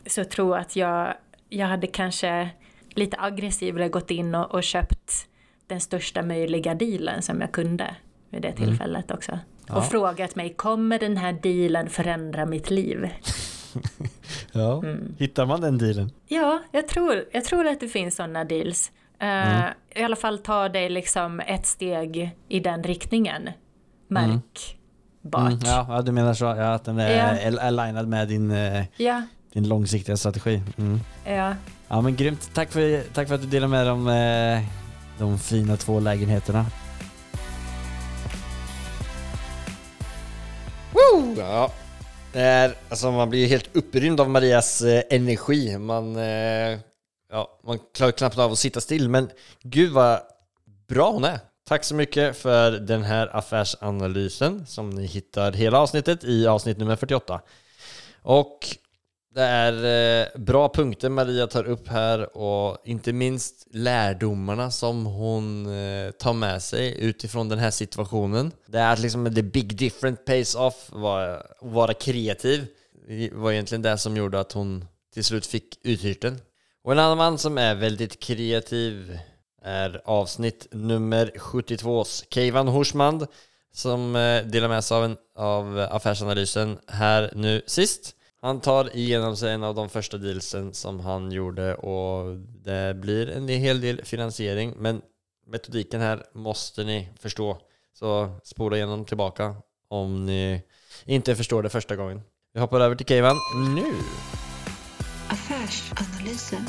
så 0.07 0.25
tror 0.25 0.57
jag 0.57 0.61
att 0.61 0.77
jag, 0.77 1.15
jag 1.49 1.67
hade 1.67 1.87
kanske 1.87 2.49
lite 2.91 3.17
aggressivare 3.21 3.89
gått 3.89 4.11
in 4.11 4.35
och, 4.35 4.55
och 4.55 4.63
köpt 4.63 5.29
den 5.67 5.81
största 5.81 6.23
möjliga 6.23 6.75
dealen 6.75 7.23
som 7.23 7.41
jag 7.41 7.53
kunde 7.53 7.95
vid 8.31 8.43
det 8.43 8.53
tillfället 8.53 9.11
också. 9.11 9.39
Och 9.69 9.85
frågat 9.85 10.37
mig, 10.37 10.55
kommer 10.55 10.99
den 10.99 11.17
här 11.17 11.33
dealen 11.43 11.89
förändra 11.91 12.47
mitt 12.47 12.71
liv? 12.71 13.09
Ja. 14.53 14.83
Hittar 15.19 15.47
man 15.47 15.61
den 15.61 15.79
dealen? 15.79 16.11
Ja, 16.27 16.63
jag 16.73 16.89
tror, 16.89 17.25
jag 17.33 17.45
tror 17.45 17.67
att 17.67 17.81
det 17.81 17.89
finns 17.89 18.17
sådana 18.17 18.45
deals. 18.45 18.93
Eh, 19.19 19.65
I 20.01 20.05
alla 20.05 20.17
fall 20.17 20.39
ta 20.39 20.69
dig 20.69 20.89
liksom 20.89 21.41
ett 21.41 21.67
steg 21.67 22.31
i 22.49 22.61
den 22.61 22.83
riktningen. 22.83 23.51
Märkbart. 24.09 25.53
Mm, 25.53 25.59
ja, 25.65 25.87
ja, 25.89 26.03
du 26.03 26.13
menar 26.13 26.35
så. 26.35 26.45
Ja, 26.45 26.73
att 26.75 26.85
den 26.85 26.99
är 26.99 27.47
al- 27.47 27.59
alignad 27.59 28.09
med 28.09 28.29
din, 28.29 28.51
Ja, 28.97 29.23
din 29.53 29.69
långsiktiga 29.69 30.17
strategi. 30.17 30.63
Mm. 30.79 31.01
ja. 31.27 31.55
Ja 31.89 32.01
men 32.01 32.17
grymt. 32.17 32.51
Tack 32.55 32.73
för, 32.73 33.03
tack 33.15 33.29
för 33.29 33.35
att 33.35 33.41
du 33.43 33.47
delade 33.47 33.71
med 33.71 33.87
dig 33.87 33.93
om 33.93 34.09
eh, 34.09 34.63
de 35.19 35.39
fina 35.39 35.77
två 35.77 36.01
lägenheterna. 36.01 36.67
Ja. 41.37 41.73
Det 42.33 42.41
är, 42.41 42.75
alltså 42.89 43.11
man 43.13 43.31
blir 43.31 43.41
ju 43.41 43.47
helt 43.47 43.77
upprymd 43.77 44.21
av 44.21 44.31
Marias 44.31 44.83
eh, 44.83 45.03
energi. 45.11 45.79
Man, 45.79 46.17
eh, 46.17 46.79
ja, 47.31 47.61
man 47.65 47.79
klarar 47.95 48.13
knappt 48.13 48.39
av 48.39 48.53
att 48.53 48.59
sitta 48.59 48.81
still, 48.81 49.09
men 49.09 49.31
gud 49.63 49.93
vad 49.93 50.21
bra 50.89 51.11
hon 51.11 51.25
är. 51.25 51.41
Tack 51.69 51.85
så 51.85 51.95
mycket 51.95 52.37
för 52.37 52.71
den 52.71 53.03
här 53.03 53.37
affärsanalysen 53.37 54.67
som 54.67 54.91
ni 54.91 55.07
hittar 55.07 55.53
hela 55.53 55.79
avsnittet 55.79 56.25
i 56.25 56.47
avsnitt 56.47 56.79
nummer 56.79 56.97
48. 56.97 57.41
Och 58.23 58.77
det 59.35 59.43
är 59.43 59.85
eh, 60.25 60.41
bra 60.41 60.69
punkter 60.69 61.09
Maria 61.09 61.47
tar 61.47 61.65
upp 61.65 61.89
här 61.89 62.37
och 62.37 62.79
inte 62.85 63.13
minst 63.13 63.67
lärdomarna 63.71 64.71
som 64.71 65.07
hon 65.07 65.67
eh, 65.67 66.11
tar 66.11 66.33
med 66.33 66.63
sig 66.63 67.01
utifrån 67.01 67.49
den 67.49 67.59
här 67.59 67.71
situationen. 67.71 68.53
Det 68.67 68.79
är 68.79 68.93
att 68.93 68.99
liksom 68.99 69.35
the 69.35 69.43
big 69.43 69.77
different 69.77 70.25
pays 70.25 70.55
off, 70.55 70.89
vara, 70.93 71.43
vara 71.61 71.95
kreativ. 71.95 72.67
Det 73.09 73.31
var 73.33 73.53
egentligen 73.53 73.83
det 73.83 73.99
som 73.99 74.17
gjorde 74.17 74.41
att 74.41 74.53
hon 74.53 74.85
till 75.15 75.25
slut 75.25 75.47
fick 75.47 75.79
uthyrt 75.83 76.23
den. 76.23 76.41
Och 76.87 76.93
en 76.93 76.99
annan 76.99 77.19
man 77.19 77.39
som 77.39 77.59
är 77.59 77.75
väldigt 77.75 78.21
kreativ 78.21 79.19
är 79.63 80.03
avsnitt 80.05 80.67
nummer 80.71 81.31
72s 81.37 82.25
Keivan 82.31 82.69
Horsmand 82.69 83.27
som 83.73 84.17
eh, 84.17 84.45
delar 84.45 84.69
med 84.69 84.85
sig 84.85 84.97
av, 84.97 85.05
en, 85.05 85.17
av 85.37 85.79
affärsanalysen 85.91 86.79
här 86.87 87.31
nu 87.35 87.63
sist. 87.67 88.15
Han 88.41 88.61
tar 88.61 88.97
igenom 88.97 89.37
sig 89.37 89.53
en 89.53 89.65
av 89.65 89.75
de 89.75 89.89
första 89.89 90.19
dealsen 90.19 90.75
som 90.75 91.01
han 91.01 91.33
gjorde 91.33 91.75
och 91.75 92.37
det 92.65 92.95
blir 92.95 93.31
en 93.31 93.49
hel 93.49 93.81
del 93.81 94.05
finansiering 94.05 94.75
men 94.77 95.03
metodiken 95.47 96.01
här 96.01 96.25
måste 96.33 96.85
ni 96.85 97.09
förstå. 97.21 97.59
Så 97.93 98.31
spola 98.45 98.77
igenom 98.77 99.05
tillbaka 99.05 99.57
om 99.89 100.27
ni 100.27 100.63
inte 101.05 101.37
förstår 101.37 101.63
det 101.63 101.71
första 101.71 101.97
gången. 101.97 102.23
Vi 102.55 102.61
hoppar 102.61 102.81
över 102.81 102.97
till 102.97 103.07
Keivan 103.07 103.37
nu. 103.75 103.93
Affärsanalysen. 105.47 106.67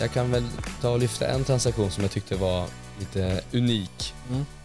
Jag 0.00 0.12
kan 0.12 0.30
väl 0.30 0.44
ta 0.80 0.90
och 0.90 0.98
lyfta 0.98 1.28
en 1.28 1.44
transaktion 1.44 1.90
som 1.90 2.02
jag 2.02 2.10
tyckte 2.10 2.36
var 2.36 2.66
lite 2.98 3.40
unik. 3.52 4.14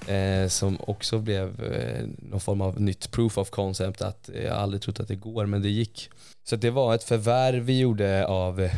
Eh, 0.07 0.47
som 0.47 0.77
också 0.87 1.19
blev 1.19 1.63
eh, 1.63 2.05
någon 2.17 2.39
form 2.39 2.61
av 2.61 2.81
nytt 2.81 3.11
proof 3.11 3.37
of 3.37 3.49
concept 3.49 4.01
att 4.01 4.29
jag 4.43 4.57
aldrig 4.57 4.81
trott 4.81 4.99
att 4.99 5.07
det 5.07 5.15
går 5.15 5.45
men 5.45 5.61
det 5.61 5.69
gick. 5.69 6.09
Så 6.43 6.55
det 6.55 6.69
var 6.69 6.95
ett 6.95 7.03
förvärv 7.03 7.63
vi 7.63 7.79
gjorde 7.79 8.27
av 8.27 8.61
eh, 8.61 8.71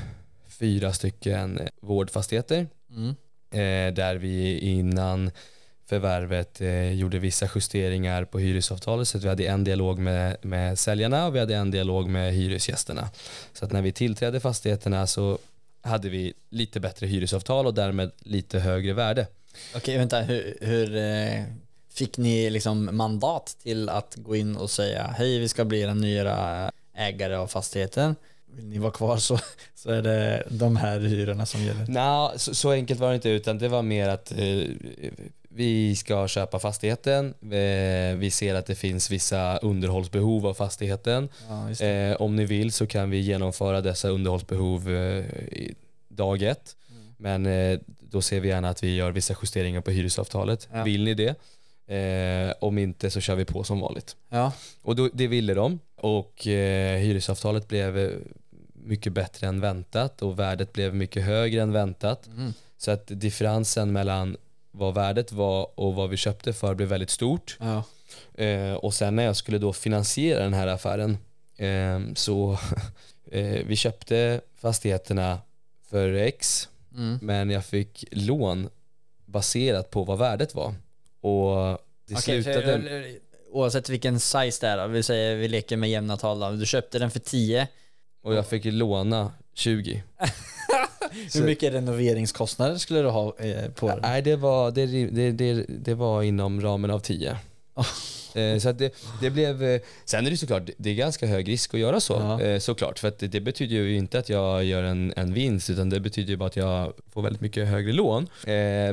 fyra 0.47 0.93
stycken 0.93 1.59
vårdfastigheter. 1.81 2.67
Eh, 3.51 3.93
där 3.93 4.15
vi 4.15 4.59
innan 4.59 5.31
förvärvet 5.85 6.61
eh, 6.61 6.91
gjorde 6.93 7.19
vissa 7.19 7.49
justeringar 7.55 8.25
på 8.25 8.39
hyresavtalet 8.39 9.07
så 9.07 9.17
att 9.17 9.23
vi 9.23 9.29
hade 9.29 9.45
en 9.45 9.63
dialog 9.63 9.99
med, 9.99 10.37
med 10.41 10.79
säljarna 10.79 11.27
och 11.27 11.35
vi 11.35 11.39
hade 11.39 11.55
en 11.55 11.71
dialog 11.71 12.09
med 12.09 12.33
hyresgästerna. 12.33 13.09
Så 13.53 13.65
att 13.65 13.71
när 13.71 13.81
vi 13.81 13.91
tillträdde 13.91 14.39
fastigheterna 14.39 15.07
så 15.07 15.37
hade 15.81 16.09
vi 16.09 16.33
lite 16.49 16.79
bättre 16.79 17.07
hyresavtal 17.07 17.67
och 17.67 17.73
därmed 17.73 18.11
lite 18.19 18.59
högre 18.59 18.93
värde. 18.93 19.27
Okej, 19.75 19.97
vänta. 19.97 20.21
Hur, 20.21 20.57
hur 20.61 20.95
eh, 20.95 21.43
fick 21.93 22.17
ni 22.17 22.49
liksom 22.49 22.89
mandat 22.97 23.57
till 23.63 23.89
att 23.89 24.15
gå 24.15 24.35
in 24.35 24.55
och 24.55 24.69
säga 24.69 25.15
hej, 25.17 25.39
vi 25.39 25.47
ska 25.47 25.65
bli 25.65 25.81
den 25.81 25.97
nya 25.97 26.71
ägare 26.95 27.35
av 27.35 27.47
fastigheten? 27.47 28.15
Vill 28.55 28.65
ni 28.65 28.77
vara 28.77 28.91
kvar 28.91 29.17
så, 29.17 29.39
så 29.75 29.91
är 29.91 30.01
det 30.01 30.43
de 30.49 30.75
här 30.75 30.99
hyrorna 30.99 31.45
som 31.45 31.63
gäller. 31.63 31.85
Nej, 31.87 32.39
så, 32.39 32.55
så 32.55 32.71
enkelt 32.71 32.99
var 32.99 33.09
det 33.09 33.15
inte 33.15 33.29
utan 33.29 33.57
det 33.57 33.67
var 33.67 33.81
mer 33.81 34.09
att 34.09 34.31
eh, 34.31 34.63
vi 35.55 35.95
ska 35.95 36.27
köpa 36.27 36.59
fastigheten, 36.59 37.33
vi, 37.39 38.15
vi 38.17 38.31
ser 38.31 38.55
att 38.55 38.65
det 38.65 38.75
finns 38.75 39.11
vissa 39.11 39.57
underhållsbehov 39.57 40.47
av 40.47 40.53
fastigheten. 40.53 41.29
Ja. 41.49 41.85
Eh, 41.85 42.21
om 42.21 42.35
ni 42.35 42.45
vill 42.45 42.71
så 42.71 42.87
kan 42.87 43.09
vi 43.09 43.19
genomföra 43.19 43.81
dessa 43.81 44.09
underhållsbehov 44.09 44.89
eh, 44.89 45.25
i 45.51 45.75
dag 46.07 46.41
ett. 46.41 46.75
Mm. 46.89 47.13
Men 47.17 47.45
eh, 47.45 47.79
då 47.99 48.21
ser 48.21 48.39
vi 48.39 48.47
gärna 48.47 48.69
att 48.69 48.83
vi 48.83 48.95
gör 48.95 49.11
vissa 49.11 49.35
justeringar 49.41 49.81
på 49.81 49.91
hyresavtalet. 49.91 50.67
Ja. 50.73 50.83
Vill 50.83 51.03
ni 51.03 51.13
det? 51.13 51.35
Eh, 51.87 52.53
om 52.59 52.77
inte 52.77 53.09
så 53.09 53.21
kör 53.21 53.35
vi 53.35 53.45
på 53.45 53.63
som 53.63 53.79
vanligt. 53.79 54.15
Ja, 54.29 54.53
Och 54.81 54.95
då, 54.95 55.09
det 55.13 55.27
ville 55.27 55.53
de 55.53 55.79
och 55.95 56.47
eh, 56.47 56.97
hyresavtalet 56.97 57.67
blev 57.67 57.97
eh, 57.97 58.11
mycket 58.73 59.13
bättre 59.13 59.47
än 59.47 59.61
väntat 59.61 60.21
och 60.21 60.39
värdet 60.39 60.73
blev 60.73 60.95
mycket 60.95 61.23
högre 61.23 61.61
än 61.61 61.71
väntat. 61.71 62.27
Mm. 62.27 62.53
Så 62.77 62.91
att 62.91 63.07
differensen 63.07 63.91
mellan 63.91 64.37
vad 64.75 64.93
värdet 64.93 65.31
var 65.31 65.79
och 65.79 65.95
vad 65.95 66.09
vi 66.09 66.17
köpte 66.17 66.53
för 66.53 66.75
blev 66.75 66.89
väldigt 66.89 67.09
stort. 67.09 67.57
ja. 67.59 67.83
Eh, 68.43 68.73
och 68.73 68.93
sen 68.93 69.15
när 69.15 69.23
jag 69.23 69.35
skulle 69.35 69.57
då 69.57 69.73
finansiera 69.73 70.43
den 70.43 70.53
här 70.53 70.67
affären 70.67 71.17
eh, 71.57 71.99
så 72.15 72.57
eh, 73.31 73.65
vi 73.65 73.75
köpte 73.75 74.41
fastigheterna 74.61 75.39
för 75.89 76.13
X 76.13 76.69
Mm. 76.95 77.19
men 77.21 77.49
jag 77.49 77.65
fick 77.65 78.05
lån 78.11 78.69
baserat 79.25 79.89
på 79.91 80.03
vad 80.03 80.17
värdet 80.17 80.55
var. 80.55 80.75
Och 81.21 81.77
det 82.07 82.15
Okej, 82.15 82.43
slutade... 82.43 82.61
för, 82.81 83.05
oavsett 83.51 83.89
vilken 83.89 84.19
size 84.19 84.65
det 84.65 84.67
är 84.71 84.77
då, 84.77 84.87
vi 84.87 85.03
säger 85.03 85.35
vi 85.35 85.47
leker 85.47 85.77
med 85.77 85.89
jämna 85.89 86.17
tal 86.17 86.39
då. 86.39 86.51
Du 86.51 86.65
köpte 86.65 86.99
den 86.99 87.11
för 87.11 87.19
10. 87.19 87.67
Och 88.23 88.33
jag 88.33 88.47
fick 88.47 88.65
låna 88.65 89.31
20. 89.53 90.03
Hur 91.33 91.43
mycket 91.45 91.73
renoveringskostnader 91.73 92.77
skulle 92.77 92.99
du 93.01 93.09
ha 93.09 93.35
eh, 93.39 93.69
på 93.75 93.87
den? 93.87 93.99
Nej, 94.01 94.21
det 94.21 94.35
var, 94.35 94.71
det, 94.71 94.85
det, 94.85 95.31
det, 95.31 95.65
det 95.69 95.93
var 95.93 96.23
inom 96.23 96.61
ramen 96.61 96.91
av 96.91 96.99
10. 96.99 97.37
Eh, 98.35 98.57
Så 98.59 98.69
att 98.69 98.77
det, 98.77 98.93
det 99.21 99.29
blev, 99.29 99.63
eh, 99.63 99.81
sen 100.05 100.25
är 100.25 100.31
det 100.31 100.37
såklart, 100.37 100.69
det 100.77 100.89
är 100.89 100.93
ganska 100.93 101.25
hög 101.27 101.47
risk 101.47 101.73
att 101.73 101.79
göra 101.79 101.99
så 101.99 102.37
Ja. 102.41 102.59
såklart. 102.59 102.99
För 102.99 103.07
att 103.07 103.19
det, 103.19 103.27
det 103.27 103.41
betyder 103.41 103.75
ju 103.75 103.95
inte 103.95 104.19
att 104.19 104.29
jag 104.29 104.63
gör 104.63 104.83
en, 104.83 105.13
en 105.15 105.33
vinst 105.33 105.69
utan 105.69 105.89
det 105.89 105.99
betyder 105.99 106.29
ju 106.29 106.37
bara 106.37 106.47
att 106.47 106.55
jag 106.55 106.93
får 107.13 107.21
väldigt 107.21 107.41
mycket 107.41 107.67
högre 107.67 107.93
lån. 107.93 108.27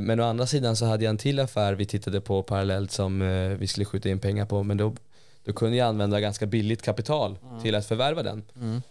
Men 0.03 0.21
å 0.21 0.25
andra 0.25 0.47
sidan 0.47 0.77
så 0.77 0.85
hade 0.85 1.05
jag 1.05 1.11
en 1.11 1.18
till 1.18 1.41
affär 1.41 1.73
vi 1.75 1.87
tittade 1.87 2.21
på 2.21 2.43
parallellt 2.43 2.91
som 2.93 3.21
vi 3.61 3.66
skulle 3.66 3.85
skjuta 3.85 4.09
in 4.09 4.18
pengar 4.18 4.47
på 4.47 4.62
men 4.62 4.77
då, 4.77 4.95
då 5.51 5.55
kunde 5.55 5.76
jag 5.76 5.88
använda 5.88 6.20
ganska 6.20 6.46
billigt 6.46 6.82
kapital 6.82 7.36
till 7.62 7.74
att 7.74 7.86
förvärva 7.86 8.22
den. 8.22 8.42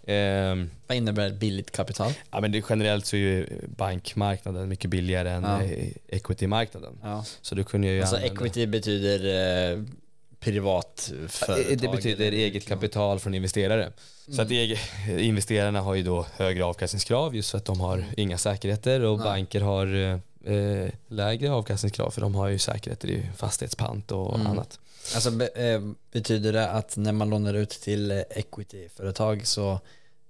Eh, 0.03 0.67
Vad 0.87 0.97
innebär 0.97 1.29
billigt 1.31 1.71
kapital? 1.71 2.11
Ja 2.31 2.41
men 2.41 2.51
det, 2.51 2.63
generellt 2.69 3.05
så 3.05 3.15
är 3.15 3.19
ju 3.19 3.47
bankmarknaden 3.77 4.69
mycket 4.69 4.89
billigare 4.89 5.29
än 5.29 5.43
Ja. 5.43 5.63
eh, 5.63 5.87
equity-marknaden. 6.07 6.93
Ja. 7.03 7.25
Så 7.41 7.55
då 7.55 7.63
kunde 7.63 7.87
jag 7.87 7.93
ju 7.95 8.01
Alltså 8.01 8.15
använda- 8.15 8.35
equity 8.35 8.67
betyder 8.67 9.19
eh, 9.73 9.83
privat 10.39 11.11
företag. 11.27 11.71
Eh, 11.71 11.77
Det 11.77 11.87
betyder 11.87 12.25
eller- 12.27 12.37
eget 12.37 12.67
kapital 12.67 13.19
från 13.19 13.33
investerare. 13.33 13.91
Så 14.35 14.41
att 14.41 14.49
ege- 14.51 15.19
investerarna 15.19 15.81
har 15.81 15.95
ju 15.95 16.03
då 16.03 16.25
högre 16.37 16.63
avkastningskrav 16.65 17.35
just 17.35 17.51
för 17.51 17.57
att 17.57 17.65
de 17.65 17.79
har 17.79 18.03
inga 18.17 18.37
säkerheter 18.37 19.01
och 19.05 19.17
Nej. 19.17 19.25
banker 19.25 19.61
har 19.61 19.87
eh, 20.45 20.89
lägre 21.07 21.51
avkastningskrav 21.51 22.11
för 22.11 22.21
de 22.21 22.35
har 22.35 22.47
ju 22.47 22.59
säkerheter 22.59 23.07
i 23.07 23.23
fastighetspant 23.37 24.11
och 24.11 24.35
Mm. 24.35 24.47
annat. 24.47 24.79
Alltså 25.15 25.43
eh, 25.45 25.81
betyder 26.11 26.53
det 26.53 26.69
att 26.69 26.97
när 26.97 27.11
man 27.11 27.29
lånar 27.29 27.53
ut 27.53 27.69
till 27.69 28.11
eh, 28.11 28.17
equity-företag 28.29 29.47
så 29.47 29.79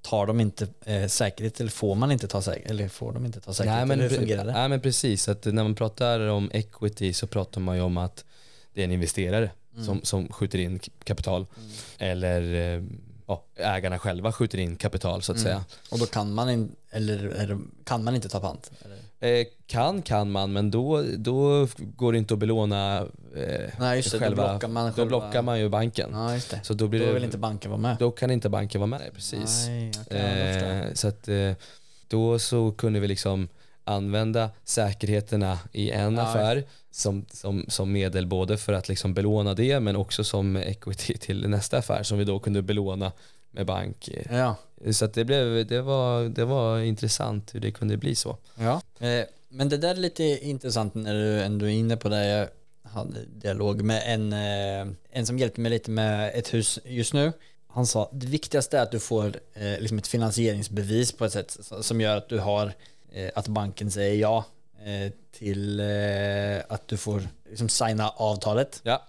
tar 0.01 0.25
de 0.27 0.39
inte 0.39 0.67
eh, 0.85 1.07
säkerhet 1.07 1.59
eller 1.59 1.71
får 1.71 1.95
man 1.95 2.11
inte 2.11 2.27
ta 2.27 2.41
säkerhet 2.41 2.71
eller 2.71 2.87
får 2.87 3.11
de 3.13 3.25
inte 3.25 3.39
ta 3.41 3.53
säkerhet? 3.53 3.87
men, 3.87 3.99
eller 3.99 4.09
hur 4.09 4.17
fungerar 4.17 4.45
det? 4.45 4.51
nej 4.51 4.69
men 4.69 4.81
precis, 4.81 5.29
att 5.29 5.45
när 5.45 5.63
man 5.63 5.75
pratar 5.75 6.19
om 6.19 6.51
equity 6.53 7.13
så 7.13 7.27
pratar 7.27 7.61
man 7.61 7.75
ju 7.75 7.81
om 7.81 7.97
att 7.97 8.25
det 8.73 8.81
är 8.81 8.85
en 8.85 8.91
investerare 8.91 9.51
Mm. 9.73 9.85
som, 9.85 10.01
som 10.03 10.27
skjuter 10.33 10.59
in 10.59 10.79
kapital. 11.03 11.45
Eller 11.97 12.41
eh, 12.77 12.83
ja, 13.27 13.43
ägarna 13.55 13.99
själva 13.99 14.31
skjuter 14.31 14.57
in 14.57 14.75
kapital 14.75 15.21
så 15.21 15.31
att 15.31 15.37
Mm. 15.37 15.45
säga. 15.45 15.65
Och 15.91 15.99
då 15.99 16.05
kan 16.05 16.33
man, 16.33 16.49
in, 16.49 16.75
eller, 16.89 17.17
eller 17.25 17.59
kan 17.83 18.03
man 18.03 18.15
inte 18.15 18.29
ta 18.29 18.39
pant? 18.39 18.71
Eller? 18.85 18.97
Eh, 19.21 19.47
kan 19.67 20.01
kan 20.01 20.31
man 20.31 20.53
men 20.53 20.71
då, 20.71 21.03
då 21.17 21.67
går 21.77 22.11
det 22.11 22.17
inte 22.17 22.33
att 22.33 22.39
belåna 22.39 22.97
eh, 23.35 23.69
Nej 23.79 23.95
just 23.97 24.11
det, 24.11 24.19
själva, 24.19 24.43
då 24.43 24.49
blockar 24.49 24.67
man 24.67 24.85
då 24.87 24.91
själva... 24.93 25.07
blockar 25.07 25.41
man 25.41 25.59
ju 25.59 25.69
banken. 25.69 26.09
Ja 26.13 26.33
just 26.33 26.51
det. 26.51 26.59
Så 26.63 26.73
då 26.73 26.87
blir 26.87 26.99
Då 26.99 27.05
det, 27.05 27.13
vill 27.13 27.23
inte 27.23 27.37
banken 27.37 27.71
vara 27.71 27.81
med. 27.81 27.97
då 27.99 28.11
kan 28.11 28.31
inte 28.31 28.49
banken 28.49 28.81
vara 28.81 28.87
med, 28.87 28.99
Nej, 28.99 29.11
precis. 29.15 29.67
Nej. 29.67 29.91
Eh, 30.87 30.93
så 30.93 31.07
att 31.07 31.27
eh, 31.27 31.51
då 32.07 32.39
så 32.39 32.71
kunde 32.71 32.99
vi 32.99 33.07
liksom 33.07 33.47
använda 33.83 34.49
säkerheterna 34.63 35.59
i 35.71 35.89
en 35.91 36.15
Ja. 36.15 36.21
affär 36.21 36.63
som, 36.91 37.25
som, 37.31 37.65
som 37.67 37.91
medel 37.91 38.27
både 38.27 38.57
för 38.57 38.73
att 38.73 38.89
liksom 38.89 39.13
belåna 39.13 39.53
det 39.53 39.79
men 39.79 39.95
också 39.95 40.23
som 40.23 40.55
equity 40.55 41.17
till 41.17 41.49
nästa 41.49 41.77
affär 41.77 42.03
som 42.03 42.17
vi 42.17 42.23
då 42.25 42.39
kunde 42.39 42.61
belåna 42.61 43.11
med 43.51 43.65
bank. 43.65 44.09
Ja. 44.29 44.55
Så 44.91 45.07
det, 45.07 45.25
blev, 45.25 45.67
det, 45.67 45.81
var, 45.81 46.23
det 46.23 46.45
var 46.45 46.79
intressant 46.79 47.55
hur 47.55 47.59
det 47.59 47.71
kunde 47.71 47.97
bli 47.97 48.15
så. 48.15 48.37
Ja. 48.55 48.81
Eh, 48.99 49.25
men 49.49 49.69
det 49.69 49.77
där 49.77 49.89
är 49.89 49.95
lite 49.95 50.23
intressant 50.23 50.95
när 50.95 51.13
du 51.13 51.41
ändå 51.41 51.65
är 51.65 51.69
inne 51.69 51.97
på 51.97 52.09
det. 52.09 52.27
Jag 52.27 52.47
hade 52.89 53.25
dialog 53.25 53.81
med 53.81 54.03
en, 54.05 54.33
eh, 54.33 54.93
en 55.11 55.25
som 55.25 55.39
hjälpte 55.39 55.61
mig 55.61 55.71
lite 55.71 55.91
med 55.91 56.31
ett 56.35 56.53
hus 56.53 56.79
just 56.85 57.13
nu. 57.13 57.33
Han 57.67 57.85
sa 57.85 58.09
det 58.13 58.27
viktigaste 58.27 58.77
är 58.77 58.83
att 58.83 58.91
du 58.91 58.99
får 58.99 59.27
eh, 59.53 59.79
liksom 59.79 59.97
ett 59.97 60.07
finansieringsbevis 60.07 61.11
på 61.11 61.25
ett 61.25 61.33
sätt 61.33 61.57
som 61.81 62.01
gör 62.01 62.17
att 62.17 62.29
du 62.29 62.39
har 62.39 62.73
att 63.35 63.47
banken 63.47 63.91
säger 63.91 64.15
ja 64.15 64.45
till 65.31 65.81
att 66.67 66.87
du 66.87 66.97
får 66.97 67.27
liksom 67.49 67.69
signa 67.69 68.09
avtalet. 68.09 68.81
Ja. 68.83 69.07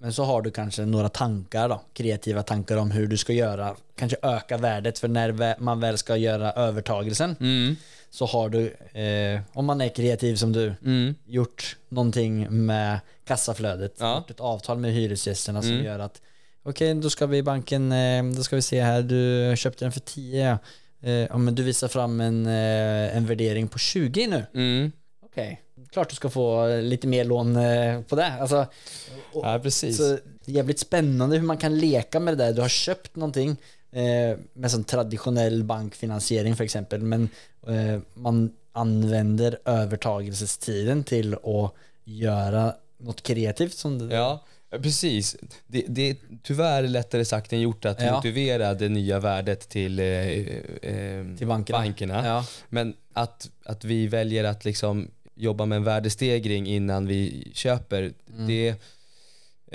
Men 0.00 0.12
så 0.12 0.24
har 0.24 0.42
du 0.42 0.50
kanske 0.50 0.84
några 0.84 1.08
tankar 1.08 1.68
då, 1.68 1.80
kreativa 1.92 2.42
tankar 2.42 2.76
om 2.76 2.90
hur 2.90 3.06
du 3.06 3.16
ska 3.16 3.32
göra, 3.32 3.76
kanske 3.96 4.16
öka 4.22 4.56
värdet 4.56 4.98
för 4.98 5.08
när 5.08 5.54
man 5.60 5.80
väl 5.80 5.98
ska 5.98 6.16
göra 6.16 6.52
övertagelsen 6.52 7.36
Mm. 7.40 7.76
så 8.10 8.26
har 8.26 8.48
du, 8.48 8.66
eh, 9.00 9.40
om 9.52 9.66
man 9.66 9.80
är 9.80 9.88
kreativ 9.88 10.36
som 10.36 10.52
du, 10.52 10.74
Mm. 10.84 11.14
gjort 11.26 11.76
någonting 11.88 12.66
med 12.66 12.98
kassaflödet, 13.26 13.94
Ja. 14.00 14.16
gjort 14.16 14.30
ett 14.30 14.40
avtal 14.40 14.78
med 14.78 14.92
hyresgästerna 14.92 15.62
som 15.62 15.70
Mm. 15.72 15.84
gör 15.84 15.98
att 15.98 16.20
okej, 16.62 16.94
då 16.94 17.10
ska 17.10 17.26
vi 17.26 17.38
i 17.38 17.42
banken, 17.42 17.92
eh, 17.92 18.24
då 18.36 18.42
ska 18.42 18.56
vi 18.56 18.62
se 18.62 18.82
här, 18.82 19.02
du 19.02 19.54
köpte 19.56 19.84
den 19.84 19.92
för 19.92 20.00
10, 20.00 20.58
eh, 21.02 21.10
ja 21.12 21.36
men 21.38 21.54
du 21.54 21.62
visar 21.62 21.88
fram 21.88 22.20
en, 22.20 22.46
eh, 22.46 23.16
en 23.16 23.26
värdering 23.26 23.68
på 23.68 23.78
20 23.78 24.26
nu. 24.26 24.44
Mm. 24.54 24.92
Okej, 25.24 25.60
klart 25.92 26.08
du 26.10 26.16
ska 26.16 26.30
få 26.30 26.76
lite 26.80 27.06
mer 27.06 27.24
lån 27.24 27.56
eh, 27.56 28.00
på 28.02 28.16
det. 28.16 28.32
Alltså, 28.40 28.66
och- 29.32 29.46
Ja, 29.46 29.58
precis. 29.62 29.96
så 29.96 30.18
jävligt 30.44 30.78
spännande 30.78 31.36
hur 31.36 31.46
man 31.46 31.58
kan 31.58 31.78
leka 31.78 32.20
med 32.20 32.36
det 32.38 32.44
där. 32.44 32.52
Du 32.52 32.60
har 32.60 32.68
köpt 32.68 33.16
någonting 33.16 33.50
eh, 33.92 34.38
med 34.52 34.70
sån 34.70 34.84
traditionell 34.84 35.64
bankfinansiering 35.64 36.56
för 36.56 36.64
exempel, 36.64 37.00
men 37.02 37.28
eh, 37.66 38.00
man 38.14 38.52
använder 38.72 39.58
övertagelsestiden 39.64 41.04
till 41.04 41.34
att 41.34 41.72
göra 42.04 42.74
något 42.98 43.22
kreativt 43.22 43.74
som 43.74 44.08
det 44.08 44.14
Ja, 44.14 44.44
precis. 44.70 45.36
Det, 45.66 45.84
det 45.88 46.10
är 46.10 46.16
tyvärr 46.42 46.82
lättare 46.82 47.24
sagt 47.24 47.52
än 47.52 47.60
gjort 47.60 47.84
att 47.84 48.02
Ja. 48.02 48.14
motivera 48.16 48.74
det 48.74 48.88
nya 48.88 49.20
värdet 49.20 49.68
till, 49.68 49.98
eh, 49.98 50.06
eh, 50.06 51.36
till 51.38 51.46
bankerna. 51.46 51.78
bankerna. 51.78 52.26
Ja. 52.26 52.44
Men 52.68 52.94
att, 53.12 53.50
att 53.64 53.84
vi 53.84 54.06
väljer 54.06 54.44
att 54.44 54.64
liksom 54.64 55.10
jobba 55.38 55.64
med 55.66 55.76
en 55.76 55.84
värdestegring 55.84 56.66
innan 56.66 57.06
vi 57.06 57.50
köper, 57.54 58.12
Mm. 58.32 58.46
det 58.46 58.68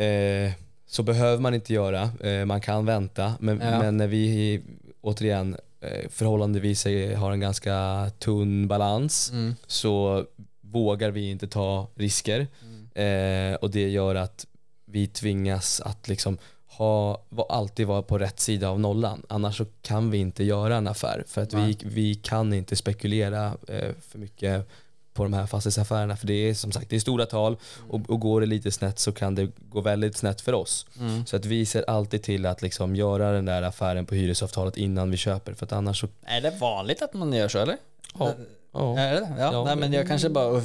eh, 0.06 0.52
så 0.88 1.04
behöver 1.04 1.42
man 1.42 1.54
inte 1.54 1.74
göra. 1.74 2.10
Eh, 2.20 2.46
man 2.46 2.62
kan 2.62 2.86
vänta. 2.86 3.34
Men, 3.40 3.60
Ja. 3.62 3.80
men 3.80 3.98
när 3.98 4.08
vi 4.08 4.62
återigen 5.02 5.58
eh, 5.82 6.10
förhållandevis 6.10 6.86
har 7.18 7.32
en 7.32 7.40
ganska 7.40 8.08
tunn 8.20 8.68
balans 8.68 9.30
Mm. 9.34 9.56
så 9.68 10.26
vågar 10.62 11.12
vi 11.12 11.30
inte 11.30 11.48
ta 11.48 11.88
risker. 11.96 12.48
Eh, 12.96 13.56
och 13.56 13.72
det 13.72 13.90
gör 13.90 14.16
att 14.16 14.48
vi 14.86 15.08
tvingas 15.08 15.82
att 15.82 16.08
liksom 16.08 16.38
ha, 16.68 17.22
alltid 17.50 17.88
vara 17.88 18.02
på 18.02 18.18
rätt 18.18 18.40
sida 18.40 18.70
av 18.70 18.80
nollan. 18.80 19.22
Annars 19.30 19.58
så 19.58 19.66
kan 19.82 20.12
vi 20.12 20.18
inte 20.18 20.44
göra 20.44 20.76
en 20.78 20.88
affär 20.88 21.24
för 21.28 21.42
att 21.42 21.54
vi, 21.54 21.78
vi 21.84 22.16
kan 22.16 22.54
inte 22.54 22.76
spekulera 22.76 23.46
eh, 23.68 23.92
för 24.08 24.20
mycket 24.20 24.70
på 25.14 25.24
de 25.24 25.34
här 25.34 25.46
fastighetsaffärerna 25.46 26.16
för 26.16 26.28
det 26.28 26.34
är 26.34 26.54
som 26.54 26.72
sagt 26.72 26.90
det 26.90 26.96
är 26.96 27.00
stora 27.00 27.26
tal 27.26 27.58
och, 27.90 28.10
och 28.10 28.20
går 28.20 28.42
det 28.42 28.48
lite 28.48 28.72
snett 28.72 29.00
så 29.00 29.12
kan 29.12 29.36
det 29.36 29.52
gå 29.70 29.82
väldigt 29.82 30.18
snett 30.18 30.42
för 30.42 30.54
oss. 30.54 30.86
Mm. 31.00 31.26
Så 31.26 31.36
att 31.36 31.46
vi 31.46 31.66
ser 31.66 31.90
alltid 31.90 32.24
till 32.24 32.46
att 32.46 32.62
liksom 32.62 32.96
göra 32.96 33.32
den 33.32 33.46
där 33.46 33.62
affären 33.62 34.06
på 34.06 34.16
hyresavtalet 34.16 34.78
innan 34.78 35.12
vi 35.12 35.18
köper 35.18 35.54
för 35.54 35.66
att 35.66 35.72
annars 35.72 36.02
så... 36.02 36.08
Är 36.26 36.42
det 36.42 36.52
vanligt 36.60 37.02
att 37.02 37.14
man 37.14 37.34
gör 37.34 37.48
så 37.48 37.60
eller? 37.60 37.78
Ja, 38.20 38.34
ja. 38.74 39.00
Är 39.00 39.14
det? 39.14 39.36
Ja, 39.40 39.54
Ja. 39.54 39.64
Nej, 39.66 39.76
men 39.76 39.94
jag 39.94 40.08
kanske 40.08 40.30
bara 40.30 40.62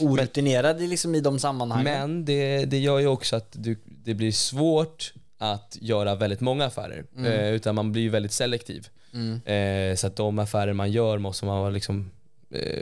orutinerad 0.00 0.82
i 0.82 0.86
liksom 0.86 1.14
i 1.14 1.20
de 1.20 1.38
sammanhangen. 1.38 1.84
Men 1.84 2.24
det, 2.24 2.64
det 2.64 2.78
gör 2.78 2.98
ju 2.98 3.06
också 3.06 3.36
att 3.36 3.48
du, 3.52 3.76
det 3.84 4.14
blir 4.14 4.32
svårt 4.32 5.12
att 5.38 5.78
göra 5.80 6.14
väldigt 6.14 6.40
många 6.40 6.64
affärer. 6.64 7.04
Mm. 7.16 7.32
Eh, 7.32 7.48
utan 7.48 7.74
man 7.74 7.92
blir 7.92 8.10
väldigt 8.10 8.32
selektiv. 8.32 8.88
Mm. 9.14 9.40
Eh, 9.44 9.96
så 9.96 10.06
att 10.06 10.16
de 10.16 10.38
affärer 10.38 10.72
man 10.72 10.92
gör 10.92 11.18
måste 11.18 11.44
man 11.44 11.58
vara 11.58 11.70
liksom 11.70 12.10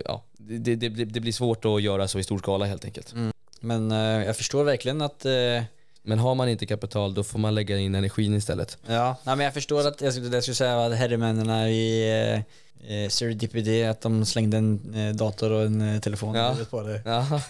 ja, 0.05 0.23
det, 0.39 0.77
det, 0.77 0.89
det, 0.89 1.21
blir 1.21 1.33
svårt 1.33 1.65
att 1.65 1.83
göra 1.83 2.09
så 2.09 2.19
i 2.19 2.23
stor 2.23 2.39
skala 2.39 2.65
helt 2.65 2.85
enkelt. 2.85 3.15
Men 3.61 3.91
eh, 3.93 4.27
jag 4.27 4.37
förstår 4.37 4.65
verkligen 4.65 5.03
att 5.03 5.25
eh, 5.25 5.63
Men 6.03 6.19
har 6.19 6.35
man 6.35 6.49
inte 6.49 6.67
kapital 6.67 7.15
då 7.15 7.25
får 7.25 7.39
man 7.39 7.55
lägga 7.55 7.79
in 7.79 7.95
energin 7.95 8.35
istället. 8.35 8.79
Ja, 8.87 9.17
nej, 9.25 9.37
men 9.37 9.45
jag 9.45 9.55
förstår 9.55 9.87
att 9.89 10.01
jag 10.01 10.13
skulle, 10.13 10.37
jag 10.37 10.43
skulle 10.43 10.55
säga 10.55 10.85
att 10.87 10.97
herremännen 10.97 11.69
i 11.69 12.45
eh, 12.87 13.03
eh, 13.03 13.09
Serendipity, 13.09 13.85
att 13.85 14.01
de 14.01 14.25
slängde 14.27 14.57
en 14.57 14.95
eh, 14.95 15.15
dator 15.15 15.53
och 15.53 15.63
en 15.63 15.95
eh, 15.95 16.01
telefon 16.01 16.35
Ja. 16.35 16.57
på 16.71 16.83
det. 16.83 17.03
Ja. 17.05 17.41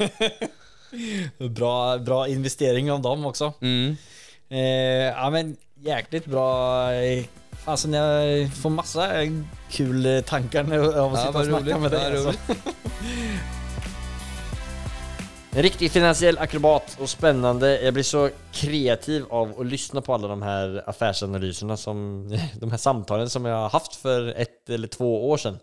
Bra, 1.48 1.98
bra 1.98 2.28
investering 2.28 2.92
av 2.92 3.00
dem 3.02 3.26
också. 3.26 3.52
Mm. 3.60 3.96
Eh, 4.48 4.58
ja 5.18 5.30
men 5.30 5.56
jäkligt 5.74 6.24
bra. 6.26 6.88
Fasen 7.64 7.92
jag 7.92 8.52
får 8.52 8.70
massa 8.70 9.10
kul 9.70 10.06
eh, 10.06 10.20
tankar 10.20 10.62
nu 10.64 10.94
av 10.94 11.14
att 11.14 11.20
Ja, 11.20 11.26
sitta 11.26 11.38
och 11.38 11.44
snacka 11.44 11.64
roligt, 11.64 11.80
med 11.80 11.90
dig. 11.90 12.16
Alltså. 12.16 12.40
En 15.50 15.62
riktig 15.62 15.90
finansiell 15.90 16.38
akrobat 16.38 16.96
och 17.00 17.08
spännande. 17.10 17.80
Jag 17.82 17.94
blir 17.94 18.04
så 18.04 18.30
kreativ 18.52 19.24
av 19.30 19.60
att 19.60 19.66
lyssna 19.66 20.00
på 20.00 20.14
alla 20.14 20.28
de 20.28 20.42
här 20.42 20.82
affärsanalyserna 20.86 21.76
som, 21.76 22.28
de 22.60 22.70
här 22.70 22.78
samtalen 22.78 23.30
som 23.30 23.44
jag 23.44 23.56
har 23.56 23.68
haft 23.68 23.94
för 23.94 24.26
ett 24.36 24.70
eller 24.70 24.88
två 24.88 25.30
år 25.30 25.36
sedan. 25.36 25.58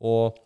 Och 0.00 0.36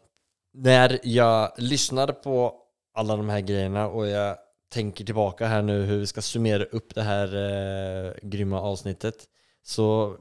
när 0.55 1.01
jag 1.03 1.53
lyssnar 1.57 2.07
på 2.07 2.55
alla 2.95 3.17
de 3.17 3.29
här 3.29 3.41
grejerna 3.41 3.89
och 3.89 4.07
jag 4.09 4.37
tänker 4.73 5.05
tillbaka 5.05 5.47
här 5.47 5.63
nu 5.63 5.83
hur 5.83 5.99
vi 5.99 6.07
ska 6.07 6.23
summera 6.23 6.65
upp 6.65 6.95
det 6.95 7.03
här 7.03 7.37
eh, 7.37 8.13
grymma 8.23 8.61
avsnittet 8.61 9.15
så 9.63 10.17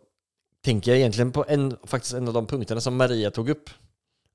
tänker 0.64 0.92
jag 0.92 1.00
egentligen 1.00 1.32
på 1.32 1.46
en, 1.48 1.78
faktiskt 1.84 2.14
en 2.14 2.28
av 2.28 2.34
de 2.34 2.48
punkterna 2.48 2.82
som 2.82 2.96
Maria 2.96 3.32
tog 3.32 3.50
upp. 3.50 3.70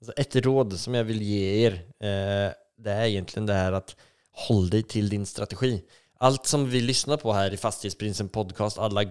Alltså 0.01 0.13
ett 0.13 0.37
råd 0.37 0.81
som 0.81 0.95
jag 0.95 1.05
vill 1.05 1.23
ge 1.23 1.67
er, 1.67 1.73
eh, 1.73 2.53
det 2.79 2.91
är 2.91 3.05
egentligen 3.05 3.47
det 3.47 3.55
här 3.55 3.73
att 3.73 3.97
håll 4.33 4.71
dig 4.71 4.83
till 4.83 5.09
din 5.09 5.27
strategi. 5.27 5.85
Allt 6.19 6.47
som 6.47 6.71
vi 6.71 6.81
lyssnar 6.81 7.17
på 7.17 7.33
här 7.33 7.55
i 7.55 7.57
Fastighetsprinsen 7.57 8.29
podcast, 8.29 8.79
alla 8.79 9.05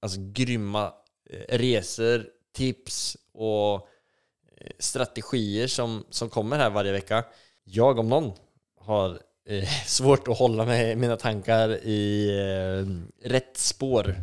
alltså, 0.00 0.20
grymma 0.20 0.92
eh, 1.30 1.58
resor, 1.58 2.26
tips 2.52 3.16
och 3.32 3.74
eh, 3.74 4.70
strategier 4.78 5.66
som, 5.66 6.04
som 6.10 6.30
kommer 6.30 6.58
här 6.58 6.70
varje 6.70 6.92
vecka. 6.92 7.24
Jag 7.64 7.98
om 7.98 8.08
någon 8.08 8.32
har 8.80 9.18
eh, 9.48 9.68
svårt 9.86 10.28
att 10.28 10.38
hålla 10.38 10.64
mig, 10.64 10.96
mina 10.96 11.16
tankar 11.16 11.68
i 11.86 12.28
eh, 12.28 12.86
rätt 13.28 13.56
spår 13.56 14.16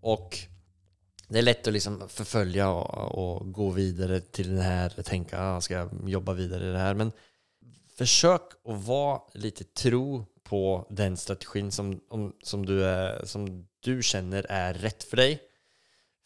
och 0.00 0.49
det 1.30 1.38
är 1.38 1.42
lätt 1.42 1.66
att 1.66 1.72
liksom 1.72 2.08
förfölja 2.08 2.70
och, 2.70 3.38
och 3.38 3.52
gå 3.52 3.70
vidare 3.70 4.20
till 4.20 4.56
det 4.56 4.62
här 4.62 4.94
och 4.98 5.04
tänka 5.04 5.42
ah, 5.42 5.60
ska 5.60 5.74
jag 5.74 6.08
jobba 6.08 6.32
vidare 6.32 6.68
i 6.68 6.72
det 6.72 6.78
här 6.78 6.94
men 6.94 7.12
försök 7.96 8.42
att 8.64 8.84
vara 8.84 9.20
lite 9.34 9.64
tro 9.64 10.26
på 10.42 10.86
den 10.90 11.16
strategin 11.16 11.72
som, 11.72 12.00
om, 12.08 12.36
som, 12.42 12.66
du 12.66 12.84
är, 12.84 13.24
som 13.24 13.66
du 13.80 14.02
känner 14.02 14.46
är 14.48 14.74
rätt 14.74 15.04
för 15.04 15.16
dig. 15.16 15.42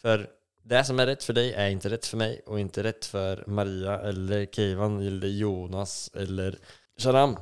För 0.00 0.30
det 0.62 0.84
som 0.84 1.00
är 1.00 1.06
rätt 1.06 1.24
för 1.24 1.32
dig 1.32 1.52
är 1.52 1.68
inte 1.68 1.88
rätt 1.88 2.06
för 2.06 2.16
mig 2.16 2.42
och 2.46 2.60
inte 2.60 2.82
rätt 2.82 3.04
för 3.04 3.44
Maria 3.46 4.00
eller 4.00 4.46
Keivan 4.46 5.06
eller 5.06 5.28
Jonas 5.28 6.10
eller 6.14 6.58
Sharam. 6.98 7.36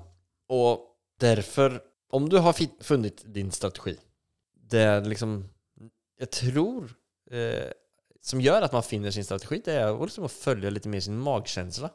Och 0.49 0.81
därför, 1.21 1.83
om 2.11 2.29
du 2.29 2.39
har 2.39 2.83
funnit 2.83 3.23
din 3.27 3.53
strategi, 3.53 3.97
det 4.55 4.81
är 4.81 5.05
liksom, 5.05 5.49
jag 6.19 6.31
tror, 6.31 6.93
eh, 7.33 7.71
som 8.21 8.41
gör 8.41 8.63
att 8.63 8.73
man 8.73 8.83
finner 8.83 9.11
sin 9.11 9.25
strategi, 9.25 9.63
det 9.65 9.73
är 9.73 10.05
liksom 10.05 10.25
att 10.25 10.33
följa 10.33 10.71
lite 10.71 10.89
mer 10.89 11.01
sin 11.01 11.19
magkänsla. 11.19 11.91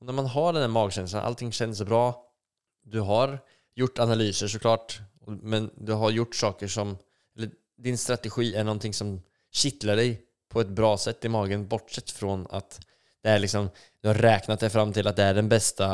Och 0.00 0.06
när 0.06 0.12
man 0.12 0.26
har 0.26 0.52
den 0.52 0.62
här 0.62 0.68
magkänslan, 0.68 1.24
allting 1.24 1.52
känns 1.52 1.82
bra, 1.82 2.24
du 2.82 3.00
har 3.00 3.38
gjort 3.74 3.98
analyser 3.98 4.48
såklart, 4.48 5.00
men 5.26 5.70
du 5.76 5.92
har 5.92 6.10
gjort 6.10 6.34
saker 6.34 6.68
som, 6.68 6.98
eller 7.36 7.50
din 7.78 7.98
strategi 7.98 8.54
är 8.54 8.64
någonting 8.64 8.94
som 8.94 9.22
kittlar 9.52 9.96
dig 9.96 10.22
på 10.48 10.60
ett 10.60 10.68
bra 10.68 10.98
sätt 10.98 11.24
i 11.24 11.28
magen, 11.28 11.68
bortsett 11.68 12.10
från 12.10 12.46
att 12.50 12.80
det 13.22 13.28
är 13.28 13.38
liksom, 13.38 13.70
du 14.00 14.08
har 14.08 14.14
räknat 14.14 14.60
dig 14.60 14.70
fram 14.70 14.92
till 14.92 15.06
att 15.06 15.16
det 15.16 15.22
är 15.22 15.34
den 15.34 15.48
bästa 15.48 15.86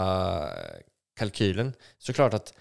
eh, 0.43 0.81
kalkylen. 1.17 1.73
Såklart 1.99 2.35
att 2.35 2.55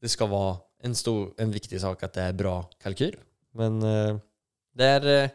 det 0.00 0.08
ska 0.08 0.26
vara 0.26 0.56
en 0.82 0.94
stor, 0.94 1.34
en 1.36 1.50
viktig 1.50 1.80
sak 1.80 2.02
att 2.02 2.12
det 2.12 2.22
är 2.22 2.32
bra 2.32 2.62
kalkyl. 2.62 3.16
Men 3.52 3.82
eh, 3.82 4.18
det 4.76 4.84
är 4.84 5.24
eh, 5.24 5.30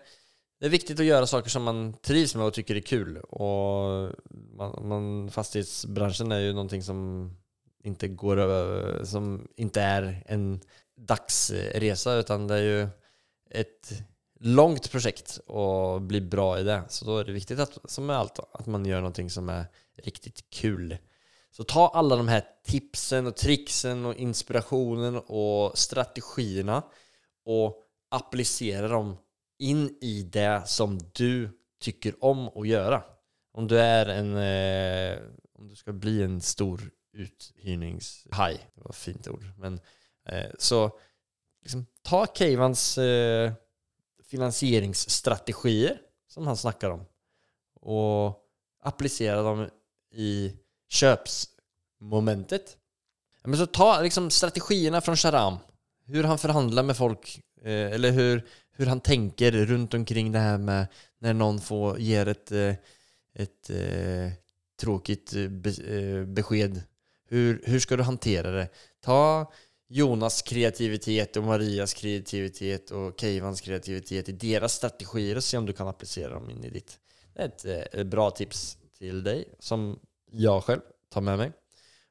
det 0.62 0.66
är 0.68 0.70
viktigt 0.70 1.00
att 1.00 1.06
göra 1.06 1.28
saker 1.28 1.50
som 1.50 1.64
man 1.64 1.94
trivs 1.94 2.36
med 2.36 2.46
och 2.46 2.54
tycker 2.54 2.76
är 2.76 2.82
kul. 2.82 3.18
Och 3.18 4.10
man, 4.30 4.88
man, 4.88 5.32
fastighetsbranschen 5.32 6.32
är 6.32 6.40
ju 6.40 6.54
någonting 6.54 6.84
som 6.84 7.30
inte 7.84 8.08
går 8.08 8.38
över, 8.38 9.04
som 9.04 9.48
inte 9.56 9.82
är 9.82 10.24
en 10.26 10.60
dagsresa 10.98 12.16
utan 12.16 12.48
det 12.48 12.56
är 12.56 12.62
ju 12.62 12.88
ett 13.50 14.04
långt 14.40 14.92
projekt 14.92 15.38
och 15.38 16.02
bli 16.02 16.22
bra 16.22 16.60
i 16.60 16.64
det. 16.64 16.84
Så 16.90 17.06
då 17.06 17.18
är 17.18 17.24
det 17.24 17.32
viktigt 17.32 17.60
att, 17.60 17.78
som 17.86 18.06
med 18.06 18.18
allt, 18.18 18.40
att 18.54 18.66
man 18.66 18.86
gör 18.86 18.98
någonting 18.98 19.30
som 19.30 19.50
är 19.50 19.66
riktigt 20.04 20.50
kul. 20.50 20.98
Så 21.52 21.64
ta 21.64 21.88
alla 21.88 22.16
de 22.16 22.28
här 22.28 22.44
tipsen 22.66 23.28
och 23.28 23.36
tricksen 23.36 24.06
och 24.06 24.16
inspirationen 24.16 25.18
och 25.18 25.78
strategierna 25.78 26.84
och 27.46 27.84
applicera 28.10 28.88
dem 28.88 29.18
in 29.62 29.98
i 30.02 30.24
det 30.24 30.68
som 30.68 31.00
du 31.14 31.50
tycker 31.80 32.24
om 32.24 32.48
att 32.48 32.68
göra. 32.68 33.04
Om 33.54 33.68
du 33.68 33.80
är 33.80 34.06
en, 34.06 34.38
eh, 34.38 35.20
om 35.54 35.68
du 35.68 35.76
ska 35.76 35.94
bli 35.94 36.24
en 36.24 36.42
stor 36.42 36.92
uthyrningshaj, 37.14 38.70
det 38.76 38.82
var 38.82 38.90
ett 38.90 38.96
fint 38.96 39.28
ord, 39.28 39.44
men 39.58 39.80
eh, 40.26 40.52
så 40.60 41.00
liksom, 41.62 41.86
ta 42.02 42.28
Keivans 42.36 42.98
eh, 42.98 43.54
finansieringsstrategier 44.30 46.02
som 46.28 46.48
han 46.48 46.58
snackar 46.58 46.90
om 46.90 47.06
och 47.82 48.38
applicera 48.84 49.42
dem 49.42 49.70
i 50.12 50.54
köpsmomentet. 50.90 52.78
Men 53.44 53.58
så 53.58 53.66
ta 53.66 54.02
liksom 54.02 54.30
strategierna 54.30 55.02
från 55.02 55.18
Sharam, 55.18 55.58
hur 56.06 56.24
han 56.24 56.38
förhandlar 56.38 56.84
med 56.84 56.98
folk, 56.98 57.42
eh, 57.62 57.92
eller 57.92 58.12
hur, 58.12 58.48
hur 58.82 58.88
han 58.88 59.00
tänker 59.00 59.52
runt 59.52 59.94
omkring 59.94 60.32
det 60.32 60.40
här 60.40 60.58
med 60.58 60.88
när 61.20 61.34
någon 61.34 61.62
får 61.62 62.00
ger 62.00 62.28
ett, 62.28 62.52
eh, 62.52 62.76
ett 63.36 63.70
eh, 63.70 64.32
tråkigt 64.82 65.34
eh, 65.36 66.26
besked. 66.26 66.82
Hur, 67.30 67.62
hur 67.66 67.80
ska 67.80 67.96
du 67.96 68.04
hantera 68.04 68.52
det? 68.52 68.70
Ta 69.02 69.52
Jonas 69.88 70.42
kreativitet 70.42 71.38
och 71.38 71.44
Marias 71.44 71.94
kreativitet 71.94 72.92
och 72.92 73.20
Keivans 73.20 73.62
kreativitet 73.62 74.30
i 74.30 74.32
deras 74.32 74.74
strategier 74.74 75.36
och 75.36 75.44
se 75.44 75.58
om 75.58 75.66
du 75.66 75.74
kan 75.74 75.88
applicera 75.88 76.34
dem 76.34 76.50
in 76.50 76.64
i 76.64 76.70
ditt. 76.70 77.00
Det 77.34 77.66
är 77.66 78.00
ett 78.02 78.08
bra 78.08 78.32
tips 78.32 78.78
till 78.98 79.24
dig 79.24 79.46
som 79.60 80.00
jag 80.32 80.64
själv 80.64 80.82
tar 81.10 81.22
med 81.22 81.38
mig. 81.38 81.52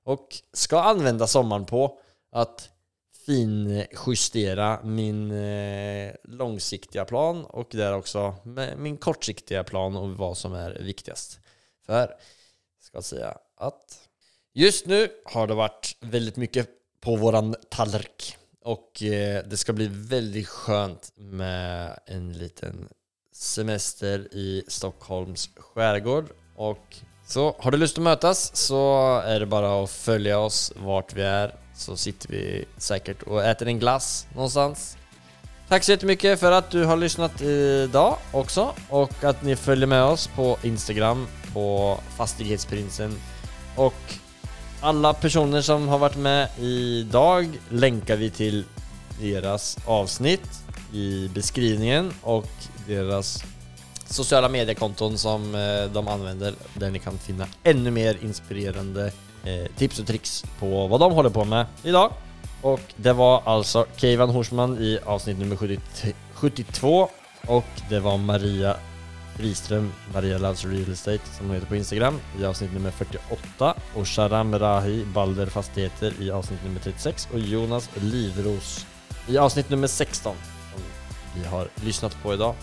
Och 0.04 0.28
ska 0.52 0.80
använda 0.80 1.26
sommaren 1.26 1.66
på 1.66 1.98
att 2.32 2.70
finjustera 3.26 4.80
min 4.82 5.30
eh, 5.30 6.12
långsiktiga 6.24 7.04
plan 7.04 7.44
och 7.44 7.68
där 7.70 7.94
också 7.94 8.34
min 8.76 8.96
kortsiktiga 8.96 9.64
plan 9.64 9.96
och 9.96 10.10
vad 10.10 10.36
som 10.36 10.54
är 10.54 10.70
viktigast. 10.80 11.40
För, 11.86 12.14
ska 12.80 13.02
säga 13.02 13.36
att 13.56 14.08
just 14.54 14.86
nu 14.86 15.08
har 15.24 15.46
det 15.46 15.54
varit 15.54 15.96
väldigt 16.00 16.36
mycket 16.36 16.68
på 17.00 17.16
våran 17.16 17.54
tallrik 17.70 18.36
och 18.64 19.02
eh, 19.02 19.44
det 19.46 19.56
ska 19.56 19.72
bli 19.72 19.86
väldigt 19.92 20.48
skönt 20.48 21.12
med 21.16 21.98
en 22.06 22.32
liten 22.32 22.88
semester 23.32 24.34
i 24.34 24.64
Stockholms 24.68 25.50
skärgård 25.56 26.24
och 26.56 26.96
så 27.26 27.56
har 27.58 27.70
du 27.70 27.78
lust 27.78 27.98
att 27.98 28.04
mötas 28.04 28.56
så 28.56 29.18
är 29.24 29.40
det 29.40 29.46
bara 29.46 29.84
att 29.84 29.90
följa 29.90 30.38
oss 30.38 30.72
vart 30.76 31.14
vi 31.14 31.22
är 31.22 31.54
så 31.80 31.96
sitter 31.96 32.28
vi 32.28 32.64
säkert 32.76 33.22
och 33.22 33.44
äter 33.44 33.68
en 33.68 33.78
glass 33.78 34.26
någonstans. 34.34 34.96
Tack 35.68 35.84
så 35.84 35.90
jättemycket 35.90 36.40
för 36.40 36.52
att 36.52 36.70
du 36.70 36.84
har 36.84 36.96
lyssnat 36.96 37.40
idag 37.42 38.16
också 38.32 38.74
och 38.88 39.24
att 39.24 39.42
ni 39.42 39.56
följer 39.56 39.86
med 39.86 40.02
oss 40.02 40.30
på 40.36 40.58
Instagram 40.62 41.26
på 41.52 41.98
Fastighetsprinsen 42.16 43.20
och 43.76 44.14
alla 44.80 45.14
personer 45.14 45.60
som 45.60 45.88
har 45.88 45.98
varit 45.98 46.16
med 46.16 46.48
idag 46.58 47.58
länkar 47.68 48.16
vi 48.16 48.30
till 48.30 48.64
deras 49.20 49.78
avsnitt 49.86 50.64
i 50.92 51.30
beskrivningen 51.34 52.12
och 52.22 52.50
deras 52.86 53.44
sociala 54.06 54.48
mediekonton 54.48 55.18
som 55.18 55.54
eh, 55.54 55.92
de 55.92 56.08
använder 56.08 56.54
där 56.74 56.90
ni 56.90 56.98
kan 56.98 57.18
finna 57.18 57.46
ännu 57.62 57.90
mer 57.90 58.18
inspirerande 58.22 59.12
Eh, 59.44 59.66
tips 59.76 59.98
och 59.98 60.06
tricks 60.06 60.44
på 60.58 60.86
vad 60.86 61.00
de 61.00 61.12
håller 61.12 61.30
på 61.30 61.44
med 61.44 61.66
idag. 61.82 62.12
Och 62.62 62.80
det 62.96 63.12
var 63.12 63.42
alltså 63.44 63.86
Keivan 63.96 64.30
Horsman 64.30 64.78
i 64.78 64.98
avsnitt 65.04 65.38
nummer 65.38 65.56
70 65.56 65.80
72 66.34 67.08
och 67.46 67.64
det 67.88 68.00
var 68.00 68.18
Maria 68.18 68.76
Friström, 69.36 69.92
Maria 70.14 70.38
Loves 70.38 70.64
Real 70.64 70.92
Estate 70.92 71.26
som 71.36 71.46
hon 71.46 71.54
heter 71.54 71.66
på 71.66 71.76
Instagram 71.76 72.20
i 72.40 72.44
avsnitt 72.44 72.72
nummer 72.72 72.90
48 72.90 73.74
och 73.94 74.08
Sharam 74.08 74.58
Rahi 74.58 75.04
Balder 75.04 75.46
Fastigheter 75.46 76.12
i 76.20 76.30
avsnitt 76.30 76.64
nummer 76.64 76.80
36 76.80 77.28
och 77.32 77.38
Jonas 77.38 77.90
Livros 77.94 78.86
i 79.28 79.38
avsnitt 79.38 79.70
nummer 79.70 79.86
16 79.86 80.36
som 80.74 80.82
vi 81.40 81.48
har 81.48 81.68
lyssnat 81.74 82.22
på 82.22 82.34
idag. 82.34 82.54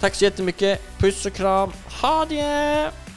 Tack 0.00 0.14
så 0.14 0.24
jättemycket, 0.24 0.80
puss 0.98 1.26
och 1.26 1.32
kram, 1.32 1.72
ha 2.02 2.24
det! 2.24 3.09